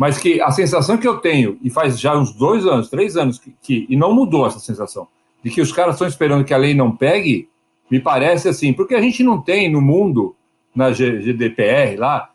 mas 0.01 0.17
que 0.17 0.41
a 0.41 0.49
sensação 0.49 0.97
que 0.97 1.07
eu 1.07 1.17
tenho, 1.17 1.59
e 1.61 1.69
faz 1.69 1.99
já 1.99 2.17
uns 2.17 2.33
dois 2.33 2.65
anos, 2.65 2.89
três 2.89 3.15
anos, 3.15 3.37
que, 3.37 3.53
que 3.61 3.85
e 3.87 3.95
não 3.95 4.11
mudou 4.15 4.47
essa 4.47 4.57
sensação, 4.57 5.07
de 5.43 5.51
que 5.51 5.61
os 5.61 5.71
caras 5.71 5.93
estão 5.93 6.07
esperando 6.07 6.43
que 6.43 6.55
a 6.55 6.57
lei 6.57 6.73
não 6.73 6.89
pegue, 6.95 7.47
me 7.87 7.99
parece 7.99 8.49
assim, 8.49 8.73
porque 8.73 8.95
a 8.95 8.99
gente 8.99 9.23
não 9.23 9.39
tem 9.39 9.69
no 9.69 9.79
mundo, 9.79 10.35
na 10.73 10.91
GDPR 10.91 11.97
lá, 11.97 12.30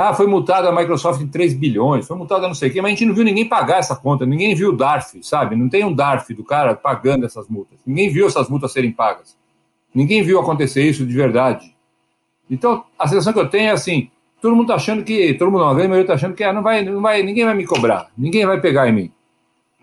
ah, 0.00 0.14
foi 0.14 0.28
multada 0.28 0.68
a 0.68 0.72
Microsoft 0.72 1.20
em 1.20 1.26
3 1.26 1.54
bilhões, 1.54 2.06
foi 2.06 2.16
multada 2.16 2.46
não 2.46 2.54
sei 2.54 2.68
o 2.68 2.72
quê, 2.72 2.80
mas 2.80 2.92
a 2.92 2.94
gente 2.94 3.04
não 3.04 3.12
viu 3.12 3.24
ninguém 3.24 3.48
pagar 3.48 3.78
essa 3.78 3.96
conta, 3.96 4.24
ninguém 4.24 4.54
viu 4.54 4.68
o 4.68 4.72
DARF, 4.72 5.18
sabe? 5.24 5.56
Não 5.56 5.68
tem 5.68 5.84
um 5.84 5.92
DARF 5.92 6.32
do 6.34 6.44
cara 6.44 6.76
pagando 6.76 7.26
essas 7.26 7.48
multas, 7.48 7.80
ninguém 7.84 8.08
viu 8.08 8.28
essas 8.28 8.48
multas 8.48 8.70
serem 8.70 8.92
pagas, 8.92 9.36
ninguém 9.92 10.22
viu 10.22 10.38
acontecer 10.38 10.84
isso 10.84 11.04
de 11.04 11.12
verdade. 11.12 11.74
Então, 12.48 12.84
a 12.96 13.08
sensação 13.08 13.32
que 13.32 13.40
eu 13.40 13.48
tenho 13.48 13.70
é 13.70 13.72
assim, 13.72 14.08
todo 14.40 14.54
mundo 14.54 14.66
está 14.66 14.76
achando 14.76 15.02
que, 15.02 15.34
todo 15.34 15.50
mundo, 15.50 15.64
não, 15.64 15.70
a 15.70 15.74
grande 15.74 15.88
maioria 15.88 16.04
está 16.04 16.14
achando 16.14 16.36
que 16.36 16.44
ah, 16.44 16.52
não 16.52 16.62
vai, 16.62 16.84
não 16.84 17.02
vai, 17.02 17.24
ninguém 17.24 17.44
vai 17.44 17.54
me 17.54 17.66
cobrar, 17.66 18.06
ninguém 18.16 18.46
vai 18.46 18.60
pegar 18.60 18.88
em 18.88 18.92
mim. 18.92 19.12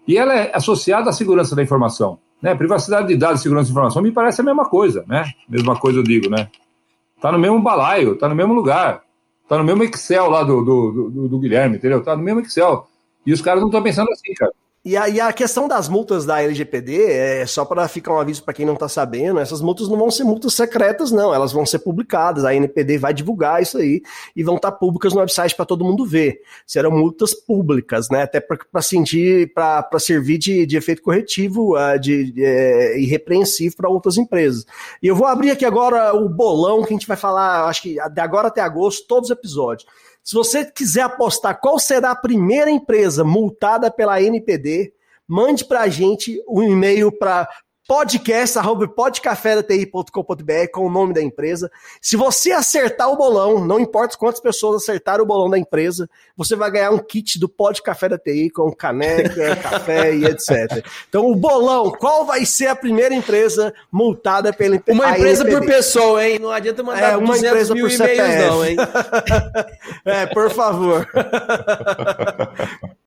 E 0.07 0.17
ela 0.17 0.33
é 0.33 0.51
associada 0.55 1.09
à 1.09 1.13
segurança 1.13 1.57
da 1.57 1.61
informação. 1.61 2.19
Né? 2.41 2.55
Privacidade 2.55 3.09
de 3.09 3.17
dados 3.17 3.41
e 3.41 3.43
segurança 3.43 3.67
da 3.67 3.71
informação 3.71 4.01
me 4.01 4.13
parece 4.13 4.39
a 4.39 4.45
mesma 4.45 4.63
coisa, 4.63 5.03
né? 5.07 5.25
Mesma 5.49 5.75
coisa 5.77 5.99
eu 5.99 6.03
digo, 6.03 6.29
né? 6.29 6.47
Tá 7.19 7.33
no 7.33 7.39
mesmo 7.39 7.59
balaio, 7.61 8.15
tá 8.15 8.29
no 8.29 8.35
mesmo 8.35 8.53
lugar. 8.53 9.04
Tá 9.47 9.57
no 9.57 9.63
mesmo 9.63 9.83
Excel 9.83 10.29
lá 10.29 10.43
do, 10.43 10.63
do, 10.63 11.09
do, 11.09 11.27
do 11.29 11.39
Guilherme, 11.39 11.77
entendeu? 11.77 12.03
Tá 12.03 12.15
no 12.15 12.23
mesmo 12.23 12.41
Excel. 12.41 12.87
E 13.25 13.33
os 13.33 13.41
caras 13.41 13.61
não 13.61 13.69
estão 13.69 13.83
pensando 13.83 14.11
assim, 14.11 14.33
cara. 14.33 14.51
E 14.85 14.95
a, 14.95 15.09
e 15.09 15.19
a, 15.19 15.33
questão 15.33 15.67
das 15.67 15.89
multas 15.89 16.27
da 16.27 16.43
LGPD, 16.43 17.05
é 17.05 17.45
só 17.47 17.65
para 17.65 17.87
ficar 17.87 18.13
um 18.13 18.19
aviso 18.19 18.43
para 18.43 18.53
quem 18.53 18.67
não 18.67 18.75
está 18.75 18.87
sabendo, 18.87 19.39
essas 19.39 19.59
multas 19.59 19.89
não 19.89 19.97
vão 19.97 20.11
ser 20.11 20.23
multas 20.23 20.53
secretas, 20.53 21.11
não, 21.11 21.33
elas 21.33 21.51
vão 21.51 21.65
ser 21.65 21.79
publicadas. 21.79 22.45
A 22.45 22.53
NPD 22.53 22.99
vai 22.99 23.11
divulgar 23.11 23.63
isso 23.63 23.79
aí 23.79 24.03
e 24.35 24.43
vão 24.43 24.57
estar 24.57 24.69
tá 24.69 24.77
públicas 24.77 25.11
no 25.11 25.21
website 25.21 25.55
para 25.55 25.65
todo 25.65 25.83
mundo 25.83 26.05
ver. 26.05 26.39
Serão 26.67 26.91
multas 26.91 27.33
públicas, 27.33 28.11
né? 28.11 28.21
Até 28.21 28.39
para 28.39 28.81
sentir, 28.83 29.51
para 29.55 29.89
servir 29.97 30.37
de, 30.37 30.67
de, 30.67 30.77
efeito 30.77 31.01
corretivo 31.01 31.75
uh, 31.75 31.99
de, 31.99 32.31
de 32.31 32.45
é, 32.45 32.99
irrepreensível 32.99 33.75
para 33.75 33.89
outras 33.89 34.17
empresas. 34.17 34.67
E 35.01 35.07
eu 35.07 35.15
vou 35.15 35.25
abrir 35.25 35.49
aqui 35.49 35.65
agora 35.65 36.13
o 36.15 36.29
bolão 36.29 36.83
que 36.83 36.93
a 36.93 36.95
gente 36.95 37.07
vai 37.07 37.17
falar, 37.17 37.65
acho 37.65 37.81
que 37.81 37.95
de 37.95 38.21
agora 38.21 38.49
até 38.49 38.61
agosto, 38.61 39.07
todos 39.07 39.31
os 39.31 39.35
episódios. 39.35 39.87
Se 40.25 40.33
você 40.33 40.65
quiser 40.65 41.01
apostar 41.01 41.61
qual 41.61 41.77
será 41.77 42.09
a 42.09 42.15
primeira 42.15 42.71
empresa 42.71 43.23
multada 43.23 43.91
pela 43.91 44.19
NPD, 44.19 44.91
mande 45.27 45.63
para 45.63 45.81
a 45.81 45.87
gente 45.87 46.43
um 46.49 46.63
e-mail 46.63 47.11
para 47.11 47.47
podcast.podcafedati.com.br 47.87 50.71
com 50.73 50.87
o 50.87 50.89
nome 50.89 51.13
da 51.13 51.21
empresa. 51.21 51.71
Se 52.01 52.17
você 52.17 52.51
acertar 52.51 53.11
o 53.11 53.15
bolão, 53.15 53.63
não 53.63 53.79
importa 53.79 54.17
quantas 54.17 54.41
pessoas 54.41 54.81
acertaram 54.81 55.23
o 55.23 55.27
bolão 55.27 55.47
da 55.49 55.59
empresa, 55.59 56.09
você 56.35 56.55
vai 56.55 56.71
ganhar 56.71 56.89
um 56.89 56.97
kit 56.97 57.37
do 57.39 57.47
Pod 57.47 57.83
Café 57.83 58.09
da 58.09 58.17
TI 58.17 58.49
com 58.49 58.73
caneca, 58.73 59.55
café 59.61 60.15
e 60.15 60.25
etc. 60.25 60.83
Então, 61.07 61.29
o 61.29 61.35
bolão, 61.35 61.91
qual 61.91 62.25
vai 62.25 62.43
ser 62.45 62.65
a 62.67 62.75
primeira 62.75 63.13
empresa 63.13 63.71
multada 63.91 64.51
pela 64.51 64.81
Uma 64.87 65.11
empresa 65.11 65.45
por 65.45 65.63
pessoa, 65.65 66.25
hein? 66.25 66.39
Não 66.39 66.49
adianta 66.49 66.81
mandar 66.81 67.13
é, 67.13 67.17
uma 67.17 67.37
empresa 67.37 67.75
por 67.75 67.91
CPF. 67.91 68.47
não, 68.47 68.65
hein? 68.65 68.77
é, 70.05 70.25
por 70.25 70.49
favor. 70.49 71.07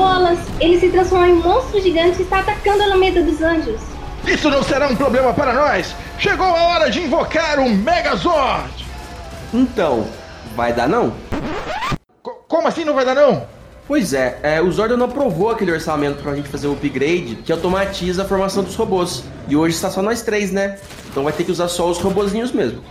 Carambolas! 0.00 0.38
Ele 0.58 0.80
se 0.80 0.88
transformou 0.88 1.28
em 1.28 1.32
um 1.34 1.42
monstro 1.42 1.80
gigante 1.80 2.20
e 2.20 2.22
está 2.22 2.40
atacando 2.40 2.82
a 2.82 2.86
Alameda 2.86 3.22
dos 3.22 3.42
Anjos. 3.42 3.80
Isso 4.26 4.48
não 4.48 4.62
será 4.62 4.88
um 4.88 4.96
problema 4.96 5.34
para 5.34 5.52
nós! 5.52 5.94
Chegou 6.18 6.46
a 6.46 6.68
hora 6.68 6.90
de 6.90 7.00
invocar 7.00 7.58
o 7.58 7.68
Megazord! 7.68 8.86
Então, 9.52 10.06
vai 10.56 10.72
dar 10.72 10.88
não? 10.88 11.12
Como 12.48 12.66
assim 12.66 12.84
não 12.84 12.94
vai 12.94 13.04
dar 13.04 13.14
não? 13.14 13.46
Pois 13.86 14.14
é, 14.14 14.38
é, 14.42 14.62
o 14.62 14.70
Zordon 14.70 14.96
não 14.96 15.06
aprovou 15.06 15.50
aquele 15.50 15.72
orçamento 15.72 16.22
pra 16.22 16.34
gente 16.34 16.48
fazer 16.48 16.68
o 16.68 16.72
upgrade 16.72 17.38
que 17.44 17.52
automatiza 17.52 18.22
a 18.22 18.24
formação 18.24 18.62
dos 18.62 18.76
robôs. 18.76 19.24
E 19.48 19.56
hoje 19.56 19.74
está 19.74 19.90
só 19.90 20.00
nós 20.00 20.22
três, 20.22 20.50
né? 20.50 20.78
Então 21.10 21.24
vai 21.24 21.32
ter 21.32 21.44
que 21.44 21.50
usar 21.50 21.68
só 21.68 21.90
os 21.90 21.98
robozinhos 21.98 22.52
mesmo. 22.52 22.82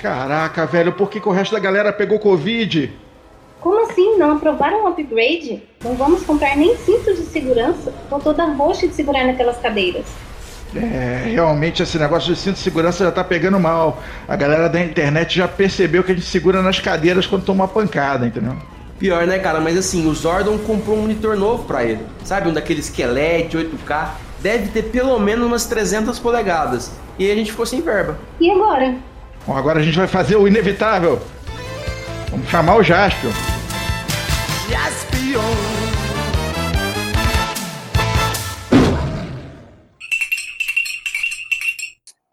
Caraca, 0.00 0.66
velho, 0.66 0.92
por 0.92 1.08
que, 1.08 1.18
que 1.18 1.28
o 1.28 1.32
resto 1.32 1.52
da 1.52 1.60
galera 1.60 1.92
pegou 1.92 2.18
Covid? 2.18 2.92
Como 3.64 3.90
assim? 3.90 4.18
Não 4.18 4.32
aprovaram 4.32 4.84
o 4.84 4.88
upgrade? 4.88 5.62
Não 5.82 5.94
vamos 5.94 6.22
comprar 6.22 6.54
nem 6.54 6.76
cinto 6.76 7.14
de 7.14 7.22
segurança? 7.22 7.94
Tô 8.10 8.18
toda 8.18 8.44
roxa 8.44 8.86
de 8.86 8.92
segurar 8.92 9.24
naquelas 9.24 9.56
cadeiras. 9.56 10.04
É, 10.76 11.30
realmente 11.30 11.82
esse 11.82 11.98
negócio 11.98 12.34
de 12.34 12.38
cinto 12.38 12.56
de 12.56 12.60
segurança 12.60 13.02
já 13.02 13.10
tá 13.10 13.24
pegando 13.24 13.58
mal. 13.58 14.02
A 14.28 14.36
galera 14.36 14.68
da 14.68 14.78
internet 14.78 15.36
já 15.38 15.48
percebeu 15.48 16.04
que 16.04 16.12
a 16.12 16.14
gente 16.14 16.26
segura 16.26 16.60
nas 16.60 16.78
cadeiras 16.78 17.26
quando 17.26 17.46
toma 17.46 17.64
uma 17.64 17.68
pancada, 17.68 18.26
entendeu? 18.26 18.54
Pior, 18.98 19.26
né, 19.26 19.38
cara? 19.38 19.60
Mas 19.60 19.78
assim, 19.78 20.06
o 20.06 20.14
Zordon 20.14 20.58
comprou 20.58 20.98
um 20.98 21.00
monitor 21.00 21.34
novo 21.34 21.64
pra 21.64 21.82
ele. 21.82 22.00
Sabe, 22.22 22.50
um 22.50 22.52
daqueles 22.52 22.90
esquelete 22.90 23.56
8K. 23.56 24.08
Deve 24.42 24.68
ter 24.68 24.82
pelo 24.90 25.18
menos 25.18 25.46
umas 25.46 25.64
300 25.64 26.18
polegadas. 26.18 26.92
E 27.18 27.24
aí 27.24 27.32
a 27.32 27.34
gente 27.34 27.50
ficou 27.50 27.64
sem 27.64 27.80
verba. 27.80 28.18
E 28.38 28.50
agora? 28.50 28.94
Bom, 29.46 29.56
agora 29.56 29.80
a 29.80 29.82
gente 29.82 29.96
vai 29.96 30.06
fazer 30.06 30.36
o 30.36 30.46
inevitável. 30.46 31.18
Vamos 32.30 32.50
chamar 32.50 32.76
o 32.76 32.82
Jaspion. 32.82 33.53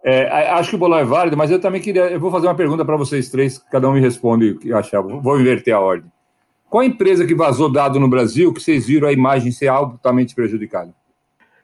É, 0.03 0.49
acho 0.51 0.71
que 0.71 0.75
o 0.75 0.79
bolão 0.79 0.97
é 0.97 1.05
válido, 1.05 1.37
mas 1.37 1.51
eu 1.51 1.59
também 1.59 1.79
queria. 1.79 2.09
Eu 2.09 2.19
vou 2.19 2.31
fazer 2.31 2.47
uma 2.47 2.55
pergunta 2.55 2.83
para 2.83 2.97
vocês 2.97 3.29
três, 3.29 3.57
cada 3.71 3.87
um 3.87 3.93
me 3.93 3.99
responde 3.99 4.51
o 4.51 4.59
que 4.59 4.73
achar. 4.73 5.01
Vou 5.01 5.39
inverter 5.39 5.75
a 5.75 5.79
ordem. 5.79 6.11
Qual 6.69 6.81
a 6.81 6.85
empresa 6.85 7.25
que 7.25 7.35
vazou 7.35 7.71
dado 7.71 7.99
no 7.99 8.07
Brasil 8.07 8.53
que 8.53 8.61
vocês 8.61 8.87
viram 8.87 9.07
a 9.07 9.11
imagem 9.11 9.51
ser 9.51 9.67
altamente 9.67 10.33
prejudicada? 10.33 10.93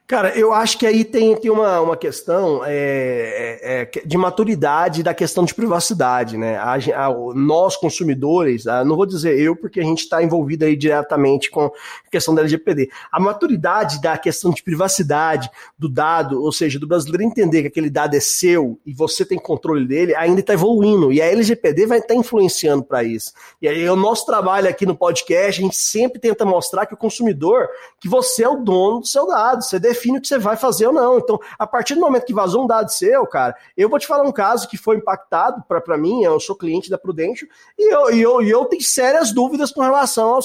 Cara, 0.10 0.30
eu 0.40 0.54
acho 0.54 0.78
que 0.80 0.88
aí 0.88 1.04
tem, 1.04 1.36
tem 1.36 1.52
uma, 1.52 1.82
uma 1.82 1.98
questão 1.98 2.62
é, 2.64 3.60
é, 3.62 3.82
é, 3.82 4.06
de 4.06 4.18
maturidade 4.18 5.04
da 5.04 5.14
questão 5.14 5.44
de 5.44 5.54
privacidade, 5.54 6.38
né? 6.38 6.56
A, 6.56 6.76
a- 6.76 7.34
nós, 7.36 7.76
consumidores, 7.76 8.68
ah, 8.68 8.86
não 8.86 8.96
vou 8.96 9.06
dizer 9.06 9.38
eu, 9.38 9.54
porque 9.54 9.82
a 9.82 9.84
gente 9.84 10.04
está 10.04 10.24
envolvido 10.24 10.64
aí 10.64 10.78
diretamente 10.78 11.52
com 11.52 11.66
a 11.66 12.10
questão 12.10 12.34
da 12.34 12.40
LGPD. 12.40 12.90
A 13.12 13.20
maturidade 13.20 14.02
da 14.02 14.18
questão 14.18 14.52
de 14.52 14.64
privacidade 14.64 15.50
do 15.78 15.90
dado, 15.90 16.42
ou 16.42 16.54
seja, 16.54 16.80
do 16.80 16.88
brasileiro 16.88 17.24
entender 17.24 17.64
que 17.64 17.68
aquele 17.68 17.90
dado 17.90 18.16
é 18.16 18.22
seu 18.22 18.80
e 18.86 18.94
você 18.94 19.26
tem 19.26 19.38
controle 19.38 19.86
dele, 19.86 20.16
ainda 20.16 20.40
está 20.40 20.54
evoluindo. 20.54 21.12
E 21.12 21.22
a 21.22 21.26
LGPD 21.26 21.86
vai 21.86 22.00
estar 22.00 22.16
influenciando 22.16 22.82
para 22.82 23.04
isso. 23.04 23.34
E 23.62 23.68
aí 23.68 23.90
o 23.90 23.96
nosso 23.98 24.26
trabalho 24.26 24.70
aqui 24.70 24.86
no 24.86 24.96
podcast, 24.96 25.60
a 25.60 25.66
gente 25.66 25.76
sempre 25.76 26.18
tenta 26.18 26.46
mostrar 26.46 26.86
que 26.86 26.94
o 26.94 26.98
consumidor, 26.98 27.68
que 28.00 28.08
você 28.08 28.44
é 28.44 28.50
o 28.50 28.64
dono 28.64 29.02
do 29.02 29.06
seu 29.06 29.28
dado, 29.28 29.62
você 29.62 29.78
define 29.98 30.20
o 30.20 30.22
que 30.22 30.28
você 30.28 30.38
vai 30.38 30.56
fazer 30.56 30.88
ou 30.88 30.94
não. 30.94 31.18
Então, 31.18 31.40
a 31.58 31.66
partir 31.66 31.96
do 31.96 32.02
momento 32.02 32.26
que 32.26 32.34
vazou 32.34 32.64
um 32.64 32.68
dado 32.68 32.90
seu, 32.90 33.26
cara, 33.26 33.56
eu 33.76 33.90
vou 33.90 33.98
te 33.98 34.08
falar 34.08 34.24
um 34.24 34.32
caso 34.32 34.68
que 34.68 34.78
foi 34.78 34.98
impactado 34.98 35.64
para 35.68 35.98
mim, 35.98 36.24
eu 36.24 36.40
sou 36.40 36.56
cliente 36.56 36.90
da 36.90 36.98
Prudential, 36.98 37.50
e 37.78 37.94
eu, 37.94 38.14
e 38.14 38.22
eu, 38.22 38.42
e 38.42 38.50
eu 38.50 38.66
tenho 38.66 38.82
sérias 38.82 39.32
dúvidas 39.32 39.72
com 39.72 39.82
relação 39.82 40.40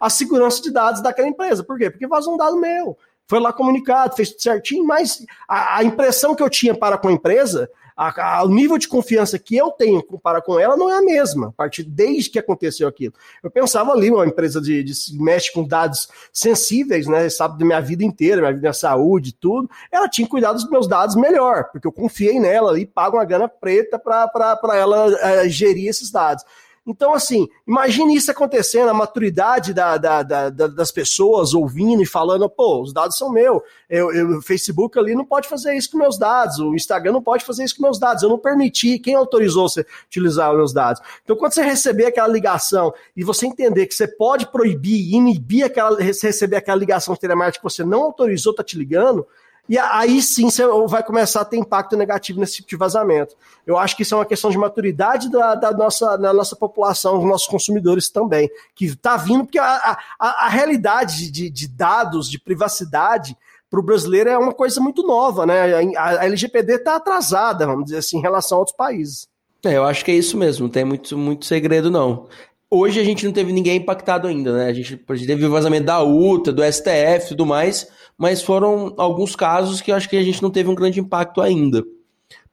à 0.00 0.10
segurança 0.10 0.62
de 0.62 0.70
dados 0.70 1.02
daquela 1.02 1.28
empresa. 1.28 1.64
Por 1.64 1.76
quê? 1.76 1.90
Porque 1.90 2.06
vazou 2.06 2.34
um 2.34 2.36
dado 2.36 2.56
meu. 2.56 2.96
Foi 3.28 3.40
lá 3.40 3.52
comunicado, 3.52 4.14
fez 4.14 4.30
tudo 4.30 4.42
certinho, 4.42 4.86
mas 4.86 5.24
a, 5.48 5.78
a 5.78 5.84
impressão 5.84 6.34
que 6.34 6.42
eu 6.42 6.48
tinha 6.48 6.74
para 6.74 6.96
com 6.96 7.08
a 7.08 7.12
empresa, 7.12 7.68
a- 7.96 8.38
a- 8.38 8.44
o 8.44 8.48
nível 8.48 8.76
de 8.76 8.86
confiança 8.86 9.38
que 9.38 9.56
eu 9.56 9.70
tenho 9.70 10.02
para 10.22 10.42
com 10.42 10.60
ela 10.60 10.76
não 10.76 10.90
é 10.90 10.98
a 10.98 11.02
mesma, 11.02 11.48
a 11.48 11.52
partir 11.52 11.82
desde 11.82 12.28
que 12.30 12.38
aconteceu 12.38 12.86
aquilo. 12.86 13.14
Eu 13.42 13.50
pensava 13.50 13.92
ali, 13.92 14.10
uma 14.10 14.26
empresa 14.26 14.60
de, 14.60 14.82
de 14.84 14.94
se 14.94 15.16
mexe 15.16 15.52
com 15.52 15.64
dados 15.66 16.08
sensíveis, 16.32 17.06
né? 17.06 17.28
Sabe 17.30 17.58
da 17.58 17.64
minha 17.64 17.80
vida 17.80 18.04
inteira, 18.04 18.40
minha 18.40 18.50
vida, 18.52 18.60
minha 18.60 18.72
saúde, 18.72 19.32
tudo. 19.32 19.68
Ela 19.90 20.08
tinha 20.08 20.28
cuidado 20.28 20.54
dos 20.56 20.68
meus 20.68 20.86
dados 20.86 21.16
melhor, 21.16 21.70
porque 21.72 21.86
eu 21.86 21.92
confiei 21.92 22.38
nela 22.38 22.78
e 22.78 22.84
pago 22.84 23.16
uma 23.16 23.24
grana 23.24 23.48
preta 23.48 23.98
para 23.98 24.76
ela 24.76 25.12
eh, 25.20 25.48
gerir 25.48 25.88
esses 25.88 26.10
dados. 26.10 26.44
Então, 26.86 27.12
assim, 27.12 27.48
imagine 27.66 28.14
isso 28.14 28.30
acontecendo, 28.30 28.88
a 28.88 28.94
maturidade 28.94 29.74
da, 29.74 29.96
da- 29.96 30.22
da- 30.22 30.50
da- 30.50 30.66
das 30.68 30.92
pessoas 30.92 31.52
ouvindo 31.52 32.00
e 32.00 32.06
falando, 32.06 32.48
pô, 32.48 32.80
os 32.80 32.92
dados 32.92 33.18
são 33.18 33.32
meus. 33.32 33.60
Eu, 33.90 34.12
eu- 34.12 34.38
o 34.38 34.42
Facebook 34.42 34.96
ali 34.96 35.14
não 35.14 35.24
pode 35.24 35.48
fazer 35.48 35.74
isso 35.74 35.90
com 35.90 35.98
meus 35.98 36.16
dados, 36.16 36.58
o 36.60 36.74
Instagram 36.76 37.12
não 37.12 37.22
pode 37.22 37.44
fazer 37.44 37.64
isso 37.64 37.76
com 37.76 37.82
meus 37.82 37.98
dados. 37.98 38.22
Eu 38.22 38.28
não 38.28 38.38
permiti, 38.38 39.00
quem 39.00 39.16
autorizou 39.16 39.68
você 39.68 39.84
utilizar 40.06 40.50
os 40.52 40.56
meus 40.56 40.72
dados? 40.72 41.02
Então, 41.24 41.34
quando 41.36 41.52
você 41.54 41.62
receber 41.62 42.06
aquela 42.06 42.28
ligação 42.28 42.94
e 43.16 43.24
você 43.24 43.46
entender 43.46 43.86
que 43.86 43.94
você 43.94 44.06
pode 44.06 44.46
proibir, 44.46 45.12
inibir 45.12 45.64
aquela, 45.64 46.00
receber 46.00 46.56
aquela 46.56 46.78
ligação 46.78 47.16
telemarketing 47.16 47.58
que 47.58 47.64
você 47.64 47.82
não 47.84 48.02
autorizou, 48.04 48.54
tá 48.54 48.62
te 48.62 48.78
ligando, 48.78 49.26
e 49.68 49.78
aí 49.78 50.22
sim 50.22 50.48
vai 50.86 51.02
começar 51.02 51.40
a 51.40 51.44
ter 51.44 51.56
impacto 51.56 51.96
negativo 51.96 52.38
nesse 52.38 52.56
tipo 52.56 52.68
de 52.68 52.76
vazamento. 52.76 53.34
Eu 53.66 53.76
acho 53.76 53.96
que 53.96 54.02
isso 54.02 54.14
é 54.14 54.18
uma 54.18 54.24
questão 54.24 54.50
de 54.50 54.56
maturidade 54.56 55.30
da, 55.30 55.54
da 55.54 55.72
nossa, 55.72 56.16
da 56.16 56.32
nossa 56.32 56.54
população, 56.54 57.18
dos 57.18 57.28
nossos 57.28 57.48
consumidores 57.48 58.08
também, 58.08 58.48
que 58.74 58.84
está 58.86 59.16
vindo, 59.16 59.44
porque 59.44 59.58
a, 59.58 59.98
a, 60.18 60.46
a 60.46 60.48
realidade 60.48 61.30
de, 61.30 61.50
de 61.50 61.66
dados, 61.66 62.30
de 62.30 62.38
privacidade, 62.38 63.36
para 63.68 63.80
o 63.80 63.82
brasileiro 63.82 64.30
é 64.30 64.38
uma 64.38 64.54
coisa 64.54 64.80
muito 64.80 65.02
nova, 65.02 65.44
né? 65.44 65.94
A, 65.96 66.20
a 66.20 66.24
LGPD 66.26 66.74
está 66.76 66.96
atrasada, 66.96 67.66
vamos 67.66 67.86
dizer 67.86 67.98
assim, 67.98 68.18
em 68.18 68.22
relação 68.22 68.58
a 68.58 68.60
outros 68.60 68.76
países. 68.76 69.28
É, 69.64 69.76
eu 69.76 69.84
acho 69.84 70.04
que 70.04 70.12
é 70.12 70.14
isso 70.14 70.36
mesmo, 70.36 70.64
não 70.64 70.70
tem 70.70 70.84
muito, 70.84 71.18
muito 71.18 71.44
segredo, 71.44 71.90
não. 71.90 72.28
Hoje 72.70 73.00
a 73.00 73.04
gente 73.04 73.24
não 73.24 73.32
teve 73.32 73.52
ninguém 73.52 73.76
impactado 73.76 74.28
ainda, 74.28 74.52
né? 74.52 74.66
A 74.66 74.72
gente, 74.72 75.04
a 75.08 75.14
gente 75.14 75.26
teve 75.26 75.44
o 75.44 75.50
vazamento 75.50 75.86
da 75.86 76.02
UTA, 76.02 76.52
do 76.52 76.62
STF 76.62 77.26
e 77.26 77.28
tudo 77.28 77.46
mais, 77.46 77.88
mas 78.16 78.42
foram 78.42 78.94
alguns 78.96 79.36
casos 79.36 79.80
que 79.80 79.90
eu 79.90 79.96
acho 79.96 80.08
que 80.08 80.16
a 80.16 80.22
gente 80.22 80.42
não 80.42 80.50
teve 80.50 80.68
um 80.68 80.74
grande 80.74 81.00
impacto 81.00 81.40
ainda. 81.40 81.84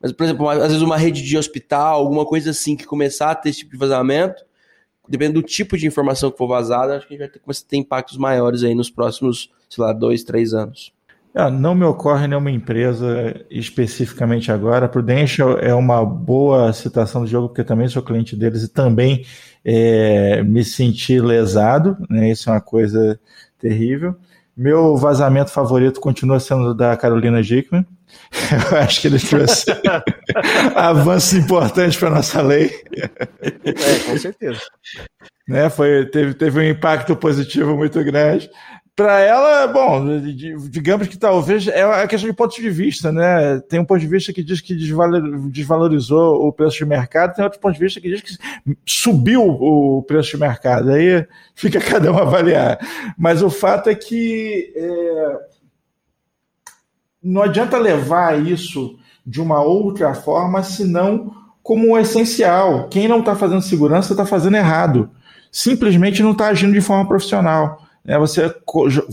Mas, 0.02 0.12
por 0.12 0.26
exemplo, 0.26 0.50
às 0.50 0.68
vezes 0.68 0.82
uma 0.82 0.98
rede 0.98 1.22
de 1.22 1.38
hospital, 1.38 1.96
alguma 1.96 2.26
coisa 2.26 2.50
assim 2.50 2.76
que 2.76 2.86
começar 2.86 3.32
a 3.32 3.36
ter 3.36 3.50
esse 3.50 3.60
tipo 3.60 3.72
de 3.72 3.78
vazamento, 3.78 4.44
dependendo 5.08 5.42
do 5.42 5.48
tipo 5.48 5.78
de 5.78 5.88
informação 5.88 6.30
que 6.30 6.38
for 6.38 6.48
vazada, 6.48 6.98
acho 6.98 7.08
que 7.08 7.14
a 7.14 7.18
gente 7.18 7.26
vai 7.26 7.34
ter, 7.34 7.40
começar 7.40 7.64
a 7.66 7.70
ter 7.70 7.78
impactos 7.78 8.18
maiores 8.18 8.64
aí 8.64 8.76
nos 8.76 8.90
próximos, 8.90 9.50
sei 9.70 9.84
lá, 9.84 9.94
dois, 9.94 10.24
três 10.24 10.54
anos. 10.54 10.92
Ah, 11.36 11.50
não 11.50 11.74
me 11.74 11.84
ocorre 11.84 12.28
nenhuma 12.28 12.52
empresa 12.52 13.44
especificamente 13.50 14.52
agora. 14.52 14.86
A 14.86 14.90
Prudential 14.90 15.58
é 15.58 15.74
uma 15.74 16.06
boa 16.06 16.72
citação 16.74 17.22
do 17.22 17.28
jogo, 17.28 17.48
porque 17.48 17.64
também 17.64 17.88
sou 17.88 18.04
cliente 18.04 18.36
deles 18.36 18.62
e 18.62 18.68
também 18.68 19.26
é, 19.66 20.44
me 20.44 20.64
senti 20.64 21.20
lesado, 21.20 21.98
né? 22.08 22.30
Isso 22.30 22.50
é 22.50 22.54
uma 22.54 22.62
coisa 22.62 23.20
terrível. 23.58 24.16
Meu 24.56 24.96
vazamento 24.96 25.52
favorito 25.52 26.00
continua 26.00 26.40
sendo 26.40 26.74
da 26.76 26.96
Carolina 26.96 27.42
Dickman. 27.42 27.86
Eu 28.72 28.78
acho 28.78 29.02
que 29.02 29.08
ele 29.08 29.20
trouxe 29.20 29.66
avanços 30.76 31.34
importantes 31.34 31.98
para 31.98 32.12
nossa 32.12 32.42
lei. 32.42 32.72
É, 32.96 34.00
com 34.06 34.18
certeza. 34.18 34.62
né? 35.48 35.70
Foi, 35.70 36.06
teve, 36.06 36.34
teve 36.36 36.60
um 36.60 36.64
impacto 36.64 37.16
positivo 37.16 37.76
muito 37.76 38.04
grande. 38.04 38.50
Para 38.96 39.22
ela, 39.22 39.66
bom, 39.66 40.06
digamos 40.70 41.08
que 41.08 41.18
talvez 41.18 41.68
é 41.68 41.84
uma 41.84 42.06
questão 42.06 42.30
de 42.30 42.36
ponto 42.36 42.56
de 42.56 42.70
vista, 42.70 43.12
né? 43.12 43.60
Tem 43.62 43.80
um 43.80 43.86
ponto 43.86 44.00
de 44.00 44.06
vista 44.06 44.32
que 44.32 44.44
diz 44.44 44.62
que 44.62 44.76
desvalor- 44.76 45.50
desvalorizou 45.50 46.48
o 46.48 46.54
preço 46.54 46.78
de 46.78 46.86
mercado, 46.86 47.34
tem 47.34 47.44
outro 47.44 47.60
ponto 47.60 47.74
de 47.74 47.80
vista 47.80 48.00
que 48.00 48.08
diz 48.08 48.22
que 48.22 48.38
subiu 48.86 49.42
o 49.44 50.04
preço 50.04 50.32
de 50.32 50.38
mercado. 50.38 50.92
Aí 50.92 51.26
fica 51.56 51.82
cada 51.82 52.12
um 52.12 52.20
avaliar. 52.20 52.78
Mas 53.18 53.42
o 53.42 53.50
fato 53.50 53.90
é 53.90 53.96
que 53.96 54.72
é, 54.76 55.38
não 57.24 57.42
adianta 57.42 57.80
levar 57.80 58.40
isso 58.46 59.00
de 59.26 59.42
uma 59.42 59.60
outra 59.64 60.14
forma, 60.14 60.62
senão 60.62 61.34
como 61.64 61.94
um 61.94 61.98
essencial. 61.98 62.90
Quem 62.90 63.08
não 63.08 63.22
está 63.22 63.36
fazendo 63.36 63.62
segurança 63.64 64.14
está 64.14 64.24
fazendo 64.26 64.58
errado. 64.58 65.10
Simplesmente 65.52 66.22
não 66.22 66.34
está 66.34 66.48
agindo 66.50 66.74
de 66.74 66.82
forma 66.82 67.08
profissional. 67.08 67.83
É, 68.06 68.18
você, 68.18 68.54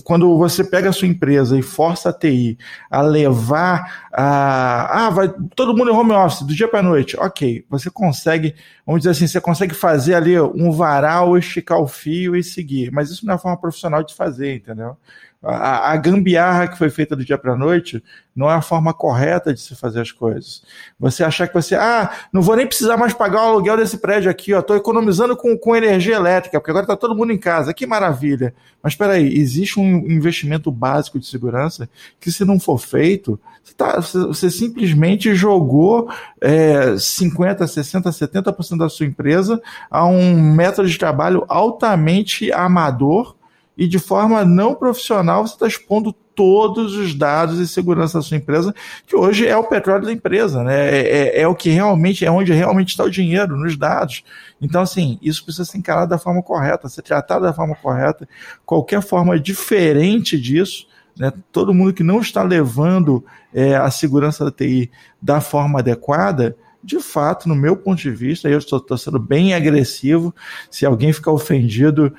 quando 0.02 0.36
você 0.36 0.64
pega 0.64 0.88
a 0.88 0.92
sua 0.92 1.06
empresa 1.06 1.56
e 1.56 1.62
força 1.62 2.08
a 2.10 2.12
TI 2.12 2.58
a 2.90 3.00
levar 3.00 4.08
a. 4.12 5.06
Ah, 5.06 5.10
vai 5.10 5.32
todo 5.54 5.76
mundo 5.76 5.92
em 5.92 5.94
home 5.94 6.10
office, 6.10 6.42
do 6.42 6.52
dia 6.52 6.66
para 6.66 6.80
a 6.80 6.82
noite. 6.82 7.16
Ok, 7.16 7.64
você 7.70 7.88
consegue, 7.88 8.52
vamos 8.84 9.02
dizer 9.02 9.10
assim, 9.10 9.28
você 9.28 9.40
consegue 9.40 9.74
fazer 9.74 10.14
ali 10.14 10.40
um 10.40 10.72
varal, 10.72 11.38
esticar 11.38 11.78
o 11.78 11.86
fio 11.86 12.34
e 12.34 12.42
seguir. 12.42 12.90
Mas 12.90 13.10
isso 13.10 13.24
não 13.24 13.34
é 13.34 13.36
a 13.36 13.38
forma 13.38 13.56
profissional 13.60 14.02
de 14.02 14.12
fazer, 14.12 14.56
entendeu? 14.56 14.96
A, 15.42 15.92
a 15.92 15.96
gambiarra 15.96 16.68
que 16.68 16.76
foi 16.76 16.90
feita 16.90 17.16
do 17.16 17.24
dia 17.24 17.38
para 17.38 17.54
a 17.54 17.56
noite 17.56 18.02
não 18.36 18.50
é 18.50 18.54
a 18.54 18.60
forma 18.60 18.92
correta 18.92 19.54
de 19.54 19.60
se 19.60 19.74
fazer 19.74 20.02
as 20.02 20.12
coisas. 20.12 20.62
Você 20.98 21.24
achar 21.24 21.48
que 21.48 21.54
você, 21.54 21.74
ah, 21.74 22.10
não 22.30 22.42
vou 22.42 22.56
nem 22.56 22.66
precisar 22.66 22.98
mais 22.98 23.14
pagar 23.14 23.44
o 23.44 23.48
aluguel 23.48 23.78
desse 23.78 23.96
prédio 23.96 24.30
aqui, 24.30 24.52
ó, 24.52 24.62
economizando 24.76 25.34
com, 25.34 25.56
com 25.56 25.74
energia 25.74 26.16
elétrica, 26.16 26.60
porque 26.60 26.70
agora 26.70 26.84
está 26.84 26.94
todo 26.94 27.16
mundo 27.16 27.32
em 27.32 27.38
casa, 27.38 27.72
que 27.72 27.86
maravilha. 27.86 28.54
Mas 28.82 28.92
espera 28.92 29.14
aí, 29.14 29.34
existe 29.34 29.80
um 29.80 30.10
investimento 30.10 30.70
básico 30.70 31.18
de 31.18 31.26
segurança 31.26 31.88
que 32.20 32.30
se 32.30 32.44
não 32.44 32.60
for 32.60 32.78
feito, 32.78 33.40
você, 33.62 33.74
tá, 33.74 33.98
você 33.98 34.50
simplesmente 34.50 35.34
jogou 35.34 36.10
é, 36.38 36.98
50, 36.98 37.66
60, 37.66 38.10
70% 38.10 38.76
da 38.76 38.90
sua 38.90 39.06
empresa 39.06 39.60
a 39.90 40.06
um 40.06 40.38
método 40.38 40.86
de 40.86 40.98
trabalho 40.98 41.46
altamente 41.48 42.52
amador 42.52 43.39
e 43.80 43.88
de 43.88 43.98
forma 43.98 44.44
não 44.44 44.74
profissional 44.74 45.46
você 45.46 45.54
está 45.54 45.66
expondo 45.66 46.12
todos 46.34 46.94
os 46.96 47.14
dados 47.14 47.56
de 47.56 47.66
segurança 47.66 48.18
da 48.18 48.22
sua 48.22 48.36
empresa, 48.36 48.74
que 49.06 49.16
hoje 49.16 49.46
é 49.46 49.56
o 49.56 49.64
petróleo 49.64 50.04
da 50.04 50.12
empresa, 50.12 50.62
né? 50.62 50.98
É, 50.98 51.00
é, 51.00 51.40
é 51.40 51.48
o 51.48 51.54
que 51.54 51.70
realmente, 51.70 52.22
é 52.22 52.30
onde 52.30 52.52
realmente 52.52 52.90
está 52.90 53.04
o 53.04 53.10
dinheiro, 53.10 53.56
nos 53.56 53.78
dados. 53.78 54.22
Então, 54.60 54.82
assim, 54.82 55.18
isso 55.22 55.42
precisa 55.42 55.64
ser 55.64 55.78
encarado 55.78 56.10
da 56.10 56.18
forma 56.18 56.42
correta, 56.42 56.90
ser 56.90 57.00
tratado 57.00 57.46
da 57.46 57.54
forma 57.54 57.74
correta. 57.74 58.28
Qualquer 58.66 59.00
forma 59.00 59.40
diferente 59.40 60.38
disso, 60.38 60.86
né? 61.18 61.32
Todo 61.50 61.72
mundo 61.72 61.94
que 61.94 62.02
não 62.02 62.20
está 62.20 62.42
levando 62.42 63.24
é, 63.52 63.76
a 63.76 63.90
segurança 63.90 64.44
da 64.44 64.50
TI 64.50 64.90
da 65.22 65.40
forma 65.40 65.78
adequada, 65.78 66.54
de 66.84 67.00
fato, 67.00 67.48
no 67.48 67.54
meu 67.54 67.76
ponto 67.76 68.00
de 68.00 68.10
vista, 68.10 68.48
eu 68.48 68.58
estou, 68.58 68.78
estou 68.78 68.98
sendo 68.98 69.18
bem 69.18 69.54
agressivo. 69.54 70.34
Se 70.70 70.84
alguém 70.84 71.12
ficar 71.12 71.32
ofendido, 71.32 72.14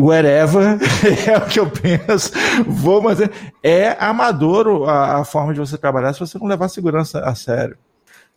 whatever, 0.00 0.78
é 1.26 1.36
o 1.36 1.46
que 1.46 1.60
eu 1.60 1.70
penso, 1.70 2.32
vou, 2.66 3.00
mas 3.00 3.18
é, 3.62 3.96
amador 3.98 4.88
a, 4.88 5.20
a, 5.20 5.24
forma 5.24 5.52
de 5.52 5.60
você 5.60 5.78
trabalhar 5.78 6.12
se 6.12 6.20
você 6.20 6.38
não 6.38 6.46
levar 6.46 6.66
a 6.66 6.68
segurança 6.68 7.20
a 7.20 7.34
sério. 7.34 7.76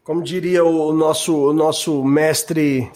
Como 0.03 0.23
diria 0.23 0.63
o 0.63 0.93
nosso, 0.93 1.49
o 1.49 1.53
nosso 1.53 2.03
mestre 2.03 2.89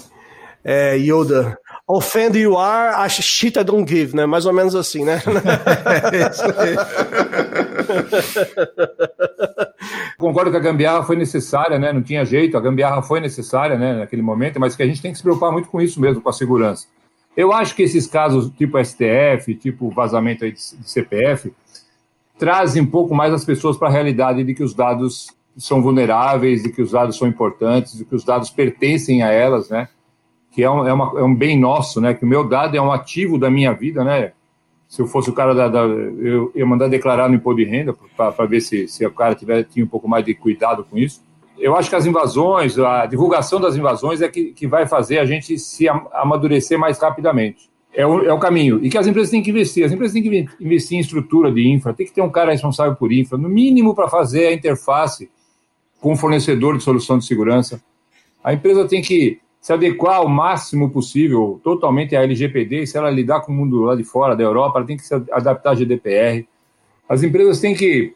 é, 0.64 0.96
Yoda, 0.96 1.58
offend 1.88 2.38
you 2.38 2.58
are, 2.58 2.96
a 2.96 3.10
shit 3.10 3.60
I 3.60 3.64
don't 3.64 3.90
give, 3.90 4.16
né? 4.16 4.26
Mais 4.26 4.46
ou 4.46 4.54
menos 4.54 4.76
assim, 4.76 5.04
né? 5.04 5.22
é 6.14 6.30
isso 6.30 6.44
aí. 6.58 6.76
Concordo 10.18 10.52
que 10.52 10.58
a 10.58 10.62
gambiarra 10.62 11.04
foi 11.04 11.16
necessária, 11.16 11.80
né? 11.80 11.92
Não 11.92 12.02
tinha 12.02 12.24
jeito, 12.24 12.56
a 12.56 12.62
gambiarra 12.62 13.02
foi 13.02 13.20
necessária, 13.20 13.78
né? 13.78 13.94
Naquele 14.00 14.22
momento, 14.22 14.60
mas 14.60 14.76
que 14.76 14.84
a 14.84 14.86
gente 14.86 15.02
tem 15.02 15.12
que 15.12 15.18
se 15.18 15.24
preocupar 15.24 15.52
muito 15.52 15.68
com 15.68 15.82
isso 15.82 16.00
mesmo, 16.00 16.22
com 16.22 16.30
a 16.30 16.34
segurança. 16.34 16.88
Eu 17.36 17.54
acho 17.54 17.76
que 17.76 17.84
esses 17.84 18.08
casos, 18.08 18.52
tipo 18.58 18.84
STF, 18.84 19.56
tipo 19.56 19.90
vazamento 19.90 20.50
de 20.50 20.60
CPF, 20.60 21.54
trazem 22.38 22.82
um 22.82 22.88
pouco 22.88 23.16
mais 23.16 23.34
as 23.34 23.46
pessoas 23.46 23.78
para 23.78 23.88
a 23.88 23.92
realidade 23.92 24.44
de 24.44 24.54
que 24.54 24.64
os 24.64 24.74
dados 24.74 25.28
são 25.58 25.82
vulneráveis, 25.82 26.64
de 26.64 26.70
que 26.70 26.82
os 26.82 26.92
dados 26.92 27.18
são 27.18 27.28
importantes, 27.28 27.98
de 27.98 28.06
que 28.06 28.16
os 28.16 28.24
dados 28.24 28.50
pertencem 28.50 29.22
a 29.22 29.30
elas, 29.30 29.70
né? 29.70 29.88
Que 30.52 30.64
é 30.64 30.70
um, 30.70 30.86
é, 30.86 30.92
uma, 30.92 31.20
é 31.20 31.24
um 31.24 31.36
bem 31.36 31.58
nosso, 31.58 32.02
né? 32.02 32.14
Que 32.14 32.26
o 32.26 32.28
meu 32.28 32.48
dado 32.48 32.76
é 32.76 32.82
um 32.82 32.92
ativo 32.92 33.38
da 33.38 33.50
minha 33.50 33.74
vida, 33.74 34.04
né? 34.04 34.34
Se 34.88 35.02
eu 35.02 35.08
fosse 35.08 35.30
o 35.30 35.34
cara 35.34 35.54
da. 35.54 35.70
da 35.70 35.80
eu 35.80 36.52
ia 36.54 36.66
mandar 36.66 36.90
declarar 36.90 37.30
no 37.30 37.36
imposto 37.36 37.64
de 37.64 37.70
renda 37.70 37.96
para 38.18 38.46
ver 38.46 38.60
se, 38.60 38.88
se 38.90 39.06
o 39.06 39.12
cara 39.12 39.36
tiver, 39.36 39.64
tinha 39.64 39.86
um 39.86 39.88
pouco 39.88 40.08
mais 40.08 40.26
de 40.26 40.34
cuidado 40.34 40.84
com 40.84 40.98
isso 40.98 41.22
eu 41.62 41.76
acho 41.76 41.90
que 41.90 41.96
as 41.96 42.06
invasões, 42.06 42.78
a 42.78 43.06
divulgação 43.06 43.62
das 43.62 43.76
invasões 43.76 44.22
é 44.22 44.28
que, 44.28 44.52
que 44.52 44.68
vai 44.68 44.88
fazer 44.88 45.20
a 45.20 45.26
gente 45.26 45.58
se 45.60 45.88
amadurecer 45.88 46.78
mais 46.78 47.00
rapidamente. 47.00 47.70
É 47.94 48.06
o, 48.06 48.24
é 48.24 48.34
o 48.34 48.40
caminho. 48.40 48.84
E 48.84 48.90
que 48.90 48.98
as 48.98 49.06
empresas 49.06 49.30
têm 49.30 49.44
que 49.44 49.50
investir. 49.50 49.86
As 49.86 49.92
empresas 49.92 50.14
têm 50.14 50.24
que 50.24 50.48
investir 50.60 50.98
em 50.98 51.02
estrutura 51.02 51.52
de 51.52 51.68
infra, 51.68 51.94
tem 51.94 52.06
que 52.06 52.14
ter 52.14 52.22
um 52.22 52.30
cara 52.30 52.52
responsável 52.52 52.96
por 52.96 53.12
infra, 53.12 53.38
no 53.38 53.50
mínimo 53.50 53.94
para 53.94 54.08
fazer 54.08 54.48
a 54.48 54.54
interface 54.54 55.30
com 56.00 56.14
o 56.14 56.16
fornecedor 56.16 56.78
de 56.78 56.84
solução 56.84 57.18
de 57.18 57.26
segurança. 57.26 57.82
A 58.44 58.54
empresa 58.54 58.88
tem 58.88 59.02
que 59.02 59.40
se 59.60 59.72
adequar 59.72 60.16
ao 60.16 60.28
máximo 60.28 60.90
possível, 60.90 61.62
totalmente 61.64 62.16
à 62.16 62.24
LGPD, 62.24 62.82
e 62.82 62.88
se 62.88 62.98
ela 62.98 63.12
lidar 63.12 63.42
com 63.42 63.52
o 63.52 63.56
mundo 63.56 63.82
lá 63.82 63.96
de 63.96 64.04
fora, 64.04 64.36
da 64.36 64.44
Europa, 64.44 64.80
ela 64.80 64.88
tem 64.88 64.98
que 64.98 65.06
se 65.06 65.14
adaptar 65.14 65.72
à 65.72 65.76
GDPR. 65.76 66.48
As 67.08 67.22
empresas 67.22 67.60
têm 67.60 67.76
que 67.76 68.16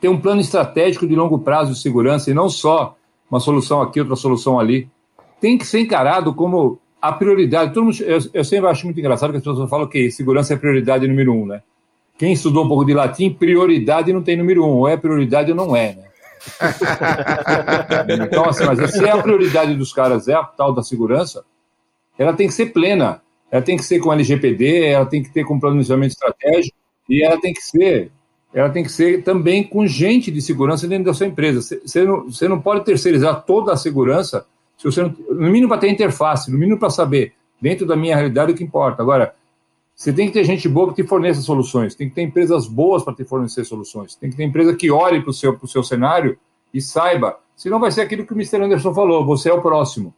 ter 0.00 0.08
um 0.08 0.20
plano 0.20 0.40
estratégico 0.40 1.06
de 1.06 1.14
longo 1.14 1.38
prazo 1.38 1.72
de 1.72 1.80
segurança 1.80 2.30
e 2.30 2.34
não 2.34 2.48
só 2.48 2.96
uma 3.30 3.40
solução 3.40 3.82
aqui, 3.82 4.00
outra 4.00 4.16
solução 4.16 4.58
ali. 4.58 4.88
Tem 5.40 5.58
que 5.58 5.66
ser 5.66 5.80
encarado 5.80 6.34
como 6.34 6.78
a 7.00 7.12
prioridade. 7.12 7.72
Todo 7.72 7.84
mundo, 7.84 8.00
eu, 8.00 8.18
eu 8.32 8.44
sempre 8.44 8.68
acho 8.68 8.84
muito 8.84 8.98
engraçado 8.98 9.30
que 9.30 9.36
as 9.36 9.42
pessoas 9.42 9.70
falam 9.70 9.86
que 9.86 10.10
segurança 10.10 10.54
é 10.54 10.56
prioridade 10.56 11.06
número 11.06 11.32
um, 11.32 11.46
né? 11.46 11.62
Quem 12.18 12.32
estudou 12.32 12.64
um 12.64 12.68
pouco 12.68 12.84
de 12.84 12.94
latim, 12.94 13.30
prioridade 13.30 14.12
não 14.12 14.22
tem 14.22 14.36
número 14.36 14.64
um, 14.64 14.78
ou 14.78 14.88
é 14.88 14.96
prioridade 14.96 15.52
ou 15.52 15.56
não 15.56 15.76
é, 15.76 15.94
né? 15.94 16.04
então, 18.24 18.44
assim, 18.44 18.64
mas 18.64 18.90
se 18.92 19.04
é 19.04 19.10
a 19.10 19.22
prioridade 19.22 19.74
dos 19.74 19.92
caras 19.92 20.28
é 20.28 20.34
a 20.34 20.42
tal 20.42 20.72
da 20.72 20.82
segurança, 20.82 21.44
ela 22.18 22.32
tem 22.32 22.48
que 22.48 22.54
ser 22.54 22.66
plena. 22.66 23.22
Ela 23.50 23.62
tem 23.62 23.76
que 23.76 23.84
ser 23.84 23.98
com 24.00 24.12
LGPD, 24.12 24.86
ela 24.86 25.06
tem 25.06 25.22
que 25.22 25.30
ter 25.30 25.44
com 25.44 25.58
planejamento 25.58 26.10
estratégico, 26.10 26.76
e 27.08 27.22
ela 27.22 27.40
tem 27.40 27.54
que 27.54 27.62
ser 27.62 28.10
ela 28.52 28.70
tem 28.70 28.82
que 28.82 28.90
ser 28.90 29.22
também 29.22 29.62
com 29.62 29.86
gente 29.86 30.30
de 30.30 30.40
segurança 30.40 30.88
dentro 30.88 31.04
da 31.04 31.14
sua 31.14 31.26
empresa. 31.26 31.60
Você 31.60 32.04
não, 32.04 32.24
você 32.24 32.48
não 32.48 32.60
pode 32.60 32.84
terceirizar 32.84 33.44
toda 33.44 33.72
a 33.72 33.76
segurança, 33.76 34.46
se 34.76 34.84
você 34.84 35.02
não, 35.02 35.14
no 35.30 35.50
mínimo 35.50 35.68
para 35.68 35.78
ter 35.78 35.90
interface, 35.90 36.50
no 36.50 36.58
mínimo 36.58 36.78
para 36.78 36.90
saber, 36.90 37.34
dentro 37.60 37.86
da 37.86 37.96
minha 37.96 38.16
realidade, 38.16 38.52
o 38.52 38.54
que 38.54 38.64
importa. 38.64 39.02
Agora, 39.02 39.34
você 39.94 40.12
tem 40.12 40.28
que 40.28 40.32
ter 40.32 40.44
gente 40.44 40.68
boa 40.68 40.94
que 40.94 41.02
te 41.02 41.08
forneça 41.08 41.40
soluções, 41.40 41.94
tem 41.94 42.08
que 42.08 42.14
ter 42.14 42.22
empresas 42.22 42.66
boas 42.66 43.02
para 43.02 43.14
te 43.14 43.24
fornecer 43.24 43.64
soluções, 43.64 44.14
tem 44.14 44.30
que 44.30 44.36
ter 44.36 44.44
empresa 44.44 44.74
que 44.74 44.90
olhe 44.90 45.20
para 45.20 45.30
o 45.30 45.34
seu, 45.34 45.58
seu 45.66 45.82
cenário 45.82 46.38
e 46.72 46.80
saiba. 46.80 47.36
Senão 47.56 47.80
vai 47.80 47.90
ser 47.90 48.02
aquilo 48.02 48.24
que 48.24 48.32
o 48.32 48.36
Mr. 48.36 48.62
Anderson 48.62 48.94
falou, 48.94 49.26
você 49.26 49.50
é 49.50 49.52
o 49.52 49.60
próximo. 49.60 50.14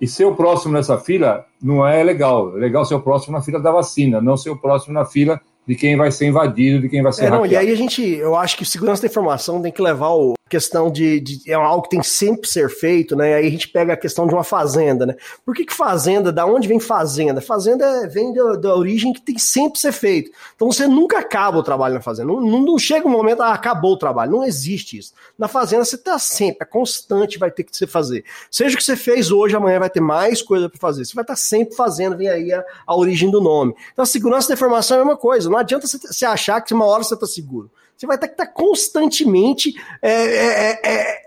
E 0.00 0.06
ser 0.06 0.26
o 0.26 0.34
próximo 0.34 0.74
nessa 0.74 0.98
fila 0.98 1.46
não 1.62 1.86
é 1.86 2.02
legal. 2.02 2.56
É 2.56 2.60
legal 2.60 2.84
ser 2.84 2.94
o 2.94 3.00
próximo 3.00 3.32
na 3.32 3.42
fila 3.42 3.58
da 3.58 3.72
vacina, 3.72 4.20
não 4.20 4.36
ser 4.36 4.50
o 4.50 4.58
próximo 4.58 4.92
na 4.92 5.06
fila 5.06 5.40
de 5.66 5.74
quem 5.74 5.96
vai 5.96 6.10
ser 6.10 6.26
invadido, 6.26 6.80
de 6.80 6.88
quem 6.88 7.02
vai 7.02 7.12
ser 7.12 7.26
é, 7.26 7.30
não, 7.30 7.46
E 7.46 7.56
aí 7.56 7.70
a 7.70 7.74
gente, 7.74 8.02
eu 8.02 8.36
acho 8.36 8.56
que 8.56 8.64
segurança 8.64 9.02
da 9.02 9.08
informação 9.08 9.62
tem 9.62 9.72
que 9.72 9.80
levar 9.80 10.10
o 10.10 10.34
questão 10.54 10.88
de, 10.88 11.18
de, 11.18 11.50
é 11.50 11.54
algo 11.54 11.82
que 11.82 11.90
tem 11.90 12.02
sempre 12.02 12.48
ser 12.48 12.70
feito, 12.70 13.16
né? 13.16 13.34
Aí 13.34 13.48
a 13.48 13.50
gente 13.50 13.66
pega 13.66 13.94
a 13.94 13.96
questão 13.96 14.24
de 14.24 14.32
uma 14.32 14.44
fazenda, 14.44 15.04
né? 15.04 15.16
Por 15.44 15.52
que, 15.52 15.64
que 15.64 15.74
fazenda? 15.74 16.30
Da 16.30 16.46
onde 16.46 16.68
vem 16.68 16.78
fazenda? 16.78 17.40
Fazenda 17.40 18.06
vem 18.08 18.32
da, 18.32 18.54
da 18.54 18.76
origem 18.76 19.12
que 19.12 19.20
tem 19.20 19.36
sempre 19.36 19.80
ser 19.80 19.90
feito. 19.90 20.30
Então 20.54 20.70
você 20.70 20.86
nunca 20.86 21.18
acaba 21.18 21.58
o 21.58 21.62
trabalho 21.62 21.94
na 21.94 22.00
fazenda. 22.00 22.32
Não, 22.32 22.40
não, 22.40 22.78
chega 22.78 23.08
um 23.08 23.10
momento, 23.10 23.42
ah, 23.42 23.52
acabou 23.52 23.94
o 23.94 23.98
trabalho. 23.98 24.30
Não 24.30 24.44
existe 24.44 24.96
isso. 24.96 25.12
Na 25.36 25.48
fazenda 25.48 25.84
você 25.84 25.96
está 25.96 26.20
sempre, 26.20 26.58
é 26.60 26.64
constante, 26.64 27.36
vai 27.36 27.50
ter 27.50 27.64
que 27.64 27.76
se 27.76 27.84
fazer. 27.84 28.24
Seja 28.48 28.74
o 28.74 28.78
que 28.78 28.84
você 28.84 28.94
fez 28.94 29.32
hoje, 29.32 29.56
amanhã 29.56 29.80
vai 29.80 29.90
ter 29.90 30.00
mais 30.00 30.40
coisa 30.40 30.68
para 30.68 30.78
fazer. 30.78 31.04
Você 31.04 31.14
vai 31.14 31.24
estar 31.24 31.34
tá 31.34 31.40
sempre 31.40 31.74
fazendo, 31.74 32.16
vem 32.16 32.28
aí 32.28 32.52
a, 32.52 32.64
a 32.86 32.96
origem 32.96 33.28
do 33.28 33.40
nome. 33.40 33.74
Então 33.92 34.04
a 34.04 34.06
segurança 34.06 34.46
da 34.46 34.54
informação 34.54 35.00
é 35.00 35.02
uma 35.02 35.16
coisa. 35.16 35.50
Não 35.50 35.58
adianta 35.58 35.88
você, 35.88 35.98
você 35.98 36.24
achar 36.24 36.60
que 36.60 36.72
uma 36.72 36.86
hora 36.86 37.02
você 37.02 37.14
está 37.14 37.26
seguro. 37.26 37.68
Você 37.96 38.06
vai 38.06 38.18
ter 38.18 38.28
que 38.28 38.34
estar 38.34 38.46
constantemente 38.46 39.74
é, 40.02 40.12
é, 40.12 40.80
é, 40.82 40.90
é 40.92 41.24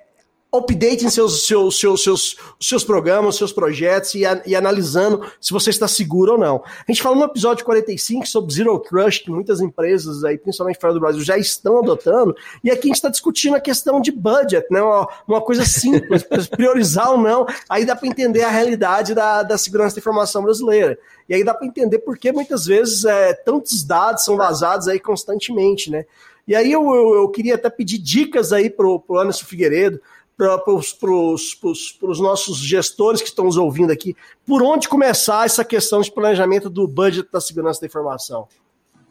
updating 0.53 1.09
seus, 1.09 1.45
seus, 1.45 1.79
seus, 1.79 2.03
seus, 2.03 2.37
seus 2.59 2.83
programas, 2.83 3.35
seus 3.35 3.51
projetos 3.51 4.15
e, 4.15 4.25
a, 4.25 4.41
e, 4.45 4.55
analisando 4.55 5.25
se 5.41 5.51
você 5.51 5.69
está 5.69 5.87
seguro 5.87 6.33
ou 6.33 6.37
não. 6.37 6.63
A 6.65 6.91
gente 6.91 7.01
falou 7.01 7.17
no 7.17 7.25
episódio 7.25 7.65
45 7.65 8.25
sobre 8.27 8.53
Zero 8.53 8.79
Trust, 8.79 9.25
que 9.25 9.31
muitas 9.31 9.59
empresas, 9.59 10.23
aí, 10.23 10.37
principalmente 10.37 10.79
fora 10.79 10.93
do 10.93 10.99
Brasil, 10.99 11.21
já 11.21 11.37
estão 11.37 11.79
adotando, 11.79 12.35
e 12.63 12.71
aqui 12.71 12.87
a 12.87 12.87
gente 12.87 12.95
está 12.95 13.09
discutindo 13.09 13.55
a 13.55 13.61
questão 13.61 13.99
de 13.99 14.11
budget, 14.11 14.65
né? 14.71 14.81
uma, 14.81 15.07
uma 15.27 15.41
coisa 15.41 15.65
simples, 15.65 16.23
priorizar 16.49 17.11
ou 17.11 17.17
não, 17.17 17.45
aí 17.69 17.85
dá 17.85 17.95
para 17.95 18.07
entender 18.07 18.43
a 18.43 18.49
realidade 18.49 19.13
da, 19.13 19.43
da 19.43 19.57
segurança 19.57 19.95
da 19.95 19.99
informação 19.99 20.41
brasileira. 20.43 20.97
E 21.27 21.35
aí 21.35 21.43
dá 21.43 21.53
para 21.53 21.67
entender 21.67 21.99
por 21.99 22.17
que 22.17 22.31
muitas 22.31 22.65
vezes 22.65 23.03
é, 23.03 23.33
tantos 23.33 23.83
dados 23.83 24.23
são 24.23 24.37
vazados 24.37 24.87
aí 24.87 24.99
constantemente, 24.99 25.91
né? 25.91 26.05
E 26.47 26.55
aí 26.55 26.71
eu, 26.71 26.83
eu, 26.93 27.15
eu 27.15 27.29
queria 27.29 27.55
até 27.55 27.69
pedir 27.69 27.97
dicas 27.97 28.53
aí 28.53 28.69
para 28.69 28.87
o 28.87 29.03
Anderson 29.17 29.45
Figueiredo, 29.45 29.99
para 30.37 30.63
os 30.71 32.19
nossos 32.19 32.59
gestores 32.59 33.21
que 33.21 33.27
estão 33.27 33.45
nos 33.45 33.57
ouvindo 33.57 33.91
aqui, 33.91 34.15
por 34.45 34.61
onde 34.61 34.87
começar 34.87 35.45
essa 35.45 35.65
questão 35.65 35.99
de 35.99 36.11
planejamento 36.11 36.69
do 36.69 36.87
budget 36.87 37.27
da 37.31 37.41
segurança 37.41 37.81
da 37.81 37.87
informação? 37.87 38.47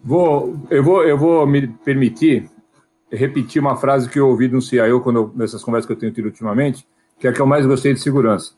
Vou, 0.03 0.57
eu, 0.71 0.85
vou, 0.85 1.05
eu 1.05 1.19
vou 1.19 1.47
me 1.47 1.67
permitir 1.67 2.49
repetir 3.11 3.61
uma 3.61 3.77
frase 3.77 4.09
que 4.09 4.19
eu 4.19 4.29
ouvi 4.29 4.49
de 4.49 4.57
um 4.57 4.61
CIO 4.61 5.01
quando 5.01 5.17
eu, 5.17 5.33
nessas 5.35 5.63
conversas 5.63 5.87
que 5.87 5.93
eu 5.93 5.99
tenho 5.99 6.13
tido 6.13 6.27
ultimamente, 6.27 6.87
que 7.19 7.27
é 7.27 7.31
a 7.31 7.33
que 7.33 7.41
eu 7.41 7.47
mais 7.47 7.67
gostei 7.67 7.93
de 7.93 8.01
segurança. 8.01 8.53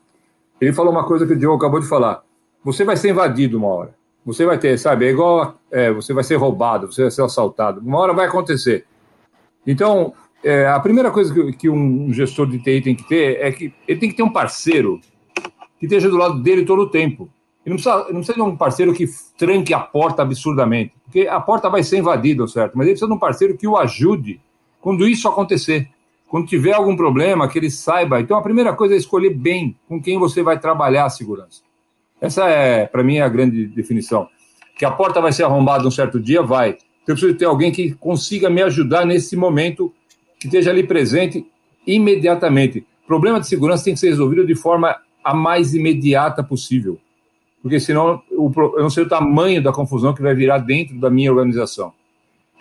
Ele 0.61 0.73
falou 0.73 0.91
uma 0.91 1.05
coisa 1.05 1.25
que 1.25 1.33
o 1.33 1.35
Diogo 1.35 1.57
acabou 1.57 1.79
de 1.79 1.87
falar. 1.87 2.23
Você 2.63 2.83
vai 2.83 2.97
ser 2.97 3.09
invadido 3.09 3.57
uma 3.57 3.67
hora. 3.67 3.95
Você 4.25 4.45
vai 4.45 4.57
ter, 4.57 4.77
sabe? 4.77 5.05
É 5.05 5.09
igual. 5.09 5.58
É, 5.71 5.91
você 5.91 6.13
vai 6.13 6.23
ser 6.23 6.35
roubado, 6.35 6.91
você 6.91 7.03
vai 7.03 7.11
ser 7.11 7.21
assaltado. 7.23 7.79
Uma 7.79 7.99
hora 7.99 8.13
vai 8.13 8.25
acontecer. 8.25 8.85
Então, 9.65 10.13
é, 10.43 10.67
a 10.67 10.79
primeira 10.79 11.11
coisa 11.11 11.33
que, 11.33 11.53
que, 11.53 11.69
um 11.69 12.11
gestor 12.13 12.47
de 12.47 12.59
TI 12.59 12.81
tem 12.81 12.95
que 12.95 13.07
ter 13.07 13.39
é 13.41 13.51
que 13.51 13.73
ele 13.87 13.99
tem 13.99 14.09
que 14.09 14.15
ter 14.15 14.23
um 14.23 14.31
parceiro 14.31 14.99
que 15.79 15.85
esteja 15.85 16.09
do 16.09 16.17
lado 16.17 16.41
dele 16.41 16.65
todo 16.65 16.83
o 16.83 16.89
tempo. 16.89 17.29
não 17.65 17.75
precisa, 17.75 17.97
não 18.05 18.15
precisa 18.15 18.33
de 18.33 18.41
um 18.41 18.55
parceiro 18.57 18.93
que 18.93 19.05
tranque 19.37 19.73
a 19.73 19.79
porta 19.79 20.21
absurdamente, 20.21 20.93
porque 21.05 21.27
a 21.27 21.39
porta 21.39 21.69
vai 21.69 21.83
ser 21.83 21.97
invadida, 21.97 22.47
certo? 22.47 22.77
Mas 22.77 22.87
ele 22.87 22.93
precisa 22.93 23.09
de 23.09 23.15
um 23.15 23.19
parceiro 23.19 23.57
que 23.57 23.67
o 23.67 23.77
ajude 23.77 24.41
quando 24.81 25.07
isso 25.07 25.27
acontecer. 25.27 25.89
Quando 26.27 26.47
tiver 26.47 26.73
algum 26.73 26.95
problema, 26.95 27.47
que 27.47 27.57
ele 27.57 27.71
saiba. 27.71 28.21
Então, 28.21 28.37
a 28.37 28.41
primeira 28.41 28.73
coisa 28.73 28.93
é 28.93 28.97
escolher 28.97 29.31
bem 29.31 29.75
com 29.87 29.99
quem 29.99 30.19
você 30.19 30.43
vai 30.43 30.59
trabalhar 30.59 31.05
a 31.05 31.09
segurança. 31.09 31.63
Essa 32.21 32.47
é, 32.47 32.85
para 32.85 33.03
mim, 33.03 33.19
a 33.19 33.27
grande 33.27 33.65
definição. 33.65 34.29
Que 34.79 34.85
a 34.85 34.91
porta 34.91 35.19
vai 35.19 35.33
ser 35.33 35.43
arrombada 35.43 35.85
um 35.85 35.91
certo 35.91 36.19
dia, 36.19 36.41
vai. 36.41 36.77
Eu 37.05 37.13
preciso 37.13 37.35
ter 37.35 37.43
alguém 37.43 37.69
que 37.69 37.91
consiga 37.95 38.49
me 38.49 38.61
ajudar 38.61 39.05
nesse 39.05 39.35
momento, 39.35 39.93
que 40.39 40.47
esteja 40.47 40.71
ali 40.71 40.87
presente 40.87 41.45
imediatamente. 41.85 42.85
Problema 43.05 43.41
de 43.41 43.47
segurança 43.47 43.83
tem 43.83 43.93
que 43.93 43.99
ser 43.99 44.07
resolvido 44.09 44.47
de 44.47 44.55
forma 44.55 44.95
a 45.21 45.33
mais 45.33 45.73
imediata 45.73 46.41
possível. 46.41 46.97
Porque 47.61 47.77
senão 47.77 48.21
eu 48.31 48.73
não 48.77 48.89
sei 48.89 49.03
o 49.03 49.09
tamanho 49.09 49.61
da 49.61 49.73
confusão 49.73 50.13
que 50.13 50.21
vai 50.21 50.33
virar 50.33 50.59
dentro 50.59 50.97
da 50.97 51.09
minha 51.09 51.29
organização. 51.29 51.91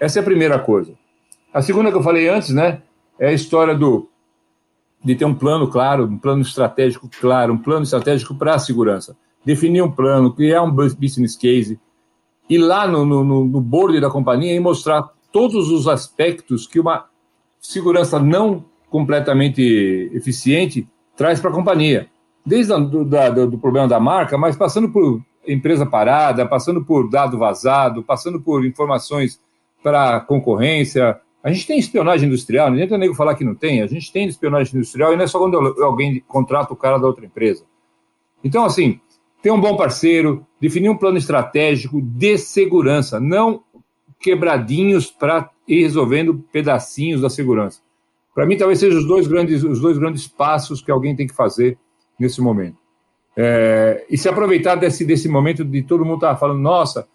Essa 0.00 0.18
é 0.18 0.22
a 0.22 0.24
primeira 0.24 0.58
coisa. 0.58 0.94
A 1.54 1.62
segunda 1.62 1.90
que 1.90 1.96
eu 1.96 2.02
falei 2.02 2.28
antes, 2.28 2.50
né, 2.50 2.82
é 3.18 3.28
a 3.28 3.32
história 3.32 3.74
do 3.74 4.08
de 5.04 5.14
ter 5.14 5.24
um 5.24 5.34
plano 5.34 5.68
claro, 5.68 6.04
um 6.04 6.18
plano 6.18 6.42
estratégico 6.42 7.08
claro, 7.20 7.52
um 7.52 7.58
plano 7.58 7.84
estratégico 7.84 8.34
para 8.34 8.54
a 8.54 8.58
segurança. 8.58 9.16
Definir 9.44 9.82
um 9.82 9.90
plano, 9.90 10.32
criar 10.32 10.62
um 10.64 10.70
business 10.72 11.36
case, 11.36 11.78
ir 12.48 12.58
lá 12.58 12.86
no, 12.86 13.04
no, 13.04 13.24
no 13.24 13.60
board 13.60 14.00
da 14.00 14.10
companhia 14.10 14.54
e 14.54 14.60
mostrar 14.60 15.08
todos 15.30 15.70
os 15.70 15.86
aspectos 15.86 16.66
que 16.66 16.80
uma 16.80 17.06
segurança 17.60 18.18
não 18.18 18.64
completamente 18.90 19.62
eficiente 20.14 20.88
traz 21.16 21.40
para 21.40 21.50
a 21.50 21.54
companhia. 21.54 22.08
Desde 22.44 22.72
do, 22.80 23.04
da, 23.04 23.28
do, 23.28 23.58
problema 23.58 23.86
da 23.86 24.00
marca, 24.00 24.38
mas 24.38 24.56
passando 24.56 24.88
por 24.88 25.20
empresa 25.46 25.84
parada, 25.84 26.46
passando 26.46 26.84
por 26.84 27.10
dado 27.10 27.36
vazado, 27.36 28.02
passando 28.02 28.40
por 28.40 28.64
informações 28.64 29.40
para 29.82 30.20
concorrência, 30.20 31.20
a 31.42 31.52
gente 31.52 31.66
tem 31.66 31.78
espionagem 31.78 32.28
industrial, 32.28 32.68
não 32.68 32.74
adianta 32.74 32.98
nego 32.98 33.14
falar 33.14 33.34
que 33.34 33.44
não 33.44 33.54
tem, 33.54 33.82
a 33.82 33.86
gente 33.86 34.10
tem 34.12 34.26
espionagem 34.26 34.74
industrial 34.74 35.12
e 35.12 35.16
não 35.16 35.24
é 35.24 35.26
só 35.26 35.38
quando 35.38 35.56
alguém 35.82 36.22
contrata 36.26 36.72
o 36.72 36.76
cara 36.76 36.98
da 36.98 37.06
outra 37.06 37.24
empresa. 37.24 37.64
Então, 38.42 38.64
assim, 38.64 39.00
ter 39.42 39.50
um 39.50 39.60
bom 39.60 39.76
parceiro, 39.76 40.46
definir 40.60 40.88
um 40.88 40.96
plano 40.96 41.18
estratégico 41.18 42.00
de 42.02 42.36
segurança, 42.38 43.20
não 43.20 43.62
quebradinhos 44.20 45.06
para 45.10 45.50
ir 45.66 45.82
resolvendo 45.82 46.44
pedacinhos 46.52 47.20
da 47.20 47.30
segurança. 47.30 47.80
Para 48.34 48.46
mim, 48.46 48.56
talvez 48.56 48.78
sejam 48.78 48.98
os 48.98 49.06
dois 49.06 49.26
grandes, 49.26 49.62
os 49.62 49.80
dois 49.80 49.98
grandes 49.98 50.26
passos 50.26 50.80
que 50.80 50.90
alguém 50.90 51.14
tem 51.14 51.26
que 51.26 51.34
fazer 51.34 51.78
nesse 52.18 52.40
momento. 52.40 52.76
É, 53.36 54.04
e 54.10 54.18
se 54.18 54.28
aproveitar 54.28 54.74
desse, 54.74 55.04
desse 55.04 55.28
momento 55.28 55.64
de 55.64 55.82
todo 55.82 56.04
mundo 56.04 56.16
estar 56.16 56.34
tá 56.34 56.36
falando, 56.36 56.60
nossa, 56.60 57.06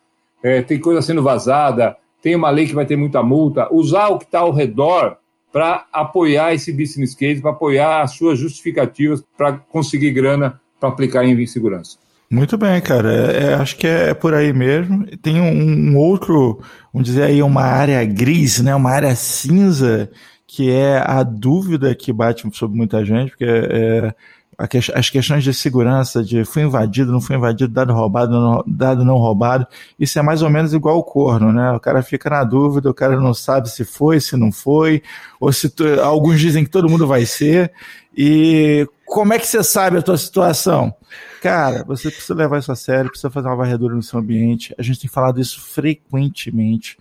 é, 0.42 0.62
tem 0.62 0.80
coisa 0.80 1.02
sendo 1.02 1.22
vazada, 1.22 1.98
tem 2.22 2.36
uma 2.36 2.50
lei 2.50 2.66
que 2.66 2.76
vai 2.76 2.86
ter 2.86 2.96
muita 2.96 3.22
multa, 3.22 3.68
usar 3.74 4.08
o 4.08 4.18
que 4.18 4.26
está 4.26 4.40
ao 4.40 4.52
redor 4.52 5.18
para 5.52 5.86
apoiar 5.92 6.54
esse 6.54 6.72
business 6.72 7.14
case, 7.14 7.42
para 7.42 7.52
apoiar 7.52 8.02
as 8.02 8.16
suas 8.16 8.40
justificativas 8.40 9.24
para 9.38 9.54
conseguir 9.54 10.12
grana 10.12 10.60
para 10.80 10.90
aplicar 10.90 11.24
em 11.24 11.46
segurança. 11.46 12.03
Muito 12.34 12.58
bem, 12.58 12.82
cara. 12.82 13.32
É, 13.32 13.44
é, 13.44 13.54
acho 13.54 13.78
que 13.78 13.86
é 13.86 14.12
por 14.12 14.34
aí 14.34 14.52
mesmo. 14.52 15.06
Tem 15.18 15.40
um, 15.40 15.92
um, 15.92 15.98
outro, 15.98 16.60
vamos 16.92 17.08
dizer 17.08 17.22
aí, 17.26 17.44
uma 17.44 17.62
área 17.62 18.04
gris, 18.06 18.60
né? 18.60 18.74
Uma 18.74 18.90
área 18.90 19.16
cinza, 19.16 20.10
que 20.48 20.72
é 20.72 20.98
a 20.98 21.22
dúvida 21.22 21.94
que 21.94 22.12
bate 22.12 22.50
sobre 22.58 22.76
muita 22.76 23.06
gente, 23.06 23.30
porque 23.30 23.46
é, 23.46 24.16
as 24.58 25.10
questões 25.10 25.44
de 25.44 25.54
segurança, 25.54 26.24
de 26.24 26.46
foi 26.46 26.64
invadido, 26.64 27.12
não 27.12 27.22
foi 27.22 27.36
invadido, 27.36 27.74
dado 27.74 27.94
roubado, 27.94 28.32
não, 28.32 28.64
dado 28.68 29.04
não 29.06 29.18
roubado, 29.18 29.68
isso 30.00 30.18
é 30.20 30.22
mais 30.22 30.42
ou 30.42 30.50
menos 30.50 30.74
igual 30.74 30.98
o 30.98 31.04
corno, 31.04 31.52
né? 31.52 31.72
O 31.72 31.80
cara 31.80 32.02
fica 32.02 32.30
na 32.30 32.44
dúvida, 32.44 32.90
o 32.90 32.94
cara 32.94 33.20
não 33.20 33.34
sabe 33.34 33.70
se 33.70 33.84
foi, 33.84 34.20
se 34.20 34.36
não 34.36 34.52
foi, 34.52 35.02
ou 35.40 35.52
se 35.52 35.74
alguns 36.04 36.40
dizem 36.40 36.64
que 36.64 36.70
todo 36.70 36.90
mundo 36.90 37.08
vai 37.08 37.26
ser. 37.26 37.72
E 38.16 38.88
como 39.06 39.34
é 39.34 39.40
que 39.40 39.48
você 39.48 39.64
sabe 39.64 39.98
a 39.98 40.02
tua 40.02 40.18
situação? 40.18 40.94
Cara, 41.42 41.84
você 41.84 42.10
precisa 42.10 42.34
levar 42.34 42.60
isso 42.60 42.72
a 42.72 42.76
sério, 42.76 43.10
precisa 43.10 43.30
fazer 43.30 43.48
uma 43.48 43.56
varredura 43.56 43.96
no 43.96 44.04
seu 44.04 44.20
ambiente. 44.20 44.74
A 44.78 44.82
gente 44.82 45.02
tem 45.02 45.10
falado 45.10 45.42
isso 45.42 45.60
frequentemente. 45.60 46.98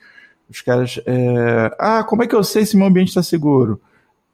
Os 0.51 0.61
caras, 0.61 1.01
é... 1.07 1.75
ah, 1.79 2.05
como 2.05 2.23
é 2.23 2.27
que 2.27 2.35
eu 2.35 2.43
sei 2.43 2.67
se 2.67 2.77
meu 2.77 2.87
ambiente 2.87 3.09
está 3.09 3.23
seguro? 3.23 3.81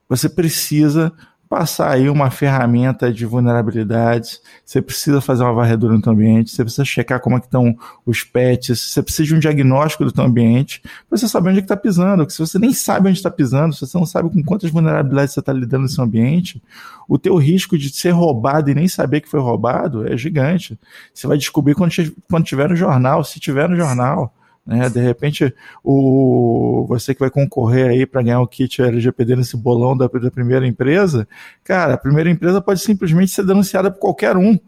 Você 0.08 0.28
precisa 0.28 1.12
passar 1.48 1.92
aí 1.92 2.10
uma 2.10 2.30
ferramenta 2.30 3.12
de 3.12 3.24
vulnerabilidades, 3.24 4.40
você 4.64 4.82
precisa 4.82 5.20
fazer 5.20 5.42
uma 5.44 5.54
varredura 5.54 5.94
no 5.94 6.02
teu 6.02 6.12
ambiente, 6.12 6.50
você 6.50 6.62
precisa 6.62 6.84
checar 6.84 7.20
como 7.20 7.36
é 7.36 7.40
que 7.40 7.46
estão 7.46 7.76
os 8.04 8.22
patches, 8.22 8.80
você 8.80 9.02
precisa 9.02 9.28
de 9.28 9.34
um 9.34 9.38
diagnóstico 9.38 10.04
do 10.04 10.12
teu 10.12 10.24
ambiente, 10.24 10.82
para 11.08 11.16
você 11.16 11.26
saber 11.26 11.50
onde 11.50 11.58
é 11.58 11.62
que 11.62 11.64
está 11.64 11.76
pisando, 11.76 12.18
porque 12.18 12.32
se 12.32 12.38
você 12.38 12.58
nem 12.58 12.72
sabe 12.72 13.08
onde 13.08 13.18
está 13.18 13.30
pisando, 13.30 13.74
se 13.74 13.80
você 13.80 13.96
não 13.96 14.04
sabe 14.04 14.28
com 14.28 14.42
quantas 14.42 14.70
vulnerabilidades 14.70 15.32
você 15.32 15.40
está 15.40 15.52
lidando 15.52 15.82
no 15.82 15.88
seu 15.88 16.04
ambiente, 16.04 16.62
o 17.08 17.18
teu 17.18 17.36
risco 17.36 17.78
de 17.78 17.88
ser 17.88 18.10
roubado 18.10 18.70
e 18.70 18.74
nem 18.74 18.86
saber 18.86 19.22
que 19.22 19.28
foi 19.28 19.40
roubado 19.40 20.06
é 20.06 20.16
gigante. 20.16 20.78
Você 21.14 21.26
vai 21.26 21.38
descobrir 21.38 21.74
quando, 21.74 21.92
quando 22.30 22.44
tiver 22.44 22.68
no 22.68 22.76
jornal, 22.76 23.24
se 23.24 23.40
tiver 23.40 23.68
no 23.68 23.76
jornal. 23.76 24.34
Né? 24.68 24.90
De 24.90 25.00
repente, 25.00 25.54
o, 25.82 26.84
você 26.86 27.14
que 27.14 27.20
vai 27.20 27.30
concorrer 27.30 27.88
aí 27.88 28.04
para 28.04 28.20
ganhar 28.20 28.42
o 28.42 28.46
kit 28.46 28.82
LGPD 28.82 29.34
nesse 29.34 29.56
bolão 29.56 29.96
da, 29.96 30.06
da, 30.06 30.30
primeira 30.30 30.66
empresa, 30.66 31.26
cara, 31.64 31.94
a 31.94 31.96
primeira 31.96 32.28
empresa 32.28 32.60
pode 32.60 32.80
simplesmente 32.80 33.30
ser 33.30 33.46
denunciada 33.46 33.90
por 33.90 33.98
qualquer 33.98 34.36
um. 34.36 34.58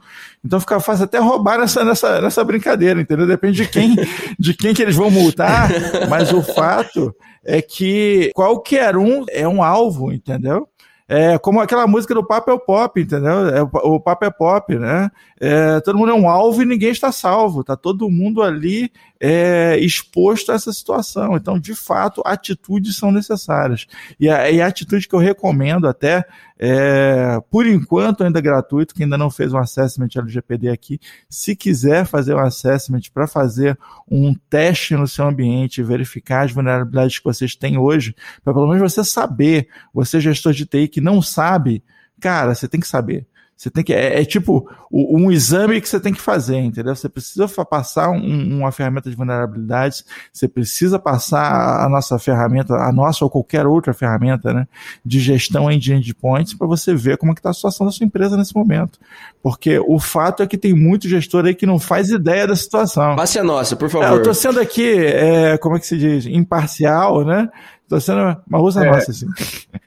Então 0.43 0.59
fica 0.59 0.81
fácil 0.81 1.05
até 1.05 1.19
roubar 1.19 1.59
nessa, 1.59 1.85
nessa, 1.85 2.19
nessa 2.19 2.43
brincadeira, 2.43 2.99
entendeu? 2.99 3.27
Depende 3.27 3.59
de 3.59 3.69
quem, 3.69 3.95
de 4.41 4.55
quem 4.55 4.73
que 4.73 4.81
eles 4.81 4.97
vão 4.97 5.11
multar, 5.11 5.69
mas 6.09 6.33
o 6.33 6.43
fato 6.43 7.15
é 7.45 7.61
que 7.61 8.31
qualquer 8.35 8.97
um 8.97 9.27
é 9.29 9.47
um 9.47 9.63
alvo, 9.63 10.11
entendeu? 10.15 10.67
É 11.13 11.37
como 11.39 11.59
aquela 11.59 11.89
música 11.89 12.15
do 12.15 12.25
Papo 12.25 12.53
é 12.53 12.55
o 12.55 12.61
Pop, 12.61 13.01
entendeu? 13.01 13.49
É, 13.49 13.63
o 13.63 13.99
Papo 13.99 14.25
é 14.25 14.31
Pop, 14.31 14.79
né? 14.79 15.11
É, 15.41 15.81
todo 15.81 15.99
mundo 15.99 16.13
é 16.13 16.15
um 16.15 16.29
alvo 16.29 16.63
e 16.63 16.65
ninguém 16.65 16.93
está 16.93 17.11
salvo. 17.11 17.65
Tá 17.65 17.75
todo 17.77 18.09
mundo 18.09 18.41
ali 18.45 18.93
é, 19.19 19.77
exposto 19.81 20.53
a 20.53 20.55
essa 20.55 20.73
situação. 20.73 21.35
Então, 21.35 21.59
de 21.59 21.75
fato, 21.75 22.23
atitudes 22.25 22.97
são 22.97 23.11
necessárias. 23.11 23.89
E 24.21 24.29
a, 24.31 24.53
e 24.53 24.63
a 24.63 24.69
atitude 24.69 25.09
que 25.09 25.15
eu 25.17 25.19
recomendo 25.19 25.89
até, 25.89 26.25
é, 26.63 27.41
por 27.51 27.67
enquanto 27.67 28.23
ainda 28.23 28.39
gratuito, 28.39 28.95
quem 28.95 29.05
ainda 29.05 29.17
não 29.17 29.31
fez 29.31 29.51
um 29.55 29.57
assessment 29.57 30.11
LGPD 30.15 30.69
aqui, 30.69 31.01
se 31.27 31.57
quiser 31.57 32.05
fazer 32.05 32.35
um 32.35 32.39
assessment 32.39 33.01
para 33.15 33.27
fazer 33.27 33.79
um 34.07 34.35
teste 34.51 34.95
no 34.95 35.09
seu 35.09 35.27
ambiente, 35.27 35.83
verificar 35.83 36.45
as 36.45 36.53
vulnerabilidades 36.53 37.19
que 37.19 37.25
vocês 37.25 37.57
têm 37.57 37.79
hoje, 37.79 38.15
para 38.45 38.53
pelo 38.53 38.67
menos 38.67 38.93
você 38.93 39.03
saber, 39.03 39.69
você 39.95 40.21
gestor 40.21 40.53
de 40.53 40.67
TI 40.67 40.87
que 40.87 41.01
não 41.01 41.23
sabe, 41.23 41.83
cara, 42.21 42.55
você 42.55 42.69
tem 42.69 42.79
que 42.79 42.89
saber. 42.89 43.27
Você 43.61 43.69
tem 43.69 43.85
que. 43.85 43.93
É, 43.93 44.23
é 44.23 44.25
tipo 44.25 44.67
um 44.91 45.31
exame 45.31 45.83
que 45.83 45.89
você 45.89 46.01
tem 46.01 46.15
que 46.15 46.21
fazer, 46.21 46.57
entendeu? 46.57 46.97
Você 46.97 47.11
precisa 47.11 47.47
passar 47.47 48.09
um, 48.09 48.59
uma 48.59 48.73
ferramenta 48.73 49.11
de 49.11 49.15
vulnerabilidades, 49.15 50.03
você 50.33 50.49
precisa 50.49 50.99
passar 50.99 51.85
a 51.85 51.87
nossa 51.87 52.19
ferramenta, 52.19 52.73
a 52.77 52.91
nossa 52.91 53.23
ou 53.23 53.31
qualquer 53.31 53.67
outra 53.67 53.93
ferramenta, 53.93 54.55
né? 54.55 54.67
De 55.05 55.21
gestão 55.21 55.71
em 55.71 55.77
endpoints 55.77 56.55
para 56.55 56.67
você 56.67 56.95
ver 56.95 57.19
como 57.19 57.33
é 57.33 57.35
que 57.35 57.41
está 57.41 57.51
a 57.51 57.53
situação 57.53 57.85
da 57.85 57.93
sua 57.93 58.07
empresa 58.07 58.35
nesse 58.35 58.57
momento. 58.57 58.99
Porque 59.43 59.79
o 59.79 59.99
fato 59.99 60.43
é 60.43 60.47
que 60.47 60.57
tem 60.57 60.73
muito 60.73 61.07
gestor 61.07 61.45
aí 61.45 61.55
que 61.55 61.67
não 61.67 61.79
faz 61.79 62.09
ideia 62.09 62.47
da 62.47 62.57
situação. 62.57 63.15
Passe 63.15 63.39
a 63.39 63.45
nossa, 63.45 63.77
por 63.77 63.91
favor. 63.91 64.07
É, 64.07 64.11
eu 64.11 64.23
tô 64.23 64.33
sendo 64.33 64.59
aqui, 64.59 64.91
é, 64.91 65.59
como 65.59 65.77
é 65.77 65.81
que 65.81 65.87
se 65.87 65.99
diz? 65.99 66.25
Imparcial, 66.25 67.27
né? 67.27 67.47
Tô 67.87 68.01
sendo 68.01 68.39
uma 68.49 68.59
russa 68.59 68.83
é. 68.83 68.91
nossa, 68.91 69.11
assim. 69.11 69.27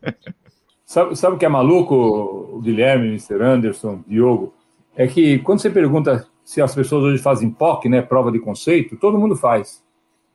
Sabe, 0.94 1.16
sabe 1.16 1.36
o 1.36 1.39
que 1.39 1.46
é 1.46 1.50
maluco, 1.50 1.96
o 1.96 2.60
Guilherme, 2.62 3.08
Mr. 3.08 3.41
Anderson, 3.41 4.02
Diogo? 4.08 4.54
É 4.96 5.08
que 5.08 5.39
quando 5.39 5.60
você 5.60 5.68
pergunta 5.68 6.28
se 6.46 6.62
as 6.62 6.76
pessoas 6.76 7.06
hoje 7.06 7.18
fazem 7.20 7.50
POC, 7.50 7.89
né, 7.89 8.04
prova 8.04 8.32
de 8.32 8.38
conceito, 8.38 8.96
todo 8.98 9.18
mundo 9.18 9.36
faz. 9.36 9.82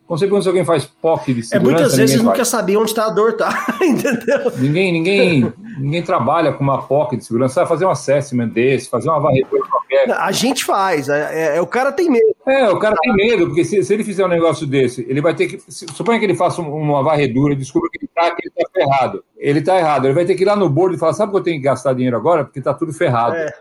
Quando 0.04 0.18
você 0.18 0.24
pergunta 0.24 0.42
se 0.42 0.48
alguém 0.48 0.64
faz 0.64 0.84
POC 0.84 1.32
de 1.32 1.42
segurança, 1.44 1.54
É, 1.54 1.80
muitas 1.80 1.96
vezes 1.96 2.20
não 2.20 2.32
quer 2.32 2.44
saber 2.44 2.76
onde 2.76 2.90
está 2.90 3.06
a 3.06 3.10
dor, 3.10 3.36
tá? 3.36 3.50
Entendeu? 3.80 4.50
Ninguém, 4.58 4.92
ninguém, 4.92 5.52
ninguém 5.78 6.02
trabalha 6.02 6.52
com 6.52 6.64
uma 6.64 6.82
POC 6.82 7.18
de 7.18 7.24
segurança. 7.24 7.60
Vai 7.60 7.68
fazer 7.68 7.86
um 7.86 7.90
assessment 7.90 8.48
desse, 8.48 8.90
fazer 8.90 9.10
uma 9.10 9.20
varredura 9.20 9.62
qualquer. 9.70 10.10
A 10.10 10.32
gente 10.32 10.64
faz. 10.64 11.08
É, 11.08 11.52
é, 11.52 11.56
é, 11.58 11.60
o 11.60 11.66
cara 11.68 11.92
tem 11.92 12.10
medo. 12.10 12.27
É, 12.48 12.70
o 12.70 12.78
cara 12.78 12.96
tem 12.96 13.12
medo, 13.14 13.46
porque 13.46 13.64
se, 13.64 13.82
se 13.82 13.94
ele 13.94 14.04
fizer 14.04 14.24
um 14.24 14.28
negócio 14.28 14.66
desse, 14.66 15.04
ele 15.08 15.20
vai 15.20 15.34
ter 15.34 15.48
que... 15.48 15.62
Suponha 15.68 16.18
que 16.18 16.24
ele 16.24 16.34
faça 16.34 16.62
uma 16.62 17.02
varredura 17.02 17.52
e 17.52 17.56
descubra 17.56 17.88
que 17.90 17.98
ele 17.98 18.06
está 18.06 18.34
que 18.34 18.46
ele 18.46 18.54
tá 18.54 18.70
ferrado 18.72 19.24
ele 19.38 19.60
está 19.60 19.78
errado. 19.78 20.06
Ele 20.06 20.14
vai 20.14 20.24
ter 20.24 20.34
que 20.34 20.42
ir 20.42 20.46
lá 20.46 20.56
no 20.56 20.68
board 20.68 20.96
e 20.96 20.98
falar: 20.98 21.14
sabe 21.14 21.32
que 21.32 21.38
eu 21.38 21.42
tenho 21.42 21.56
que 21.56 21.64
gastar 21.64 21.94
dinheiro 21.94 22.16
agora? 22.16 22.44
Porque 22.44 22.58
está 22.58 22.74
tudo 22.74 22.92
ferrado. 22.92 23.36
É. 23.36 23.52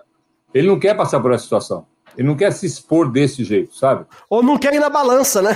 Ele 0.54 0.68
não 0.68 0.80
quer 0.80 0.96
passar 0.96 1.20
por 1.20 1.32
essa 1.32 1.44
situação. 1.44 1.86
Ele 2.18 2.28
não 2.28 2.36
quer 2.36 2.52
se 2.52 2.66
expor 2.66 3.12
desse 3.12 3.44
jeito, 3.44 3.76
sabe? 3.76 4.04
Ou 4.28 4.42
não 4.42 4.58
quer 4.58 4.74
ir 4.74 4.80
na 4.80 4.90
balança, 4.90 5.40
né? 5.40 5.56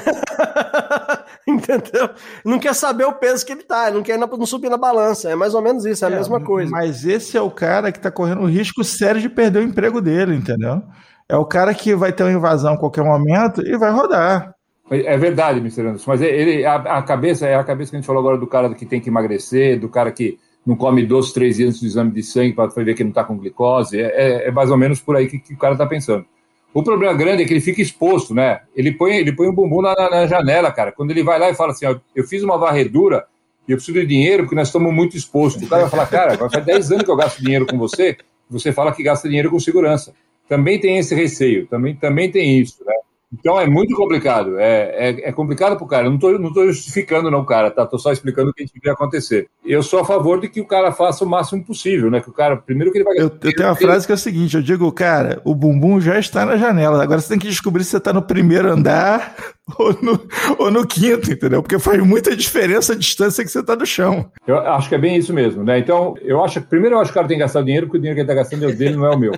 entendeu? 1.48 2.12
Não 2.46 2.60
quer 2.60 2.76
saber 2.76 3.06
o 3.06 3.14
peso 3.14 3.44
que 3.44 3.52
ele 3.52 3.64
tá, 3.64 3.90
não 3.90 4.04
quer 4.04 4.16
não 4.16 4.46
subir 4.46 4.70
na 4.70 4.78
balança. 4.78 5.32
É 5.32 5.36
mais 5.36 5.56
ou 5.56 5.62
menos 5.62 5.86
isso, 5.86 6.06
é 6.06 6.08
a 6.08 6.12
é, 6.12 6.16
mesma 6.18 6.40
coisa. 6.40 6.70
Mas 6.70 7.04
esse 7.04 7.36
é 7.36 7.42
o 7.42 7.50
cara 7.50 7.92
que 7.92 8.00
tá 8.00 8.12
correndo 8.12 8.42
o 8.42 8.48
risco 8.48 8.84
sério 8.84 9.20
de 9.20 9.28
perder 9.28 9.60
o 9.60 9.64
emprego 9.64 10.00
dele, 10.00 10.36
entendeu? 10.36 10.84
É 11.32 11.38
o 11.38 11.46
cara 11.46 11.74
que 11.74 11.96
vai 11.96 12.12
ter 12.12 12.24
uma 12.24 12.34
invasão 12.34 12.74
a 12.74 12.78
qualquer 12.78 13.06
momento 13.06 13.66
e 13.66 13.78
vai 13.78 13.90
rodar. 13.90 14.54
É 14.90 15.18
verdade, 15.18 15.60
Mr. 15.60 15.88
Anderson, 15.88 16.12
mas 16.12 16.22
ele, 16.22 16.66
a, 16.66 16.76
a, 16.76 17.02
cabeça 17.02 17.48
é 17.48 17.56
a 17.56 17.64
cabeça 17.64 17.92
que 17.92 17.96
a 17.96 18.00
gente 18.00 18.06
falou 18.06 18.20
agora 18.20 18.38
do 18.38 18.46
cara 18.46 18.76
que 18.76 18.86
tem 18.86 19.00
que 19.00 19.08
emagrecer, 19.08 19.80
do 19.80 19.88
cara 19.88 20.12
que 20.12 20.38
não 20.66 20.76
come 20.76 21.06
doce 21.06 21.34
três 21.34 21.56
dias 21.56 21.70
antes 21.70 21.80
do 21.80 21.88
exame 21.88 22.12
de 22.12 22.22
sangue 22.22 22.54
para 22.54 22.68
ver 22.68 22.94
que 22.94 23.04
não 23.04 23.12
está 23.12 23.24
com 23.24 23.38
glicose. 23.38 23.98
É, 23.98 24.08
é, 24.08 24.48
é, 24.50 24.52
mais 24.52 24.70
ou 24.70 24.76
menos 24.76 25.00
por 25.00 25.16
aí 25.16 25.28
que, 25.28 25.40
que 25.40 25.54
o 25.54 25.58
cara 25.58 25.76
está 25.76 25.86
pensando. 25.86 26.26
O 26.74 26.84
problema 26.84 27.14
grande 27.14 27.44
é 27.44 27.46
que 27.46 27.54
ele 27.54 27.62
fica 27.62 27.82
exposto, 27.82 28.34
né? 28.34 28.60
Ele 28.76 28.92
põe, 28.92 29.16
ele 29.16 29.32
põe 29.32 29.48
o 29.48 29.54
bumbum 29.54 29.82
na, 29.82 29.96
na, 29.96 30.28
janela, 30.28 30.70
cara. 30.70 30.92
Quando 30.92 31.12
ele 31.12 31.24
vai 31.24 31.40
lá 31.40 31.50
e 31.50 31.56
fala 31.56 31.72
assim, 31.72 31.86
ó, 31.86 31.96
eu 32.14 32.26
fiz 32.26 32.44
uma 32.44 32.58
varredura 32.58 33.26
e 33.66 33.72
eu 33.72 33.78
preciso 33.78 33.98
de 33.98 34.06
dinheiro 34.06 34.44
porque 34.44 34.56
nós 34.56 34.68
estamos 34.68 34.94
muito 34.94 35.16
expostos. 35.16 35.64
O 35.64 35.70
cara 35.70 35.84
vai 35.84 35.90
falar, 35.90 36.08
cara, 36.08 36.50
faz 36.50 36.66
10 36.66 36.92
anos 36.92 37.04
que 37.06 37.12
eu 37.12 37.16
gasto 37.16 37.42
dinheiro 37.42 37.66
com 37.66 37.78
você, 37.78 38.18
você 38.50 38.74
fala 38.74 38.92
que 38.92 39.02
gasta 39.02 39.30
dinheiro 39.30 39.50
com 39.50 39.58
segurança. 39.58 40.14
Também 40.52 40.78
tem 40.78 40.98
esse 40.98 41.16
receio, 41.16 41.66
também, 41.66 41.96
também 41.96 42.30
tem 42.30 42.60
isso, 42.60 42.84
né? 42.86 42.94
Então 43.34 43.58
é 43.58 43.66
muito 43.66 43.96
complicado. 43.96 44.60
É, 44.60 45.10
é, 45.10 45.30
é 45.30 45.32
complicado 45.32 45.78
para 45.78 45.86
o 45.86 45.88
cara. 45.88 46.08
Eu 46.08 46.10
não 46.10 46.18
estou 46.18 46.38
não 46.38 46.52
tô 46.52 46.68
justificando, 46.68 47.32
não, 47.32 47.46
cara. 47.46 47.72
Tá? 47.72 47.86
Tô 47.86 47.98
só 47.98 48.12
explicando 48.12 48.50
o 48.50 48.54
que 48.54 48.66
devia 48.66 48.92
acontecer. 48.92 49.48
Eu 49.66 49.82
sou 49.82 50.02
a 50.02 50.06
favor 50.06 50.42
de 50.42 50.50
que 50.50 50.60
o 50.60 50.68
cara 50.68 50.92
faça 50.92 51.24
o 51.24 51.30
máximo 51.30 51.64
possível, 51.64 52.12
né? 52.12 52.20
Que 52.20 52.30
o 52.30 52.34
cara, 52.34 52.58
primeiro 52.58 52.92
que 52.92 52.98
ele 52.98 53.06
vai. 53.06 53.16
Eu, 53.16 53.32
eu 53.42 53.56
tenho 53.56 53.70
uma 53.70 53.76
frase 53.76 54.06
que 54.06 54.12
é 54.12 54.16
o 54.16 54.18
seguinte: 54.18 54.58
eu 54.58 54.62
digo, 54.62 54.92
cara, 54.92 55.42
o 55.46 55.56
bumbum 55.56 56.02
já 56.02 56.20
está 56.20 56.46
na 56.46 56.58
janela. 56.58 57.02
Agora 57.02 57.22
você 57.22 57.30
tem 57.30 57.40
que 57.40 57.48
descobrir 57.48 57.86
se 57.86 57.92
você 57.92 57.98
está 57.98 58.12
no 58.12 58.22
primeiro 58.22 58.70
andar 58.70 59.34
ou 59.80 59.94
no, 60.02 60.28
ou 60.60 60.70
no 60.70 60.86
quinto, 60.86 61.32
entendeu? 61.32 61.62
Porque 61.64 61.80
faz 61.80 62.06
muita 62.06 62.36
diferença 62.36 62.92
a 62.92 62.98
distância 62.98 63.46
que 63.46 63.50
você 63.50 63.60
está 63.62 63.74
do 63.74 63.86
chão. 63.86 64.30
Eu 64.46 64.58
acho 64.58 64.90
que 64.90 64.96
é 64.96 65.00
bem 65.00 65.16
isso 65.16 65.34
mesmo, 65.34 65.64
né? 65.64 65.80
Então, 65.80 66.16
eu 66.22 66.44
acho 66.44 66.60
primeiro 66.60 66.98
eu 66.98 67.00
acho 67.00 67.14
que 67.14 67.18
o 67.18 67.22
cara 67.22 67.30
tem 67.30 67.38
que 67.38 67.44
gastar 67.44 67.62
dinheiro, 67.62 67.86
porque 67.88 67.98
o 67.98 68.02
dinheiro 68.02 68.16
que 68.18 68.22
ele 68.22 68.30
está 68.30 68.44
gastando 68.44 68.66
é 68.66 68.74
o 68.74 68.78
dele, 68.78 68.98
não 68.98 69.06
é 69.06 69.16
o 69.16 69.18
meu. 69.18 69.32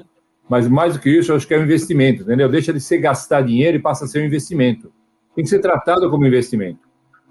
Mas 0.50 0.68
mais 0.68 0.94
do 0.94 1.00
que 1.00 1.10
isso, 1.10 1.32
eu 1.32 1.36
acho 1.36 1.48
que 1.48 1.54
é 1.54 1.60
um 1.60 1.64
investimento, 1.64 2.24
entendeu? 2.24 2.50
Deixa 2.50 2.74
de 2.74 2.80
ser 2.80 2.98
gastar 2.98 3.42
dinheiro 3.42 3.78
e 3.78 3.82
passa 3.82 4.06
a 4.06 4.08
ser 4.08 4.22
um 4.22 4.26
investimento. 4.26 4.92
Tem 5.36 5.44
que 5.44 5.50
ser 5.50 5.60
tratado 5.60 6.10
como 6.10 6.28
investimento. 6.28 6.80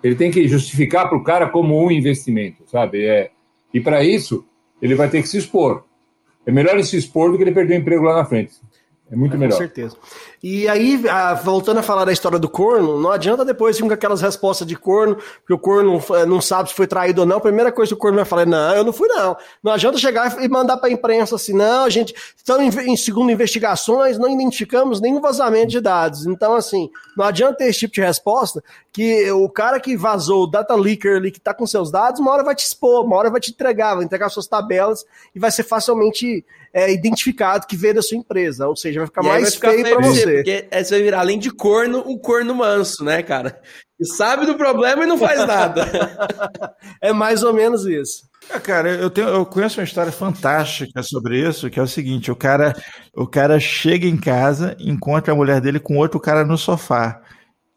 Ele 0.03 0.15
tem 0.15 0.31
que 0.31 0.49
justificar 0.49 1.09
para 1.09 1.17
o 1.17 1.23
cara 1.23 1.49
como 1.49 1.81
um 1.81 1.91
investimento, 1.91 2.65
sabe? 2.67 3.05
É, 3.05 3.31
e 3.73 3.81
para 3.81 4.03
isso, 4.03 4.45
ele 4.81 4.95
vai 4.95 5.09
ter 5.09 5.23
que 5.23 5.29
se 5.29 5.39
expor. 5.39 5.85
É 6.45 6.51
melhor 6.51 6.75
ele 6.75 6.85
se 6.85 6.97
expor 6.97 7.31
do 7.31 7.37
que 7.37 7.45
ele 7.45 7.53
perder 7.53 7.75
o 7.75 7.81
emprego 7.81 8.05
lá 8.05 8.17
na 8.17 8.25
frente. 8.25 8.55
É 9.13 9.17
muito 9.17 9.35
é, 9.35 9.39
melhor. 9.39 9.53
Com 9.53 9.59
certeza. 9.59 9.95
E 10.43 10.67
aí, 10.67 10.99
voltando 11.45 11.79
a 11.79 11.83
falar 11.83 12.07
da 12.07 12.13
história 12.13 12.39
do 12.39 12.49
corno, 12.49 12.99
não 12.99 13.13
adianta 13.13 13.45
depois 13.45 13.77
vir 13.77 13.87
com 13.87 13.93
aquelas 13.93 14.23
respostas 14.23 14.67
de 14.67 14.75
corno, 14.75 15.17
porque 15.17 15.53
o 15.53 15.59
corno 15.59 16.03
eh, 16.17 16.25
não 16.25 16.41
sabe 16.41 16.71
se 16.71 16.75
foi 16.75 16.87
traído 16.87 17.21
ou 17.21 17.27
não. 17.27 17.37
A 17.37 17.41
primeira 17.41 17.71
coisa 17.71 17.91
que 17.91 17.95
o 17.95 17.99
corno 17.99 18.17
vai 18.17 18.25
falar 18.25 18.43
é: 18.43 18.47
não, 18.47 18.75
eu 18.75 18.83
não 18.83 18.93
fui, 18.93 19.07
não. 19.09 19.37
Não 19.63 19.73
adianta 19.73 19.99
chegar 19.99 20.43
e 20.43 20.49
mandar 20.49 20.79
para 20.79 20.89
a 20.89 20.93
imprensa 20.93 21.37
assim: 21.37 21.53
não, 21.53 21.85
a 21.85 21.91
gente, 21.91 22.15
estão 22.35 22.61
em, 22.63 22.97
segundo 22.97 23.31
investigações, 23.31 24.19
não 24.19 24.31
identificamos 24.31 24.99
nenhum 24.99 25.21
vazamento 25.21 25.69
de 25.69 25.81
dados. 25.81 26.25
Então, 26.25 26.55
assim, 26.55 26.91
não 27.15 27.27
adianta 27.27 27.59
ter 27.59 27.67
esse 27.67 27.81
tipo 27.81 27.93
de 27.93 28.01
resposta, 28.01 28.65
que 28.91 29.31
o 29.31 29.47
cara 29.51 29.79
que 29.79 29.95
vazou 29.95 30.45
o 30.45 30.47
data 30.47 30.75
leaker 30.75 31.17
ali, 31.17 31.31
que 31.31 31.39
está 31.39 31.53
com 31.53 31.67
seus 31.67 31.91
dados, 31.91 32.19
uma 32.19 32.33
hora 32.33 32.43
vai 32.43 32.55
te 32.55 32.65
expor, 32.65 33.05
uma 33.05 33.17
hora 33.17 33.31
vai 33.31 33.41
te 33.41 33.51
entregar, 33.51 33.95
vai 33.95 34.05
entregar 34.05 34.31
suas 34.31 34.47
tabelas 34.47 35.05
e 35.35 35.39
vai 35.39 35.51
ser 35.51 35.65
facilmente 35.65 36.45
é, 36.73 36.91
identificado 36.93 37.67
que 37.67 37.77
veio 37.77 37.95
da 37.95 38.03
sua 38.03 38.17
empresa. 38.17 38.67
Ou 38.67 38.77
seja, 38.77 39.01
vai 39.01 39.07
ficar 39.07 39.23
e 39.23 39.27
mais 39.27 39.55
feio 39.55 39.83
para 39.83 40.01
você. 40.01 40.35
Porque 40.37 40.69
é, 40.71 40.83
você 40.83 40.95
vai 40.95 41.03
virar, 41.03 41.21
além 41.21 41.39
de 41.39 41.51
corno, 41.51 42.03
um 42.07 42.19
corno 42.19 42.55
manso, 42.55 43.05
né, 43.05 43.23
cara? 43.23 43.61
Que 43.99 44.05
sabe 44.07 44.47
do 44.47 44.55
problema 44.55 45.05
e 45.05 45.07
não 45.07 45.19
faz 45.19 45.47
nada. 45.47 45.87
é 47.01 47.13
mais 47.13 47.43
ou 47.43 47.53
menos 47.53 47.85
isso. 47.85 48.31
É, 48.51 48.59
cara, 48.59 48.91
eu, 48.91 49.11
tenho, 49.11 49.29
eu 49.29 49.47
conheço 49.47 49.79
uma 49.79 49.85
história 49.85 50.11
fantástica 50.11 51.03
sobre 51.03 51.49
isso, 51.49 51.71
que 51.71 51.79
é 51.79 51.83
o 51.83 51.87
seguinte: 51.87 52.31
o 52.31 52.37
cara, 52.37 52.75
o 53.15 53.27
cara 53.27 53.61
chega 53.61 54.07
em 54.07 54.17
casa, 54.17 54.77
encontra 54.81 55.33
a 55.33 55.37
mulher 55.37 55.61
dele 55.61 55.79
com 55.79 55.99
outro 55.99 56.19
cara 56.19 56.45
no 56.45 56.59
sofá. 56.59 57.21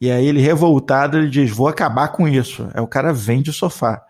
E 0.01 0.11
aí 0.11 0.25
ele, 0.25 0.41
revoltado, 0.41 1.17
ele 1.17 1.29
diz: 1.29 1.51
Vou 1.51 1.67
acabar 1.67 2.09
com 2.09 2.27
isso. 2.27 2.67
Aí 2.73 2.81
o 2.81 2.87
cara 2.87 3.13
vende 3.13 3.49
o 3.49 3.53
sofá. 3.53 4.01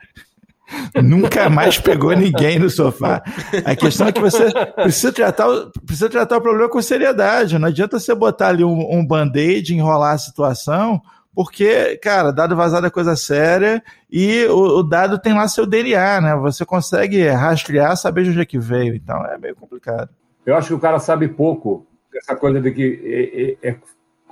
Nunca 1.03 1.49
mais 1.49 1.77
pegou 1.77 2.13
ninguém 2.13 2.57
no 2.57 2.69
sofá. 2.69 3.21
A 3.63 3.75
questão 3.75 4.07
é 4.07 4.11
que 4.11 4.21
você 4.21 4.51
precisa 4.75 5.11
tratar, 5.11 5.47
precisa 5.85 6.09
tratar 6.09 6.37
o 6.37 6.41
problema 6.41 6.69
com 6.69 6.81
seriedade. 6.81 7.57
Não 7.57 7.67
adianta 7.67 7.99
você 7.99 8.13
botar 8.15 8.49
ali 8.49 8.63
um, 8.63 8.97
um 8.97 9.05
band-aid, 9.05 9.75
enrolar 9.75 10.13
a 10.13 10.17
situação, 10.17 11.01
porque, 11.33 11.97
cara, 11.97 12.31
dado 12.31 12.55
vazado 12.55 12.87
é 12.87 12.89
coisa 12.89 13.15
séria 13.15 13.83
e 14.09 14.45
o, 14.45 14.79
o, 14.79 14.83
dado 14.83 15.19
tem 15.19 15.33
lá 15.33 15.47
seu 15.47 15.65
DNA, 15.65 16.21
né? 16.21 16.35
Você 16.37 16.65
consegue 16.65 17.27
rastrear, 17.27 17.95
saber 17.97 18.23
de 18.23 18.29
onde 18.31 18.41
é 18.41 18.45
que 18.45 18.57
veio. 18.57 18.95
Então 18.95 19.23
é 19.25 19.37
meio 19.37 19.55
complicado. 19.55 20.09
Eu 20.45 20.55
acho 20.55 20.69
que 20.69 20.73
o 20.73 20.79
cara 20.79 20.99
sabe 20.99 21.27
pouco. 21.27 21.85
Essa 22.15 22.35
coisa 22.35 22.61
de 22.61 22.71
que 22.71 23.57
é, 23.61 23.67
é, 23.67 23.71
é 23.71 23.75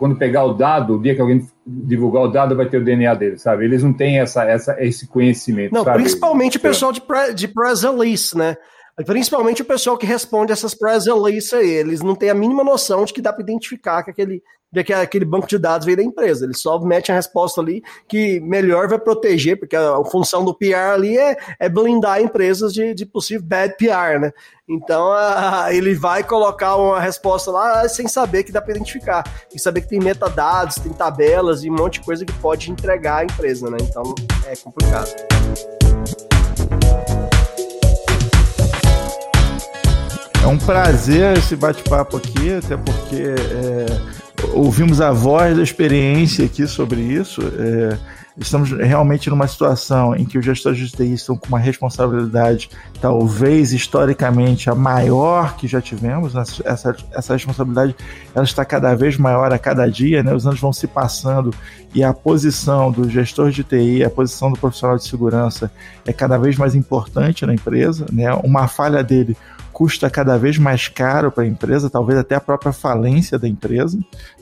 quando 0.03 0.17
pegar 0.17 0.43
o 0.43 0.53
dado, 0.53 0.95
o 0.95 1.01
dia 1.01 1.15
que 1.15 1.21
alguém 1.21 1.47
divulgar 1.65 2.23
o 2.23 2.27
dado, 2.27 2.57
vai 2.57 2.67
ter 2.67 2.77
o 2.77 2.83
DNA 2.83 3.15
dele, 3.15 3.37
sabe? 3.37 3.63
Eles 3.63 3.81
não 3.81 3.93
têm 3.93 4.19
essa, 4.19 4.43
essa, 4.43 4.75
esse 4.83 5.07
conhecimento. 5.07 5.73
Não, 5.73 5.85
sabe? 5.85 5.99
principalmente 5.99 6.57
o 6.57 6.59
pessoal 6.59 6.91
de, 6.91 6.99
pre, 6.99 7.33
de 7.33 7.47
press 7.47 7.83
release, 7.83 8.37
né? 8.37 8.57
Principalmente 9.05 9.61
o 9.61 9.65
pessoal 9.65 9.97
que 9.97 10.05
responde 10.05 10.51
essas 10.51 10.75
press 10.75 11.05
release 11.05 11.55
aí. 11.55 11.69
Eles 11.69 12.01
não 12.01 12.15
têm 12.15 12.29
a 12.29 12.33
mínima 12.33 12.65
noção 12.65 13.05
de 13.05 13.13
que 13.13 13.21
dá 13.21 13.31
para 13.31 13.43
identificar 13.43 14.03
que 14.03 14.11
aquele 14.11 14.43
de 14.73 14.83
que 14.83 14.91
aquele 14.91 15.23
banco 15.23 15.47
de 15.47 15.59
dados 15.59 15.85
veio 15.85 15.97
da 15.97 16.03
empresa. 16.03 16.45
Ele 16.45 16.55
só 16.55 16.79
mete 16.79 17.11
a 17.11 17.15
resposta 17.15 17.61
ali 17.61 17.83
que 18.07 18.39
melhor 18.39 18.87
vai 18.87 18.97
proteger, 18.97 19.57
porque 19.57 19.75
a, 19.75 20.03
função 20.05 20.43
do 20.43 20.53
PR 20.53 20.93
ali 20.95 21.15
é, 21.15 21.37
é 21.59 21.69
blindar 21.69 22.19
empresas 22.19 22.73
de, 22.73 22.91
de 22.95 23.05
possível 23.05 23.45
bad 23.45 23.75
PR, 23.77 24.19
né? 24.19 24.33
Então 24.67 25.11
a, 25.11 25.67
ele 25.71 25.93
vai 25.93 26.23
colocar 26.23 26.75
uma 26.75 26.99
resposta 26.99 27.51
lá 27.51 27.87
sem 27.87 28.07
saber 28.07 28.43
que 28.43 28.51
dá 28.51 28.61
para 28.61 28.71
identificar. 28.71 29.23
E 29.53 29.59
saber 29.59 29.81
que 29.81 29.89
tem 29.89 29.99
metadados, 29.99 30.75
tem 30.75 30.91
tabelas 30.91 31.63
e 31.63 31.69
um 31.69 31.75
monte 31.75 31.99
de 31.99 32.05
coisa 32.05 32.25
que 32.25 32.33
pode 32.33 32.71
entregar 32.71 33.17
à 33.17 33.23
empresa, 33.25 33.69
né? 33.69 33.77
Então 33.79 34.01
é 34.47 34.55
complicado. 34.55 35.11
É 40.43 40.47
um 40.47 40.57
prazer 40.57 41.37
esse 41.37 41.55
bate-papo 41.55 42.17
aqui, 42.17 42.55
até 42.55 42.75
porque 42.75 43.23
é 43.23 44.12
ouvimos 44.53 45.01
a 45.01 45.11
voz 45.11 45.57
da 45.57 45.63
experiência 45.63 46.45
aqui 46.45 46.67
sobre 46.67 47.01
isso. 47.01 47.41
É, 47.41 47.97
estamos 48.37 48.71
realmente 48.71 49.29
numa 49.29 49.47
situação 49.47 50.15
em 50.15 50.25
que 50.25 50.37
os 50.37 50.45
gestores 50.45 50.77
de 50.79 50.89
TI 50.91 51.13
estão 51.13 51.37
com 51.37 51.47
uma 51.47 51.59
responsabilidade, 51.59 52.69
talvez 52.99 53.73
historicamente 53.73 54.69
a 54.69 54.75
maior 54.75 55.55
que 55.55 55.67
já 55.67 55.81
tivemos. 55.81 56.33
Né? 56.33 56.43
Essa, 56.65 56.95
essa 57.11 57.33
responsabilidade 57.33 57.95
ela 58.33 58.45
está 58.45 58.65
cada 58.65 58.95
vez 58.95 59.17
maior 59.17 59.51
a 59.53 59.59
cada 59.59 59.87
dia, 59.87 60.23
né? 60.23 60.33
os 60.33 60.47
anos 60.47 60.59
vão 60.59 60.73
se 60.73 60.87
passando 60.87 61.53
e 61.93 62.03
a 62.03 62.13
posição 62.13 62.91
do 62.91 63.07
gestor 63.09 63.51
de 63.51 63.63
TI, 63.63 64.03
a 64.03 64.09
posição 64.09 64.51
do 64.51 64.57
profissional 64.57 64.97
de 64.97 65.07
segurança 65.07 65.71
é 66.05 66.11
cada 66.11 66.37
vez 66.37 66.57
mais 66.57 66.73
importante 66.73 67.45
na 67.45 67.53
empresa. 67.53 68.05
Né? 68.11 68.33
Uma 68.43 68.67
falha 68.67 69.03
dele 69.03 69.37
custa 69.73 70.09
cada 70.09 70.37
vez 70.37 70.57
mais 70.57 70.87
caro 70.87 71.31
para 71.31 71.43
a 71.43 71.47
empresa, 71.47 71.89
talvez 71.89 72.19
até 72.19 72.35
a 72.35 72.39
própria 72.39 72.71
falência 72.71 73.39
da 73.39 73.47
empresa. 73.47 73.97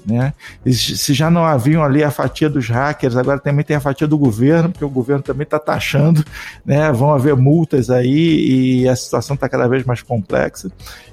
Né? 0.05 0.33
Se 0.65 1.13
já 1.13 1.31
não 1.31 1.45
haviam 1.45 1.81
ali 1.83 2.03
a 2.03 2.11
fatia 2.11 2.49
dos 2.49 2.67
hackers, 2.67 3.15
agora 3.15 3.39
também 3.39 3.63
tem 3.63 3.77
a 3.77 3.79
fatia 3.79 4.07
do 4.07 4.17
governo, 4.17 4.69
porque 4.69 4.83
o 4.83 4.89
governo 4.89 5.23
também 5.23 5.43
está 5.43 5.57
taxando, 5.57 6.23
né? 6.65 6.91
vão 6.91 7.13
haver 7.13 7.35
multas 7.35 7.89
aí 7.89 8.81
e 8.81 8.89
a 8.89 8.95
situação 8.95 9.35
está 9.35 9.47
cada 9.47 9.67
vez 9.67 9.85
mais 9.85 10.01
complexa. 10.01 10.69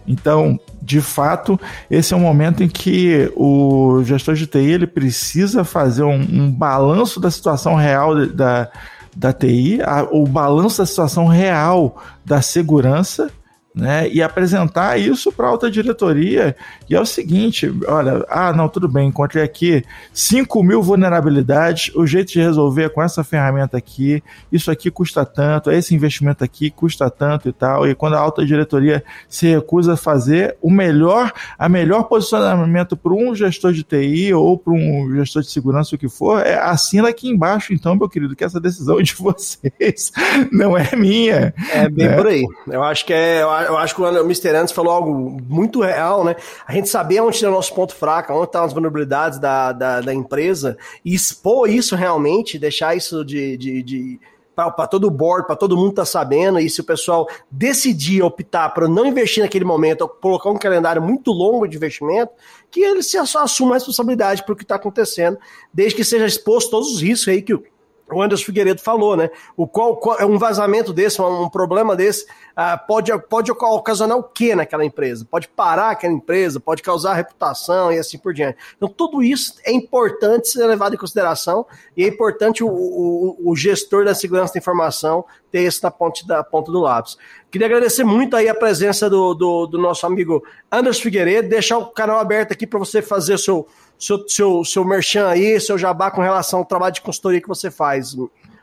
Então, 0.07 0.59
de 0.83 1.01
fato, 1.01 1.59
esse 1.91 2.13
é 2.13 2.17
um 2.17 2.21
momento 2.21 2.63
em 2.63 2.69
que 2.69 3.31
o 3.37 4.03
gestor 4.05 4.35
de 4.35 4.47
TI 4.47 4.59
ele 4.59 4.87
precisa 4.87 5.63
fazer 5.63 6.03
um, 6.03 6.21
um 6.21 6.51
balanço 6.51 7.21
da 7.21 7.31
situação 7.31 7.77
real 7.77 8.27
da, 8.27 8.69
da 9.15 9.33
TI, 9.33 9.81
a, 9.83 10.03
o 10.11 10.27
balanço 10.27 10.79
da 10.79 10.87
situação 10.87 11.27
real 11.27 12.03
da 12.25 12.43
segurança 12.43 13.31
né, 13.79 14.09
e 14.09 14.21
apresentar 14.21 14.99
isso 14.99 15.31
para 15.31 15.47
a 15.47 15.51
alta 15.51 15.71
diretoria. 15.71 16.57
E 16.91 16.97
é 16.97 17.01
o 17.01 17.07
seguinte: 17.07 17.73
olha, 17.87 18.25
ah, 18.29 18.53
não, 18.53 18.69
tudo 18.69 18.89
bem, 18.89 19.09
encontrei 19.09 19.43
aqui 19.43 19.85
5 20.13 20.63
mil 20.63 20.83
vulnerabilidades, 20.83 21.95
o 21.95 22.07
jeito 22.07 22.33
de 22.33 22.41
resolver 22.41 22.85
é 22.85 22.89
com 22.89 23.03
essa 23.03 23.23
ferramenta 23.23 23.77
aqui, 23.77 24.23
isso 24.51 24.71
aqui 24.71 24.91
custa 24.91 25.25
tanto, 25.25 25.71
esse 25.71 25.95
investimento 25.95 26.43
aqui 26.43 26.71
custa 26.71 27.09
tanto 27.09 27.49
e 27.49 27.53
tal. 27.53 27.89
E 27.89 27.95
quando 27.95 28.15
a 28.15 28.19
alta 28.19 28.45
diretoria 28.45 29.05
se 29.29 29.47
recusa 29.47 29.95
a 29.95 29.97
fazer 29.97 30.57
o 30.61 30.71
melhor, 30.71 31.33
a 31.59 31.69
melhor 31.69 32.05
posicionamento 32.05 32.97
para 32.97 33.13
um 33.13 33.35
gestor 33.35 33.73
de 33.73 33.85
TI 33.85 34.35
ou 34.35 34.59
para 34.59 34.73
um 34.73 35.15
gestor 35.15 35.43
de 35.43 35.51
segurança, 35.51 35.95
o 35.95 35.99
que 35.99 36.09
for, 36.09 36.45
é 36.45 36.59
assina 36.59 37.09
aqui 37.09 37.29
embaixo, 37.29 37.73
então, 37.73 37.95
meu 37.95 38.09
querido, 38.09 38.35
que 38.35 38.43
essa 38.43 38.61
decisão 38.61 39.01
de 39.01 39.15
vocês 39.19 40.13
não 40.51 40.77
é 40.77 40.97
minha. 40.97 41.55
É 41.73 41.89
bem 41.89 42.09
né? 42.09 42.17
por 42.17 42.27
aí. 42.27 42.45
Eu 42.67 42.83
acho 42.83 43.07
que 43.07 43.13
é 43.13 43.45
eu 43.69 43.77
acho 43.77 43.95
que 43.95 44.01
o 44.01 44.07
Mr. 44.07 44.49
Anderson 44.49 44.75
falou 44.75 44.93
algo 44.93 45.41
muito 45.47 45.81
real, 45.81 46.25
né? 46.25 46.35
A 46.67 46.73
gente 46.73 46.89
saber 46.89 47.21
onde 47.21 47.45
é 47.45 47.49
o 47.49 47.53
nosso 47.53 47.75
ponto 47.75 47.95
fraco, 47.95 48.33
onde 48.33 48.45
estão 48.45 48.65
as 48.65 48.73
vulnerabilidades 48.73 49.39
da, 49.39 49.73
da, 49.73 50.01
da 50.01 50.15
empresa 50.15 50.77
e 51.05 51.15
expor 51.15 51.69
isso 51.69 51.95
realmente, 51.95 52.59
deixar 52.59 52.97
isso 52.97 53.25
de, 53.25 53.57
de, 53.57 53.83
de 53.83 54.21
para 54.55 54.89
todo 54.89 55.07
o 55.07 55.11
board, 55.11 55.47
para 55.47 55.55
todo 55.55 55.77
mundo 55.77 55.93
tá 55.93 56.05
sabendo, 56.05 56.59
e 56.59 56.69
se 56.69 56.81
o 56.81 56.85
pessoal 56.85 57.29
decidir 57.49 58.23
optar 58.23 58.71
por 58.71 58.89
não 58.89 59.07
investir 59.07 59.41
naquele 59.41 59.65
momento, 59.65 60.01
ou 60.01 60.09
colocar 60.09 60.51
um 60.51 60.59
calendário 60.59 61.01
muito 61.01 61.31
longo 61.31 61.69
de 61.69 61.77
investimento, 61.77 62.33
que 62.69 62.81
ele 62.81 63.03
se 63.03 63.17
assuma 63.17 63.73
a 63.73 63.75
responsabilidade 63.75 64.45
por 64.45 64.53
o 64.53 64.57
que 64.57 64.65
está 64.65 64.75
acontecendo, 64.75 65.39
desde 65.73 65.95
que 65.95 66.03
seja 66.03 66.27
exposto 66.27 66.73
todos 66.73 66.93
os 66.93 67.01
riscos 67.01 67.29
aí 67.29 67.41
que 67.41 67.55
o 67.55 67.63
o 68.11 68.23
Anderson 68.23 68.45
Figueiredo 68.45 68.81
falou, 68.81 69.17
né? 69.17 69.31
O 69.57 69.67
qual, 69.67 70.01
um 70.23 70.39
vazamento 70.39 70.93
desse, 70.93 71.21
um, 71.21 71.49
problema 71.49 71.95
desse, 71.95 72.25
uh, 72.25 72.87
pode, 72.87 73.17
pode 73.29 73.51
ocasionar 73.51 74.17
o 74.17 74.23
que 74.23 74.55
naquela 74.55 74.85
empresa? 74.85 75.27
Pode 75.31 75.49
parar 75.49 75.91
aquela 75.91 76.13
empresa, 76.13 76.59
pode 76.61 76.83
causar 76.83 77.15
reputação 77.15 77.93
e 77.93 77.99
assim 77.99 78.19
por 78.19 78.33
diante. 78.33 78.59
Então, 78.77 78.89
tudo 78.89 79.23
isso 79.23 79.55
é 79.65 79.73
importante 79.73 80.49
ser 80.49 80.67
levado 80.67 80.95
em 80.95 80.99
consideração 80.99 81.67
e 81.97 82.05
é 82.05 82.09
importante 82.09 82.65
o, 82.65 82.69
o, 82.69 83.51
o 83.51 83.57
gestor 83.57 84.05
da 84.05 84.15
segurança 84.15 84.55
da 84.55 84.59
informação 84.59 85.25
ter 85.51 85.67
isso 85.67 85.81
na 85.83 85.91
ponta, 85.91 86.27
da 86.27 86.45
ponta 86.45 86.71
do 86.71 86.81
lápis. 86.81 87.17
Queria 87.51 87.67
agradecer 87.67 88.05
muito 88.05 88.37
aí 88.37 88.49
a 88.49 88.55
presença 88.55 89.09
do, 89.09 89.35
do, 89.35 89.67
do 89.67 89.79
nosso 89.79 90.07
amigo 90.07 90.45
Anderson 90.71 91.03
Figueiredo, 91.03 91.49
deixar 91.49 91.79
o 91.79 91.87
canal 91.87 92.19
aberto 92.19 92.53
aqui 92.53 92.67
para 92.67 92.79
você 92.79 93.01
fazer 93.01 93.35
o 93.35 93.39
seu 93.39 93.67
seu, 93.99 94.27
seu, 94.29 94.65
seu 94.65 94.85
merchan 94.85 95.27
aí, 95.27 95.59
seu 95.61 95.77
jabá 95.77 96.11
com 96.11 96.23
relação 96.23 96.61
ao 96.61 96.65
trabalho 96.65 96.95
de 96.95 97.01
consultoria 97.01 97.41
que 97.41 97.49
você 97.49 97.71
faz, 97.71 98.17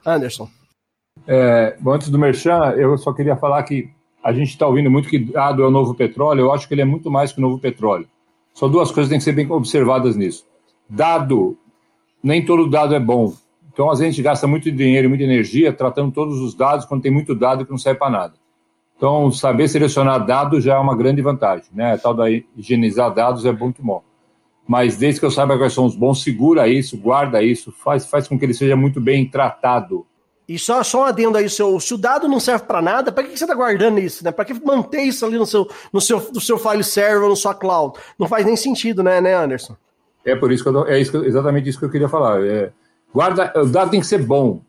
Anderson. 0.06 0.50
É, 1.28 1.78
antes 1.86 2.10
do 2.10 2.18
merchan, 2.18 2.74
eu 2.78 2.98
só 2.98 3.12
queria 3.12 3.36
falar 3.36 3.62
que 3.64 3.90
a 4.24 4.32
gente 4.32 4.50
está 4.50 4.66
ouvindo 4.66 4.90
muito 4.90 5.10
que 5.10 5.20
dado 5.20 5.62
é 5.62 5.68
o 5.68 5.72
novo 5.72 5.94
petróleo, 5.94 6.42
eu 6.42 6.54
acho 6.54 6.68
que 6.68 6.74
ele 6.74 6.82
é 6.82 6.86
muito 6.86 7.12
mais 7.12 7.32
que 7.32 7.40
o 7.40 7.42
novo 7.42 7.60
petróleo. 7.60 8.08
Só 8.54 8.68
duas 8.68 8.92
coisas 8.92 9.10
têm 9.10 9.18
que 9.18 9.24
ser 9.24 9.34
bem 9.34 9.50
observadas 9.52 10.16
nisso. 10.16 10.46
Dado, 10.90 11.58
nem 12.24 12.44
todo 12.46 12.70
dado 12.70 12.96
é 12.96 13.00
bom. 13.00 13.34
Então, 13.72 13.92
às 13.92 14.00
vezes, 14.00 14.14
a 14.14 14.16
gente 14.16 14.24
gasta 14.24 14.48
muito 14.48 14.72
dinheiro 14.72 15.06
e 15.06 15.10
muita 15.10 15.26
energia 15.26 15.74
tratando 15.74 16.14
todos 16.14 16.40
os 16.40 16.56
dados 16.56 16.86
quando 16.86 17.02
tem 17.02 17.12
muito 17.12 17.36
dado 17.36 17.66
que 17.66 17.72
não 17.72 17.78
serve 17.78 18.00
para 18.00 18.10
nada. 18.10 18.34
Então, 18.96 19.30
saber 19.30 19.68
selecionar 19.68 20.26
dados 20.26 20.64
já 20.64 20.76
é 20.76 20.80
uma 20.80 20.96
grande 20.96 21.22
vantagem. 21.22 21.66
Né? 21.74 21.94
A 21.94 21.98
tal 21.98 22.14
da 22.14 22.30
higienizar 22.30 23.14
dados 23.14 23.46
é 23.46 23.52
muito 23.52 23.84
bom 23.84 24.02
mas 24.68 24.98
desde 24.98 25.20
que 25.20 25.26
eu 25.26 25.32
saiba 25.32 25.58
quais 25.58 25.74
são 25.74 25.86
os 25.86 25.96
bons, 25.96 26.24
segura 26.24 26.68
isso, 26.68 26.98
guarda 26.98 27.42
isso, 27.42 27.72
faz, 27.72 28.06
faz 28.06 28.28
com 28.28 28.38
que 28.38 28.46
ele 28.46 28.54
seja 28.54 28.76
muito 28.76 29.00
bem 29.00 29.28
tratado. 29.30 30.06
E 30.48 30.60
só, 30.60 30.84
só 30.84 31.02
um 31.02 31.04
adendo 31.06 31.38
aí, 31.38 31.50
seu, 31.50 31.80
se 31.80 31.94
o 31.94 31.98
dado 31.98 32.28
não 32.28 32.40
serve 32.40 32.66
para 32.66 32.82
nada, 32.82 33.12
para 33.12 33.24
que 33.24 33.38
você 33.38 33.44
está 33.44 33.56
guardando 33.56 34.00
isso, 34.00 34.24
né? 34.24 34.32
Para 34.32 34.46
que 34.46 34.54
manter 34.54 35.02
isso 35.02 35.26
ali 35.26 35.38
no 35.38 35.46
seu, 35.46 35.68
no 35.92 36.00
seu, 36.00 36.20
no 36.34 36.40
seu 36.40 36.58
file 36.58 36.84
server, 36.84 37.28
no 37.28 37.36
sua 37.36 37.56
cloud? 37.56 37.98
Não 38.18 38.28
faz 38.28 38.46
nem 38.46 38.56
sentido, 38.56 39.02
né, 39.02 39.20
né 39.20 39.36
Anderson? 39.36 39.76
É 40.24 40.36
por 40.36 40.52
isso 40.52 40.64
que 40.64 40.70
eu, 40.70 40.88
é 40.88 41.00
isso 41.00 41.24
exatamente 41.24 41.70
isso 41.70 41.80
que 41.80 41.86
eu 41.86 41.90
queria 41.90 42.10
falar. 42.10 42.46
É, 42.46 42.72
guarda, 43.14 43.54
o 43.56 43.66
dado 43.66 43.92
tem 43.92 44.00
que 44.00 44.06
ser 44.06 44.24
bom, 44.24 44.62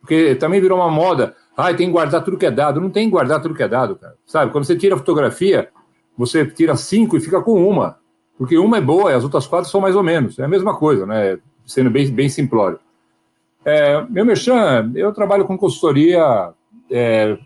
porque 0.00 0.34
também 0.34 0.60
virou 0.60 0.78
uma 0.78 0.90
moda. 0.90 1.34
Ah, 1.56 1.74
tem 1.74 1.86
que 1.86 1.92
guardar 1.92 2.24
tudo 2.24 2.38
que 2.38 2.46
é 2.46 2.50
dado. 2.50 2.80
Não 2.80 2.90
tem 2.90 3.06
que 3.06 3.10
guardar 3.10 3.40
tudo 3.40 3.54
que 3.54 3.62
é 3.62 3.68
dado, 3.68 3.96
cara. 3.96 4.14
Sabe? 4.26 4.50
Quando 4.50 4.64
você 4.64 4.76
tira 4.76 4.94
a 4.94 4.98
fotografia, 4.98 5.68
você 6.16 6.44
tira 6.46 6.74
cinco 6.74 7.16
e 7.16 7.20
fica 7.20 7.40
com 7.40 7.52
uma 7.68 7.99
porque 8.40 8.56
uma 8.56 8.78
é 8.78 8.80
boa 8.80 9.12
e 9.12 9.14
as 9.14 9.22
outras 9.22 9.46
quatro 9.46 9.68
são 9.68 9.82
mais 9.82 9.94
ou 9.94 10.02
menos. 10.02 10.38
É 10.38 10.44
a 10.46 10.48
mesma 10.48 10.74
coisa, 10.74 11.04
né? 11.04 11.38
Sendo 11.66 11.90
bem, 11.90 12.10
bem 12.10 12.26
simplório. 12.26 12.78
É, 13.62 14.02
meu 14.08 14.24
merchan, 14.24 14.90
eu 14.94 15.12
trabalho 15.12 15.44
com 15.44 15.58
consultoria 15.58 16.48
é, 16.90 17.36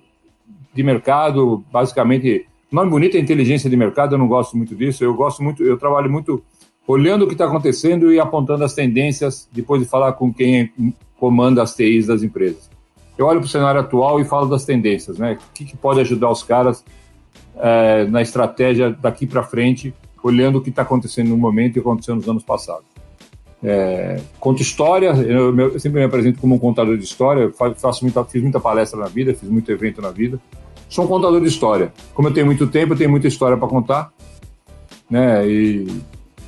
de 0.73 0.83
mercado, 0.85 1.65
basicamente. 1.73 2.47
Nome 2.71 2.93
bonito 2.93 3.17
é 3.17 3.21
inteligência 3.21 3.69
de 3.69 3.77
mercado, 3.77 4.15
eu 4.15 4.19
não 4.19 4.29
gosto 4.29 4.57
muito 4.57 4.73
disso. 4.77 5.03
Eu 5.03 5.13
gosto 5.15 5.43
muito, 5.43 5.65
eu 5.65 5.77
trabalho 5.77 6.09
muito 6.09 6.45
olhando 6.87 7.25
o 7.25 7.27
que 7.27 7.35
está 7.35 7.47
acontecendo 7.47 8.13
e 8.13 8.21
apontando 8.21 8.63
as 8.63 8.73
tendências, 8.73 9.49
depois 9.53 9.83
de 9.83 9.89
falar 9.89 10.13
com 10.13 10.33
quem 10.33 10.73
comanda 11.19 11.61
as 11.61 11.75
TIs 11.75 12.07
das 12.07 12.23
empresas. 12.23 12.71
Eu 13.19 13.27
olho 13.27 13.41
para 13.41 13.47
o 13.47 13.51
cenário 13.51 13.81
atual 13.81 14.21
e 14.21 14.25
falo 14.25 14.47
das 14.47 14.65
tendências, 14.65 15.19
né? 15.19 15.41
O 15.41 15.55
que, 15.55 15.65
que 15.65 15.77
pode 15.77 15.99
ajudar 15.99 16.31
os 16.31 16.45
caras 16.45 16.85
é, 17.57 18.05
na 18.05 18.23
estratégia 18.23 18.91
daqui 18.91 19.27
para 19.27 19.43
frente 19.43 19.93
olhando 20.25 20.57
o 20.57 20.61
que 20.63 20.71
está 20.71 20.83
acontecendo 20.83 21.29
no 21.29 21.37
momento 21.37 21.77
e 21.77 21.81
aconteceu 21.81 22.17
nos 22.17 22.27
anos 22.27 22.43
passados. 22.43 22.87
É, 23.63 24.21
conto 24.41 24.63
história, 24.63 25.09
eu, 25.09 25.57
eu, 25.59 25.79
sempre 25.79 26.01
me 26.01 26.07
apresento 26.07 26.41
como 26.41 26.55
um 26.55 26.59
contador 26.59 26.97
de 26.97 27.05
história, 27.05 27.53
faço 27.77 28.05
muita, 28.05 28.25
fiz 28.25 28.43
muita 28.43 28.59
palestra 28.59 28.99
na 28.99 29.07
vida, 29.07 29.35
fiz 29.35 29.49
muito 29.49 29.71
evento 29.71 30.01
na 30.01 30.11
vida. 30.11 30.41
Sou 30.89 31.05
um 31.05 31.09
contador 31.09 31.41
de 31.41 31.49
história. 31.49 31.93
Como 32.15 32.29
eu 32.29 32.33
tenho 32.33 32.47
muito 32.47 32.67
tempo, 32.67 32.95
eu 32.95 32.97
tenho 32.97 33.11
muita 33.11 33.29
história 33.29 33.57
para 33.57 33.69
contar, 33.69 34.13
né? 35.11 35.47
E 35.47 35.87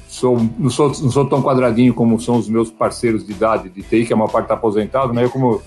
sou, 0.09 0.39
não, 0.59 0.71
sou, 0.71 0.89
não 0.89 1.11
sou 1.11 1.27
tão 1.27 1.43
quadradinho 1.43 1.93
como 1.93 2.19
são 2.19 2.37
os 2.37 2.49
meus 2.49 2.71
parceiros 2.71 3.27
de 3.27 3.33
idade 3.33 3.69
de 3.69 3.83
TI, 3.83 4.07
que 4.07 4.13
a 4.13 4.17
maior 4.17 4.31
parte 4.31 4.47
está 4.47 4.55
aposentado, 4.55 5.13
né? 5.13 5.25
Eu, 5.25 5.31
como 5.31 5.61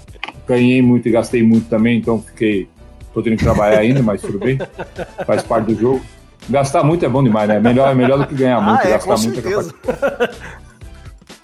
ganhei 0.47 0.81
muito 0.81 1.07
e 1.07 1.11
gastei 1.11 1.43
muito 1.43 1.69
também, 1.69 1.99
então 1.99 2.19
fiquei. 2.21 2.67
Estou 3.07 3.23
tendo 3.23 3.37
que 3.37 3.43
trabalhar 3.43 3.79
ainda, 3.79 4.03
mas 4.03 4.21
tudo 4.21 4.37
bem, 4.37 4.59
faz 5.25 5.41
parte 5.41 5.73
do 5.73 5.79
jogo. 5.79 6.01
Gastar 6.47 6.83
muito 6.83 7.05
é 7.05 7.09
bom 7.09 7.23
demais, 7.23 7.47
né? 7.47 7.59
Melhor, 7.59 7.91
é 7.91 7.95
melhor 7.95 8.19
do 8.19 8.27
que 8.27 8.35
ganhar 8.35 8.57
ah, 8.59 8.61
muito. 8.61 8.81
Ah, 8.81 8.87
é, 8.87 8.91
gastar 8.91 9.15
com 9.15 9.21
muito 9.21 9.41
certeza. 9.41 9.73
é 9.87 10.59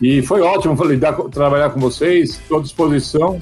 E 0.02 0.22
foi 0.22 0.42
ótimo 0.42 0.76
lidar, 0.84 1.14
trabalhar 1.32 1.70
com 1.70 1.80
vocês, 1.80 2.32
estou 2.32 2.60
à 2.60 2.62
disposição. 2.62 3.42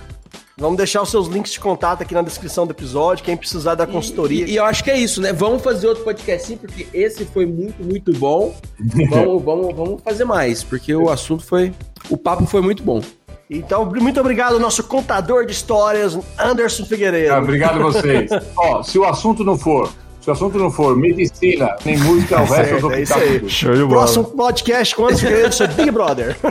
Vamos 0.56 0.78
deixar 0.78 1.02
os 1.02 1.10
seus 1.10 1.28
links 1.28 1.54
de 1.54 1.60
contato 1.60 2.04
aqui 2.04 2.14
na 2.14 2.22
descrição 2.22 2.68
do 2.68 2.72
episódio, 2.72 3.24
quem 3.24 3.36
precisar 3.36 3.74
da 3.74 3.88
consultoria. 3.88 4.46
E, 4.46 4.50
e, 4.50 4.54
e 4.54 4.56
eu 4.58 4.66
acho 4.66 4.84
que 4.84 4.92
é 4.92 4.98
isso, 4.98 5.20
né? 5.20 5.34
Vamos 5.34 5.64
fazer 5.64 5.88
outro 5.88 6.04
podcast 6.04 6.48
sim, 6.48 6.58
porque 6.58 6.88
esse 6.94 7.26
foi 7.26 7.48
muito, 7.48 7.84
muito 7.84 8.14
bom. 8.14 8.56
vamos, 9.10 9.44
vamos, 9.44 9.76
vamos 9.76 10.02
fazer 10.04 10.26
mais, 10.26 10.64
porque 10.64 10.94
o 10.94 11.10
assunto 11.10 11.44
foi. 11.44 11.74
O 12.08 12.18
papo 12.18 12.46
foi 12.46 12.62
muito 12.62 12.84
bom. 12.84 13.02
Então, 13.50 13.86
muito 13.86 14.20
obrigado, 14.20 14.60
nosso 14.60 14.84
contador 14.84 15.46
de 15.46 15.52
histórias, 15.52 16.18
Anderson 16.40 16.86
Figueiredo. 16.86 17.34
Ah, 17.34 17.40
obrigado 17.40 17.82
a 17.82 17.84
vocês. 17.84 18.30
Ó, 18.56 18.84
se 18.84 18.98
o 18.98 19.06
assunto 19.06 19.44
não 19.44 19.58
for 19.58 19.92
se 20.24 20.30
o 20.30 20.34
assunto 20.34 20.58
não 20.58 20.72
for 20.72 20.96
medicina, 20.96 21.76
nem 21.84 21.98
música, 21.98 22.42
o 22.42 22.46
resto 22.46 22.76
eu 22.76 22.80
vou 22.80 22.94
é 22.94 23.02
isso 23.02 23.14
aí. 23.14 23.44
Show 23.50 23.76
de 23.76 23.84
bola. 23.84 24.04
Próximo 24.04 24.24
podcast 24.24 24.96
com 24.96 25.04
Anderson 25.04 25.26
Figueiredo 25.26 25.54
sobre 25.54 25.76
Big 25.76 25.92
Brother. 25.92 26.38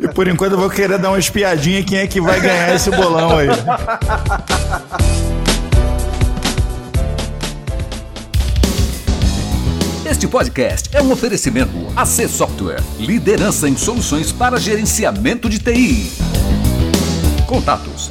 e 0.00 0.08
por 0.08 0.26
enquanto 0.26 0.54
eu 0.54 0.58
vou 0.58 0.68
querer 0.68 0.98
dar 0.98 1.10
uma 1.10 1.20
espiadinha 1.20 1.84
quem 1.84 1.98
é 1.98 2.08
que 2.08 2.20
vai 2.20 2.40
ganhar 2.40 2.74
esse 2.74 2.90
bolão 2.90 3.38
aí. 3.38 3.46
Este 10.10 10.26
podcast 10.26 10.90
é 10.92 11.00
um 11.00 11.12
oferecimento 11.12 11.70
AC 11.94 12.28
Software, 12.28 12.82
liderança 12.98 13.68
em 13.68 13.76
soluções 13.76 14.32
para 14.32 14.58
gerenciamento 14.58 15.48
de 15.48 15.60
TI. 15.60 16.10
Contatos 17.46 18.10